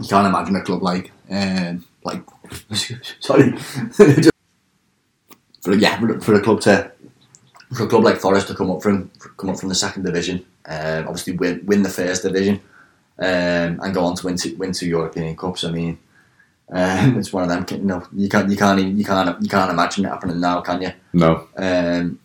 you 0.00 0.08
can't 0.08 0.26
imagine 0.26 0.56
a 0.56 0.62
club 0.62 0.82
like 0.82 1.10
um, 1.30 1.84
like 2.04 2.22
sorry 3.20 3.52
for 5.62 5.74
yeah 5.74 5.98
for, 5.98 6.20
for 6.20 6.34
a 6.34 6.40
club 6.40 6.60
to 6.62 6.90
for 7.74 7.84
a 7.84 7.86
club 7.88 8.04
like 8.04 8.16
Forest 8.18 8.48
to 8.48 8.54
come 8.54 8.70
up 8.70 8.82
from 8.82 9.10
come 9.36 9.50
up 9.50 9.58
from 9.58 9.68
the 9.68 9.74
second 9.74 10.04
division, 10.04 10.44
um, 10.66 11.08
obviously 11.08 11.32
win 11.36 11.62
win 11.66 11.82
the 11.82 11.88
first 11.90 12.22
division, 12.22 12.60
um, 13.18 13.80
and 13.82 13.94
go 13.94 14.04
on 14.04 14.16
to 14.16 14.26
win 14.26 14.36
two, 14.36 14.56
win 14.56 14.72
two 14.72 14.86
European 14.86 15.36
cups. 15.36 15.64
I 15.64 15.70
mean, 15.70 15.98
um, 16.70 17.18
it's 17.18 17.32
one 17.32 17.44
of 17.44 17.48
them. 17.48 17.66
You 17.80 17.86
know, 17.86 18.06
you 18.14 18.28
can't 18.28 18.50
you 18.50 18.56
can't 18.56 18.78
even, 18.80 18.98
you 18.98 19.04
can't 19.04 19.40
you 19.42 19.48
can't 19.48 19.70
imagine 19.70 20.04
it 20.04 20.08
happening 20.08 20.40
now, 20.40 20.60
can 20.60 20.82
you? 20.82 20.92
No, 21.12 21.46
Um, 21.56 22.18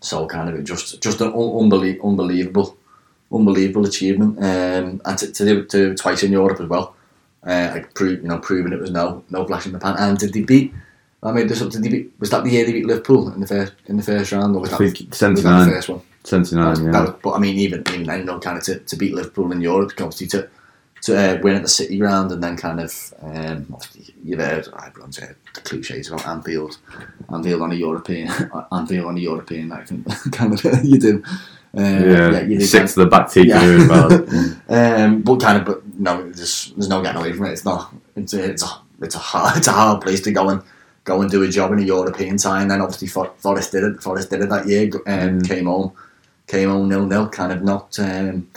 so 0.00 0.26
kind 0.26 0.48
of 0.48 0.64
just 0.64 1.02
just 1.02 1.20
an 1.20 1.28
un- 1.28 1.32
unbelie- 1.34 2.02
unbelievable, 2.02 2.76
unbelievable 3.32 3.86
achievement, 3.86 4.38
um, 4.38 5.00
and 5.04 5.18
to, 5.18 5.32
to 5.32 5.44
do 5.44 5.58
it 5.60 5.70
to 5.70 5.94
twice 5.94 6.22
in 6.22 6.32
Europe 6.32 6.60
as 6.60 6.68
well. 6.68 6.94
Uh, 7.46 7.70
like 7.74 7.94
prove, 7.94 8.20
you 8.22 8.28
know, 8.28 8.38
proving 8.38 8.72
it 8.72 8.80
was 8.80 8.90
no 8.90 9.22
no 9.30 9.44
flash 9.46 9.66
in 9.66 9.72
the 9.72 9.78
pan. 9.78 9.96
And 9.98 10.18
did 10.18 10.32
they 10.32 10.42
beat? 10.42 10.72
I 11.22 11.32
made 11.32 11.48
this 11.48 11.60
up. 11.62 11.70
Did 11.70 11.82
they 11.82 11.88
beat? 11.88 12.12
Was 12.20 12.30
that 12.30 12.44
the 12.44 12.50
year 12.50 12.64
they 12.64 12.72
beat 12.72 12.86
Liverpool 12.86 13.32
in 13.32 13.40
the 13.40 13.46
first 13.46 13.72
in 13.86 13.96
the 13.96 14.02
first 14.02 14.32
round, 14.32 14.54
or 14.56 14.60
was 14.60 14.72
I 14.72 14.78
that, 14.78 14.96
think 14.96 15.10
was 15.10 15.18
that 15.20 15.34
the 15.34 15.70
first 15.72 15.88
one? 15.88 16.00
79, 16.24 16.74
That 16.74 16.92
yeah. 16.92 17.00
was- 17.02 17.14
but 17.22 17.32
I 17.32 17.38
mean, 17.38 17.56
even 17.58 17.82
even 17.88 18.04
then, 18.04 18.18
you 18.20 18.24
know, 18.24 18.38
kind 18.38 18.58
of 18.58 18.64
to, 18.64 18.78
to 18.80 18.96
beat 18.96 19.14
Liverpool 19.14 19.50
in 19.52 19.60
Europe, 19.60 19.92
obviously 20.00 20.26
to 20.28 20.48
to 21.02 21.16
uh, 21.16 21.40
win 21.42 21.54
at 21.54 21.62
the 21.62 21.68
City 21.68 21.96
ground, 21.98 22.32
and 22.32 22.42
then 22.42 22.56
kind 22.56 22.80
of 22.80 23.14
um, 23.22 23.76
you've 24.24 24.40
heard 24.40 24.66
everyone's 24.84 25.18
heard 25.18 25.36
the 25.54 25.60
cliches 25.60 26.08
about 26.10 26.26
Anfield, 26.26 26.78
Anfield 27.32 27.62
on 27.62 27.72
a 27.72 27.76
European, 27.76 28.28
Anfield 28.72 29.06
on 29.06 29.16
a 29.16 29.20
European. 29.20 29.70
I 29.72 29.84
think 29.84 30.06
kind 30.32 30.52
of 30.52 30.64
you 30.84 30.98
do. 30.98 31.22
Uh, 31.76 31.80
yeah, 31.82 32.40
you 32.40 32.58
do 32.58 32.64
sick 32.64 32.78
kind 32.80 32.88
to 32.88 33.00
the 33.00 33.06
back 33.06 33.30
teeth 33.30 33.46
Yeah. 33.46 35.04
um, 35.04 35.22
but 35.22 35.40
kind 35.40 35.58
of, 35.58 35.64
but 35.66 35.86
no, 35.98 36.22
there's 36.30 36.72
there's 36.76 36.88
no 36.88 37.02
getting 37.02 37.20
away 37.20 37.32
from 37.32 37.46
it. 37.46 37.52
It's 37.52 37.64
not. 37.64 37.94
It's 38.16 38.32
a, 38.34 38.50
it's 38.50 38.62
a 38.62 38.68
it's 39.02 39.14
a 39.14 39.18
hard 39.18 39.56
it's 39.58 39.68
a 39.68 39.72
hard 39.72 40.00
place 40.02 40.20
to 40.22 40.32
go 40.32 40.48
and 40.48 40.62
go 41.04 41.20
and 41.20 41.30
do 41.30 41.42
a 41.42 41.48
job 41.48 41.72
in 41.72 41.78
a 41.78 41.82
European 41.82 42.36
tie. 42.38 42.62
And 42.62 42.70
then 42.70 42.80
obviously 42.80 43.08
For- 43.08 43.32
Forest 43.38 43.72
did 43.72 43.84
it. 43.84 44.02
Forest 44.02 44.30
did 44.30 44.40
it 44.42 44.48
that 44.48 44.66
year. 44.66 44.84
Um, 45.06 45.38
Mm. 45.40 45.46
Came 45.48 45.66
home, 45.66 45.92
came 46.48 46.68
home 46.70 46.88
nil 46.88 47.06
nil. 47.06 47.28
Kind 47.28 47.52
of 47.52 47.62
not. 47.62 47.96
Um, 47.98 48.48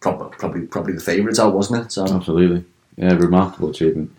prob- 0.00 0.32
probably 0.38 0.62
probably 0.62 0.94
the 0.94 1.00
favourites 1.00 1.38
out, 1.38 1.54
wasn't 1.54 1.86
it? 1.86 1.92
So 1.92 2.04
Absolutely. 2.06 2.64
Yeah, 2.96 3.14
remarkable 3.14 3.70
achievement. 3.70 4.10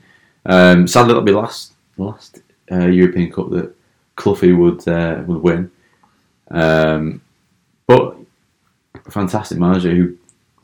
Um, 0.45 0.87
sadly, 0.87 1.09
that'll 1.09 1.23
be 1.23 1.31
last 1.31 1.73
last 1.97 2.41
uh, 2.71 2.87
European 2.87 3.31
Cup 3.31 3.49
that 3.49 3.73
Cloughie 4.15 4.53
would 4.53 4.87
uh, 4.87 5.23
would 5.27 5.41
win. 5.41 5.71
Um, 6.51 7.21
but 7.87 8.15
a 9.05 9.11
fantastic 9.11 9.57
manager 9.57 9.93
who 9.93 10.15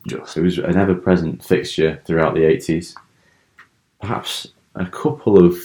just 0.07 0.37
it 0.37 0.41
was 0.41 0.57
an 0.57 0.77
ever 0.77 0.95
present 0.95 1.43
fixture 1.43 2.01
throughout 2.05 2.35
the 2.35 2.43
eighties. 2.43 2.95
Perhaps 4.01 4.49
a 4.75 4.85
couple 4.85 5.43
of 5.43 5.55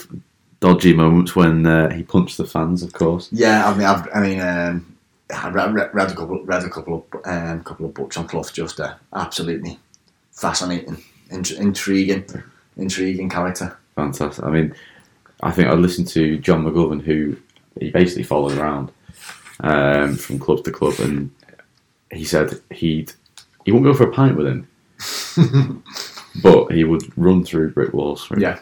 dodgy 0.61 0.93
moments 0.95 1.35
when 1.35 1.67
uh, 1.67 1.91
he 1.91 2.03
punched 2.03 2.37
the 2.37 2.45
fans, 2.47 2.83
of 2.83 2.93
course. 2.93 3.29
yeah. 3.33 3.69
I 3.69 3.75
mean, 3.75 3.87
I've, 3.87 4.09
I 4.15 4.21
mean, 4.21 4.41
um, 4.41 4.98
I 5.35 5.51
read, 5.51 5.75
read, 5.95 6.11
a 6.11 6.15
couple 6.15 6.43
read 6.45 6.65
a 6.65 6.71
couple 6.71 7.07
of 7.13 7.21
um, 7.27 7.63
couple 7.63 7.87
of 7.87 7.95
books 7.95 8.17
on 8.17 8.27
Clough. 8.27 8.45
Just 8.53 8.81
uh, 8.81 8.95
absolutely 9.15 9.79
fascinating, 10.33 11.03
int- 11.31 11.51
intriguing, 11.53 12.25
intriguing 12.77 13.29
character. 13.29 13.77
Fantastic. 13.95 14.45
I 14.45 14.51
mean, 14.51 14.75
I 15.43 15.51
think 15.51 15.69
I 15.69 15.75
listened 15.75 16.09
to 16.09 16.39
John 16.39 16.65
McGovern, 16.65 17.03
who 17.03 17.37
he 17.79 17.91
basically 17.91 18.23
followed 18.23 18.57
around 18.57 18.91
um, 19.61 20.17
from 20.17 20.39
club 20.39 20.65
to 20.65 20.71
club, 20.73 20.95
and 21.01 21.31
he 22.11 22.25
said 22.25 22.61
he'd 22.73 23.13
he 23.65 23.73
wouldn't 23.73 23.93
go 23.93 23.97
for 23.97 24.09
a 24.09 24.13
pint 24.13 24.37
with 24.37 24.47
him, 24.47 24.67
but 26.43 26.73
he 26.73 26.85
would 26.85 27.03
run 27.19 27.45
through 27.45 27.73
brick 27.73 27.93
walls. 27.93 28.27
It 28.31 28.39
Yeah. 28.41 28.59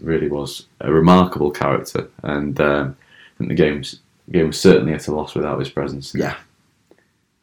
really 0.00 0.28
was 0.28 0.66
a 0.80 0.90
remarkable 0.92 1.50
character, 1.52 2.08
and 2.24 2.60
um, 2.60 2.96
I 3.34 3.38
think 3.38 3.48
the 3.50 3.54
game's 3.54 4.00
game 4.32 4.48
was 4.48 4.60
certainly 4.60 4.92
at 4.94 5.08
a 5.08 5.14
loss 5.14 5.34
without 5.34 5.58
his 5.58 5.68
presence. 5.70 6.14
Yeah. 6.14 6.36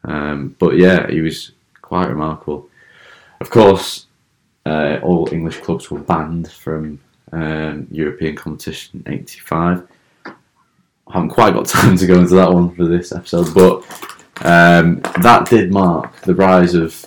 Um, 0.04 0.56
but 0.60 0.78
yeah, 0.78 1.10
he 1.10 1.22
was 1.22 1.52
quite 1.82 2.10
remarkable. 2.10 2.68
Of 3.42 3.50
course, 3.50 4.06
uh, 4.66 5.00
all 5.02 5.30
English 5.32 5.60
clubs 5.60 5.90
were 5.92 6.00
banned 6.00 6.52
from 6.52 7.00
um, 7.32 7.88
European 7.92 8.36
competition 8.36 9.04
in 9.06 9.14
'85. 9.14 9.88
I 10.26 10.34
haven't 11.14 11.30
quite 11.30 11.54
got 11.54 11.66
time 11.78 11.98
to 11.98 12.08
go 12.08 12.20
into 12.20 12.36
that 12.36 12.52
one 12.52 12.76
for 12.76 12.86
this 12.86 13.12
episode, 13.12 13.54
but 13.54 13.84
um, 14.46 15.02
that 15.22 15.48
did 15.50 15.72
mark 15.74 16.22
the 16.22 16.36
rise 16.36 16.74
of 16.76 17.06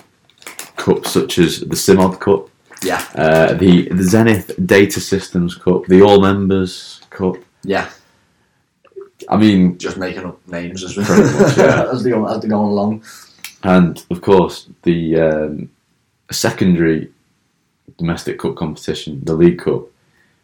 cups 0.75 1.11
such 1.11 1.37
as 1.39 1.61
the 1.61 1.75
Simod 1.75 2.19
Cup, 2.19 2.49
Yeah, 2.83 3.03
uh, 3.15 3.53
the, 3.53 3.87
the 3.89 4.03
Zenith 4.03 4.51
Data 4.65 4.99
Systems 4.99 5.55
Cup, 5.55 5.85
the 5.85 6.01
All 6.01 6.19
Members 6.21 7.01
Cup. 7.09 7.35
yeah. 7.63 7.89
I 9.29 9.37
mean, 9.37 9.77
Just 9.77 9.97
making 9.97 10.25
up 10.25 10.45
names 10.47 10.83
as, 10.83 10.97
much, 10.97 11.07
yeah. 11.57 11.87
as 11.91 12.03
they 12.03 12.09
go 12.11 12.25
as 12.27 12.41
they 12.41 12.47
go 12.47 12.61
along. 12.61 13.03
And 13.63 14.03
of 14.09 14.21
course, 14.21 14.67
the 14.83 15.19
um, 15.19 15.69
secondary 16.31 17.09
domestic 17.97 18.39
cup 18.39 18.55
competition, 18.55 19.21
the 19.23 19.33
League 19.35 19.59
Cup, 19.59 19.83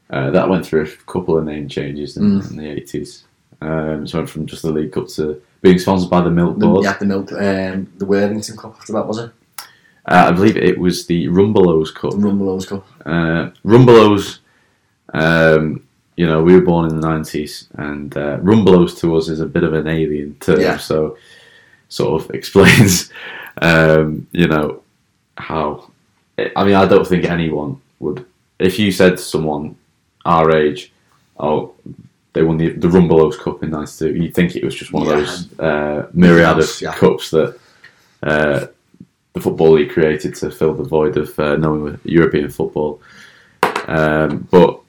uh, 0.09 0.31
that 0.31 0.47
went 0.49 0.65
through 0.65 0.83
a 0.83 0.87
couple 1.11 1.37
of 1.37 1.45
name 1.45 1.67
changes 1.67 2.17
in, 2.17 2.23
Mm. 2.41 2.51
in 2.51 2.57
the 2.57 2.67
eighties. 2.69 3.25
Um, 3.61 4.07
so 4.07 4.19
went 4.19 4.29
from 4.29 4.45
just 4.45 4.61
the 4.61 4.71
League 4.71 4.91
Cup 4.93 5.07
to 5.09 5.41
being 5.61 5.77
sponsored 5.79 6.09
by 6.09 6.21
the 6.21 6.29
Milk 6.31 6.57
Board. 6.57 6.83
yeah, 6.85 6.97
the 6.97 7.05
milk, 7.05 7.31
um, 7.33 7.91
the 7.97 8.05
Worthington 8.05 8.55
Cup 8.55 8.75
after 8.79 8.93
that 8.93 9.05
was 9.07 9.17
it? 9.17 9.31
Uh, 10.05 10.25
I 10.29 10.31
believe 10.31 10.55
it 10.55 10.79
was 10.79 11.05
the 11.07 11.27
Rumbelows 11.27 11.93
Cup. 11.93 12.13
Rumbelows 12.13 12.67
Cup. 12.67 12.87
Uh, 13.05 13.49
Rumbelows, 13.65 14.39
um, 15.13 15.83
you 16.19 16.25
know, 16.25 16.43
we 16.43 16.53
were 16.53 16.59
born 16.59 16.89
in 16.89 16.99
the 16.99 17.07
nineties, 17.07 17.69
and 17.75 18.15
uh, 18.17 18.39
Rumbelows 18.39 18.99
to 18.99 19.15
us 19.15 19.29
is 19.29 19.39
a 19.39 19.45
bit 19.45 19.63
of 19.63 19.73
an 19.73 19.87
alien 19.87 20.35
term. 20.41 20.59
Yeah. 20.59 20.75
So, 20.75 21.17
sort 21.87 22.21
of 22.21 22.29
explains, 22.39 23.09
um, 23.61 24.27
you 24.33 24.47
know, 24.49 24.83
how. 25.37 25.89
I 26.57 26.65
mean, 26.65 26.75
I 26.75 26.85
don't 26.85 27.07
think 27.07 27.23
anyone 27.23 27.79
would. 27.99 28.25
If 28.59 28.77
you 28.77 28.91
said 28.91 29.11
to 29.15 29.23
someone 29.23 29.77
our 30.25 30.53
age, 30.53 30.91
"Oh, 31.39 31.73
they 32.33 32.43
won 32.43 32.57
the 32.57 32.71
the 32.71 32.89
Rumbelows 32.89 33.39
Cup 33.39 33.63
in 33.63 33.69
'92," 33.69 34.13
you'd 34.15 34.35
think 34.35 34.57
it 34.57 34.65
was 34.65 34.75
just 34.75 34.91
one 34.91 35.07
Yeah. 35.07 35.13
of 35.13 35.19
those 35.19 35.59
uh, 35.59 36.09
myriad 36.13 36.59
of 36.59 36.81
yeah. 36.81 36.95
cups 36.95 37.29
that. 37.31 37.57
Uh, 38.21 38.67
the 39.33 39.41
football 39.41 39.73
league 39.73 39.91
created 39.91 40.33
to 40.35 40.49
fill 40.51 40.73
the 40.73 40.83
void 40.83 41.15
of 41.15 41.39
uh, 41.39 41.55
knowing 41.55 41.99
European 42.03 42.49
football. 42.49 42.99
Um, 43.87 44.47
but 44.51 44.81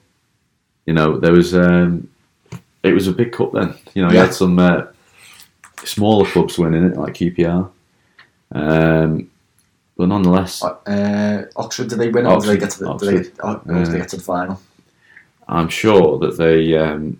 you 0.85 0.93
know, 0.93 1.17
there 1.19 1.33
was 1.33 1.53
um, 1.55 2.07
it 2.83 2.93
was 2.93 3.07
a 3.07 3.11
big 3.13 3.31
cup 3.31 3.53
then. 3.53 3.73
You 3.93 4.03
know, 4.03 4.09
you 4.09 4.15
Yeah. 4.15 4.25
had 4.25 4.33
some 4.33 4.57
uh, 4.59 4.83
smaller 5.83 6.25
clubs 6.29 6.57
winning 6.57 6.85
it, 6.85 6.97
like 6.97 7.13
QPR. 7.13 7.69
Um, 8.53 9.29
but 9.97 10.07
nonetheless, 10.07 10.63
Uh, 10.63 11.43
Oxford, 11.55 11.89
did 11.89 11.99
they 11.99 12.09
win 12.09 12.25
or 12.25 12.39
did 12.39 12.49
they 12.49 12.57
get 12.57 12.71
to 12.71 12.79
the, 12.83 12.93
did 12.95 13.09
they, 13.09 13.31
or 13.43 13.61
did 13.65 13.85
they 13.87 13.93
Uh, 13.93 13.97
get 13.97 14.09
to 14.09 14.17
the 14.17 14.23
final? 14.23 14.59
I'm 15.47 15.67
sure 15.69 16.17
that 16.19 16.37
they 16.37 16.75
um, 16.77 17.19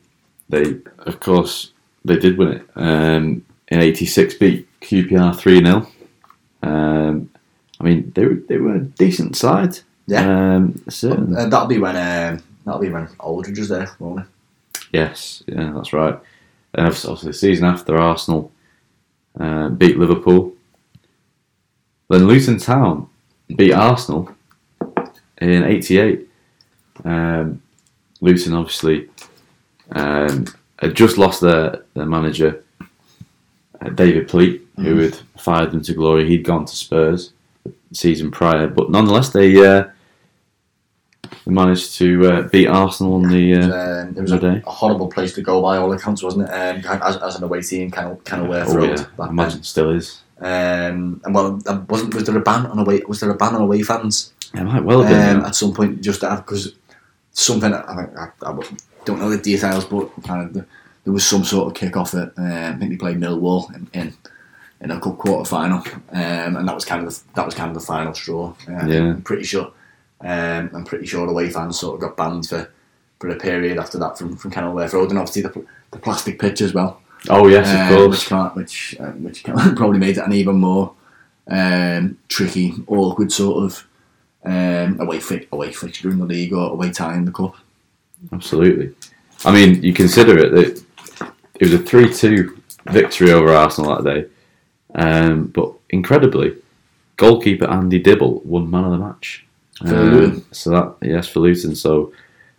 they 0.50 0.78
of 1.00 1.20
course 1.20 1.72
they 2.06 2.18
did 2.18 2.38
win 2.38 2.50
it. 2.54 2.68
Um, 2.76 3.44
in 3.68 3.80
'86, 3.82 4.34
beat 4.36 4.68
QPR 4.82 5.36
three 5.38 5.64
0 5.64 5.88
um, 6.64 7.30
I 7.80 7.84
mean, 7.84 8.12
they 8.16 8.26
were 8.26 8.40
they 8.48 8.58
were 8.58 8.76
a 8.76 8.80
decent 8.80 9.36
side. 9.36 9.80
Yeah. 10.08 10.56
Um, 10.56 10.82
certainly. 10.90 11.36
Uh, 11.38 11.48
that'll 11.48 11.68
be 11.68 11.80
when 11.80 11.96
um, 11.96 12.44
that'll 12.72 12.82
be 12.82 12.90
when 12.90 13.10
Aldridge 13.20 13.60
was 13.60 13.68
there, 13.68 13.90
won't 14.00 14.22
it? 14.22 14.26
Yes, 14.94 15.44
yeah, 15.46 15.72
that's 15.76 15.92
right. 15.92 16.18
And 16.74 16.88
obviously, 16.88 17.28
the 17.28 17.34
season 17.34 17.66
after 17.66 17.98
Arsenal 17.98 18.50
uh, 19.38 19.70
beat 19.70 19.98
Liverpool, 19.98 20.54
then 22.10 22.28
Luton 22.28 22.58
Town 22.58 23.10
beat 23.54 23.74
Arsenal 23.74 24.34
in 25.42 25.64
'88. 25.64 26.30
Um, 27.04 27.62
Luton 28.22 28.54
obviously 28.54 29.10
um, 29.92 30.46
had 30.80 30.96
just 30.96 31.18
lost 31.18 31.42
their 31.42 31.84
their 31.94 32.06
manager, 32.06 32.64
uh, 33.82 33.90
David 33.90 34.30
Pleat, 34.30 34.66
who 34.78 34.98
had 34.98 35.16
fired 35.38 35.72
them 35.72 35.82
to 35.82 35.94
glory. 35.94 36.26
He'd 36.26 36.46
gone 36.46 36.66
to 36.66 36.76
Spurs 36.76 37.34
the 37.66 37.74
season 37.92 38.32
prior, 38.32 38.68
but 38.68 38.90
nonetheless, 38.90 39.30
they. 39.30 39.58
Uh, 39.58 39.90
they 41.46 41.52
managed 41.52 41.96
to 41.98 42.26
uh, 42.32 42.42
beat 42.50 42.68
Arsenal 42.68 43.16
on 43.16 43.30
the 43.30 43.56
uh, 43.56 44.02
Um, 44.04 44.10
it 44.18 44.22
was 44.22 44.32
a, 44.32 44.40
day. 44.40 44.62
a 44.66 44.70
horrible 44.70 45.08
place 45.10 45.34
to 45.34 45.42
go 45.42 45.62
by 45.62 45.78
all 45.78 45.92
accounts, 45.94 46.22
wasn't 46.24 46.48
it? 46.50 46.52
Um, 46.54 47.02
as, 47.02 47.18
as 47.18 47.36
an 47.36 47.44
away 47.44 47.62
team, 47.62 47.90
kind 47.92 48.12
of 48.12 48.24
kind 48.24 48.44
of 48.44 48.50
Oh 48.50 48.84
yeah, 48.84 48.96
back 48.96 49.08
I 49.20 49.24
then. 49.26 49.30
imagine 49.30 49.60
it 49.60 49.66
still 49.66 49.90
is. 49.92 50.22
Um, 50.40 51.22
and 51.24 51.36
well, 51.36 51.60
uh, 51.68 51.82
wasn't 51.88 52.14
was 52.14 52.24
there 52.26 52.38
a 52.38 52.42
ban 52.42 52.66
on 52.66 52.80
away? 52.80 53.02
Was 53.08 53.20
there 53.20 53.30
a 53.30 53.36
ban 53.36 53.56
on 53.56 53.62
away 53.62 53.82
fans 53.84 54.34
It 54.54 54.64
might 54.64 54.84
well 54.84 55.02
have 55.04 55.10
been. 55.12 55.36
um, 55.38 55.42
yeah. 55.42 55.48
at 55.48 55.56
some 55.56 55.74
point? 55.74 56.02
Just 56.02 56.22
because 56.22 56.74
something 57.32 57.74
I, 57.74 57.78
I, 57.80 58.28
I 58.46 58.60
don't 59.06 59.20
know 59.20 59.30
the 59.30 59.38
details, 59.38 59.86
but 59.86 60.10
kind 60.24 60.46
of 60.48 60.54
the, 60.54 60.66
there 61.04 61.14
was 61.14 61.26
some 61.26 61.44
sort 61.44 61.68
of 61.68 61.74
kick 61.74 61.96
off 61.98 62.14
at 62.14 62.30
uh, 62.38 62.72
I 62.74 62.76
think 62.78 62.92
they 62.92 62.98
played 62.98 63.20
Millwall 63.20 63.74
in 63.76 63.88
in, 63.94 64.14
in 64.82 64.92
a 64.92 65.00
cup 65.00 65.18
quarter 65.20 65.48
final, 65.48 65.78
um, 66.12 66.56
and 66.58 66.68
that 66.68 66.76
was 66.76 66.86
kind 66.86 67.06
of 67.06 67.14
the, 67.14 67.20
that 67.36 67.46
was 67.46 67.54
kind 67.56 67.70
of 67.70 67.76
the 67.76 67.86
final 67.86 68.14
straw. 68.14 68.54
Uh, 68.68 68.86
Yeah. 68.88 69.10
I'm 69.12 69.22
pretty 69.22 69.44
sure. 69.44 69.72
Um, 70.24 70.70
I'm 70.74 70.86
pretty 70.86 71.06
sure 71.06 71.28
away 71.28 71.50
fans 71.50 71.80
sort 71.80 71.96
of 71.96 72.02
got 72.02 72.18
banned 72.18 72.48
for, 72.48 72.72
for 73.20 73.30
a 73.30 73.36
period 73.36 73.78
after 73.78 73.98
that 74.00 74.18
from 74.18 74.38
from 74.38 74.52
Kenilworth 74.52 74.94
Road, 74.94 75.10
and 75.10 75.20
obviously 75.20 75.42
the, 75.42 75.66
the 75.92 76.00
plastic 76.00 76.40
pitch 76.40 76.62
as 76.62 76.74
well 76.74 77.02
Oh 77.30 77.48
yes, 77.48 77.70
of 77.70 77.80
um, 77.80 77.88
course. 77.90 78.20
which 78.20 78.30
can't, 78.30 78.56
which 78.56 78.96
uh, 79.00 79.12
which 79.12 79.44
can, 79.44 79.56
probably 79.76 80.00
made 80.00 80.18
it 80.18 80.26
an 80.26 80.34
even 80.34 80.56
more 80.56 80.94
um, 81.48 82.18
tricky, 82.28 82.74
awkward 82.88 83.32
sort 83.32 83.64
of 83.64 83.88
um, 84.44 85.00
away 85.00 85.20
fi- 85.20 85.48
away 85.52 85.72
fixture 85.72 86.10
in 86.10 86.18
the 86.18 86.26
league 86.26 86.54
or 86.54 86.72
away 86.72 86.90
tie 86.90 87.16
in 87.16 87.26
the 87.26 87.32
cup. 87.32 87.56
Absolutely. 88.32 88.96
I 89.46 89.52
mean, 89.52 89.82
you 89.84 89.94
consider 89.94 90.38
it 90.38 90.52
that 90.52 90.84
it 91.60 91.64
was 91.64 91.74
a 91.74 91.80
three-two 91.80 92.60
victory 92.86 93.32
over 93.32 93.54
Arsenal 93.54 93.96
that 93.96 94.04
day, 94.04 94.26
um, 94.96 95.48
but 95.48 95.74
incredibly, 95.90 96.56
goalkeeper 97.18 97.70
Andy 97.70 98.00
Dibble 98.00 98.42
won 98.46 98.70
man 98.70 98.86
of 98.86 98.92
the 98.92 98.98
match. 98.98 99.46
Um, 99.86 100.46
So 100.52 100.70
that 100.72 100.96
yes 101.02 101.28
for 101.28 101.40
Luton. 101.42 101.76
So 101.76 102.14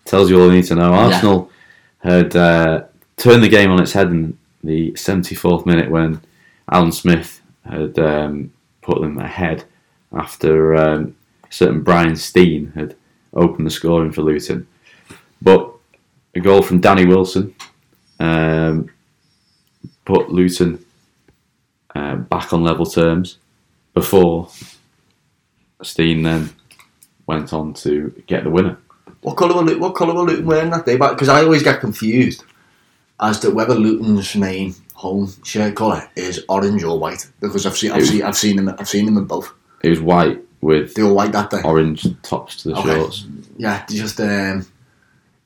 tells 0.04 0.30
you 0.30 0.40
all 0.40 0.48
you 0.48 0.56
need 0.56 0.66
to 0.66 0.74
know. 0.74 0.92
Arsenal 0.92 1.50
had 1.98 2.34
uh, 2.34 2.84
turned 3.16 3.42
the 3.42 3.48
game 3.48 3.70
on 3.70 3.80
its 3.80 3.92
head 3.92 4.08
in 4.08 4.36
the 4.64 4.92
74th 4.92 5.66
minute 5.66 5.90
when 5.90 6.20
Alan 6.70 6.92
Smith 6.92 7.40
had 7.64 7.98
um, 7.98 8.52
put 8.80 9.00
them 9.00 9.18
ahead 9.18 9.64
after 10.12 10.74
um, 10.74 11.14
certain 11.50 11.82
Brian 11.82 12.16
Stein 12.16 12.72
had 12.74 12.96
opened 13.34 13.66
the 13.66 13.70
scoring 13.70 14.12
for 14.12 14.22
Luton. 14.22 14.66
But 15.40 15.72
a 16.34 16.40
goal 16.40 16.62
from 16.62 16.80
Danny 16.80 17.04
Wilson 17.06 17.54
um, 18.18 18.90
put 20.04 20.30
Luton 20.30 20.84
uh, 21.94 22.16
back 22.16 22.52
on 22.52 22.62
level 22.62 22.86
terms 22.86 23.38
before 23.94 24.48
Steen 25.82 26.22
then 26.22 26.50
went 27.26 27.52
on 27.52 27.74
to 27.74 28.10
get 28.26 28.44
the 28.44 28.50
winner. 28.50 28.78
What 29.22 29.36
colour 29.36 29.54
were 29.54 29.62
Luton, 29.62 29.80
what 29.80 29.94
colour 29.94 30.14
were 30.14 30.22
Luton 30.22 30.46
wearing 30.46 30.70
that 30.70 30.86
day? 30.86 30.96
Because 30.96 31.28
I 31.28 31.42
always 31.42 31.62
get 31.62 31.80
confused 31.80 32.44
as 33.20 33.38
to 33.40 33.50
whether 33.50 33.74
Luton's 33.74 34.34
main 34.34 34.74
home 34.94 35.32
shirt 35.44 35.76
colour 35.76 36.08
is 36.16 36.44
orange 36.48 36.82
or 36.82 36.98
white. 36.98 37.28
Because 37.40 37.66
I've 37.66 37.76
seen 37.76 37.92
I've 37.92 37.98
was- 37.98 38.08
seen 38.10 38.22
I've 38.22 38.36
seen 38.36 38.56
them 38.56 38.74
I've 38.78 38.88
seen 38.88 39.06
them 39.06 39.16
in 39.18 39.24
both. 39.26 39.52
It 39.82 39.90
was 39.90 40.00
white 40.00 40.40
with 40.60 40.94
They 40.94 41.02
were 41.02 41.12
white 41.12 41.32
that 41.32 41.50
day. 41.50 41.60
orange 41.64 42.06
tops 42.22 42.56
to 42.62 42.68
the 42.70 42.76
Okay. 42.76 42.94
shorts. 42.94 43.26
Yeah, 43.56 43.84
just 43.88 44.20
um, 44.20 44.66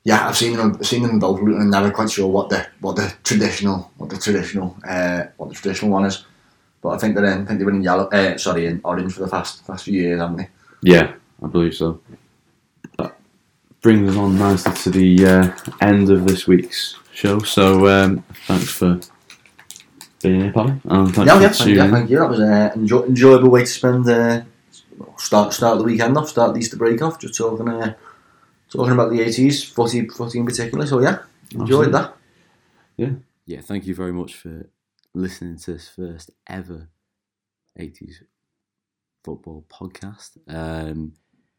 yeah, 0.04 0.26
I've 0.28 0.36
seen 0.36 0.56
them. 0.56 0.76
I've 0.78 0.86
seen 0.86 1.02
them 1.02 1.10
in 1.12 1.18
both 1.18 1.40
Luton, 1.40 1.60
and 1.62 1.70
never 1.70 1.90
quite 1.90 2.10
sure 2.10 2.28
what 2.28 2.48
the 2.48 2.66
what 2.80 2.96
the 2.96 3.12
traditional 3.24 3.90
what 3.98 4.08
the 4.10 4.16
traditional 4.18 4.76
uh, 4.88 5.24
what 5.36 5.48
the 5.50 5.54
traditional 5.54 5.90
one 5.90 6.04
is. 6.06 6.24
But 6.82 6.90
I 6.90 6.98
think 6.98 7.14
they're 7.14 7.24
in, 7.24 7.42
I 7.42 7.44
think 7.46 7.58
they 7.58 7.64
were 7.64 7.72
in 7.72 7.82
yellow. 7.82 8.04
Uh, 8.08 8.38
sorry, 8.38 8.66
in 8.66 8.80
orange 8.84 9.12
for 9.14 9.20
the 9.20 9.28
past 9.28 9.66
past 9.66 9.84
few 9.84 10.00
years, 10.00 10.20
haven't 10.20 10.36
they? 10.36 10.48
Yeah, 10.82 11.12
I 11.42 11.48
believe 11.48 11.74
so. 11.74 12.02
That 12.98 13.18
brings 13.82 14.10
us 14.10 14.16
on 14.16 14.38
nicely 14.38 14.72
to 14.74 14.90
the 14.90 15.26
uh, 15.26 15.56
end 15.80 16.10
of 16.10 16.26
this 16.26 16.46
week's 16.46 16.96
show. 17.12 17.38
So 17.40 17.88
um, 17.88 18.24
thanks 18.46 18.70
for 18.70 19.00
being 20.22 20.42
here, 20.42 20.52
Paddy. 20.52 20.80
And 20.84 21.14
thanks 21.14 21.34
Yeah, 21.34 21.36
for 21.36 21.42
yeah, 21.42 21.48
thank 21.50 21.74
you, 21.74 21.78
tuning 21.78 21.90
thank 21.90 22.10
you. 22.10 22.18
That 22.20 22.30
was 22.30 22.40
an 22.40 22.72
enjoy, 22.80 23.02
enjoyable 23.04 23.50
way 23.50 23.62
to 23.62 23.66
spend 23.66 24.08
uh, 24.08 24.42
start 25.18 25.52
start 25.54 25.78
the 25.78 25.84
weekend 25.84 26.16
off, 26.18 26.28
start 26.28 26.54
the 26.54 26.60
Easter 26.60 26.76
break 26.76 27.02
off, 27.02 27.20
just 27.20 27.36
talking 27.36 27.68
uh, 27.68 27.94
talking 28.70 28.92
about 28.92 29.10
the 29.10 29.20
eighties, 29.22 29.64
footy, 29.64 30.08
footy 30.08 30.38
in 30.40 30.46
particular. 30.46 30.86
So 30.86 31.00
yeah, 31.00 31.18
enjoyed 31.52 31.62
Absolutely. 31.62 31.92
that. 31.92 32.16
Yeah, 33.46 33.60
thank 33.62 33.86
you 33.86 33.94
very 33.94 34.12
much 34.12 34.34
for 34.36 34.68
listening 35.14 35.58
to 35.58 35.74
this 35.74 35.88
first 35.88 36.30
ever 36.48 36.88
80s 37.78 38.22
football 39.24 39.64
podcast. 39.68 40.38
Um, 40.48 41.14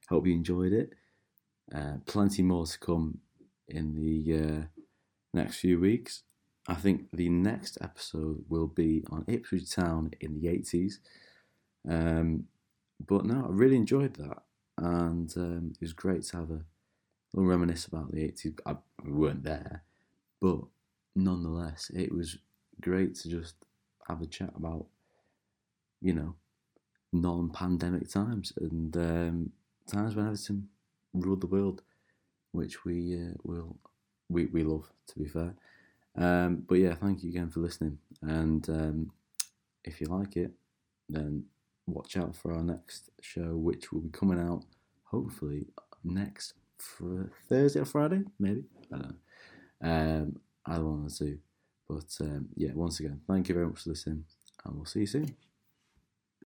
hope 0.10 0.28
you 0.28 0.34
enjoyed 0.34 0.74
it. 0.74 0.93
Uh, 1.74 1.97
plenty 2.05 2.41
more 2.41 2.66
to 2.66 2.80
come 2.80 3.20
in 3.68 3.93
the 3.95 4.38
uh, 4.38 4.64
next 5.34 5.58
few 5.58 5.80
weeks. 5.80 6.24
I 6.68 6.76
think 6.76 7.08
the 7.14 7.30
next 7.30 7.78
episode 7.82 8.43
will 8.49 8.68
be 8.68 9.03
on 9.10 9.26
Ipswich 9.28 9.74
Town 9.74 10.12
in 10.20 10.34
the 10.34 10.47
80s. 10.47 10.95
Um, 11.88 12.45
but 13.05 13.26
no, 13.26 13.45
I 13.45 13.51
really 13.51 13.78
enjoyed 13.78 14.16
that. 14.16 14.43
And 14.78 15.32
um, 15.38 15.74
it 15.76 15.82
was 15.82 15.93
great 15.93 16.24
to 16.24 16.38
have 16.38 16.51
a 16.51 16.62
little 17.34 17.49
reminisce 17.49 17.86
about 17.86 18.12
the 18.12 18.20
80s. 18.20 18.60
I, 18.66 18.76
we 19.03 19.12
weren't 19.12 19.43
there, 19.43 19.84
but 20.41 20.60
nonetheless, 21.16 21.89
it 21.93 22.14
was 22.14 22.38
great 22.82 23.16
to 23.16 23.30
just 23.30 23.55
have 24.08 24.22
a 24.22 24.28
chat 24.28 24.51
about, 24.55 24.86
you 26.01 26.14
know, 26.14 26.36
non-pandemic 27.14 28.10
times 28.10 28.51
and 28.60 28.95
um, 28.97 29.51
times 29.88 30.16
when 30.16 30.28
Everton 30.28 30.68
ruled 31.14 31.42
the 31.42 31.48
world, 31.48 31.82
which 32.52 32.86
we 32.86 33.16
uh, 33.16 33.34
will 33.44 33.78
we 34.30 34.46
we 34.48 34.64
love 34.64 34.92
to 35.08 35.20
be 35.20 35.28
fair. 35.28 35.56
Um, 36.16 36.64
but 36.68 36.76
yeah, 36.76 36.96
thank 36.96 37.24
you 37.24 37.30
again 37.30 37.50
for 37.50 37.60
listening, 37.60 37.98
and 38.22 38.68
um, 38.70 39.12
if 39.84 40.02
you 40.02 40.08
like 40.08 40.36
it, 40.36 40.52
then 41.10 41.46
watch 41.86 42.18
out 42.18 42.36
for 42.36 42.54
our 42.54 42.64
next 42.64 43.10
show, 43.22 43.56
which 43.56 43.92
will 43.92 44.02
be 44.02 44.10
coming 44.10 44.40
out 44.40 44.64
hopefully 45.06 45.68
next 46.04 46.54
fr- 46.78 47.32
Thursday 47.48 47.80
or 47.80 47.86
Friday, 47.86 48.24
maybe 48.40 48.64
I 48.94 48.98
don't 48.98 49.10
know. 49.10 49.16
Um, 49.90 50.40
either 50.66 50.84
one 50.86 51.04
the 51.06 51.12
two. 51.12 51.40
But 51.88 52.18
um, 52.22 52.50
yeah, 52.56 52.72
once 52.74 53.00
again, 53.00 53.22
thank 53.28 53.48
you 53.48 53.56
very 53.56 53.68
much 53.68 53.82
for 53.82 53.92
listening, 53.92 54.26
and 54.66 54.76
we'll 54.76 54.86
see 54.86 55.02
you 55.02 55.08
soon. 55.08 55.47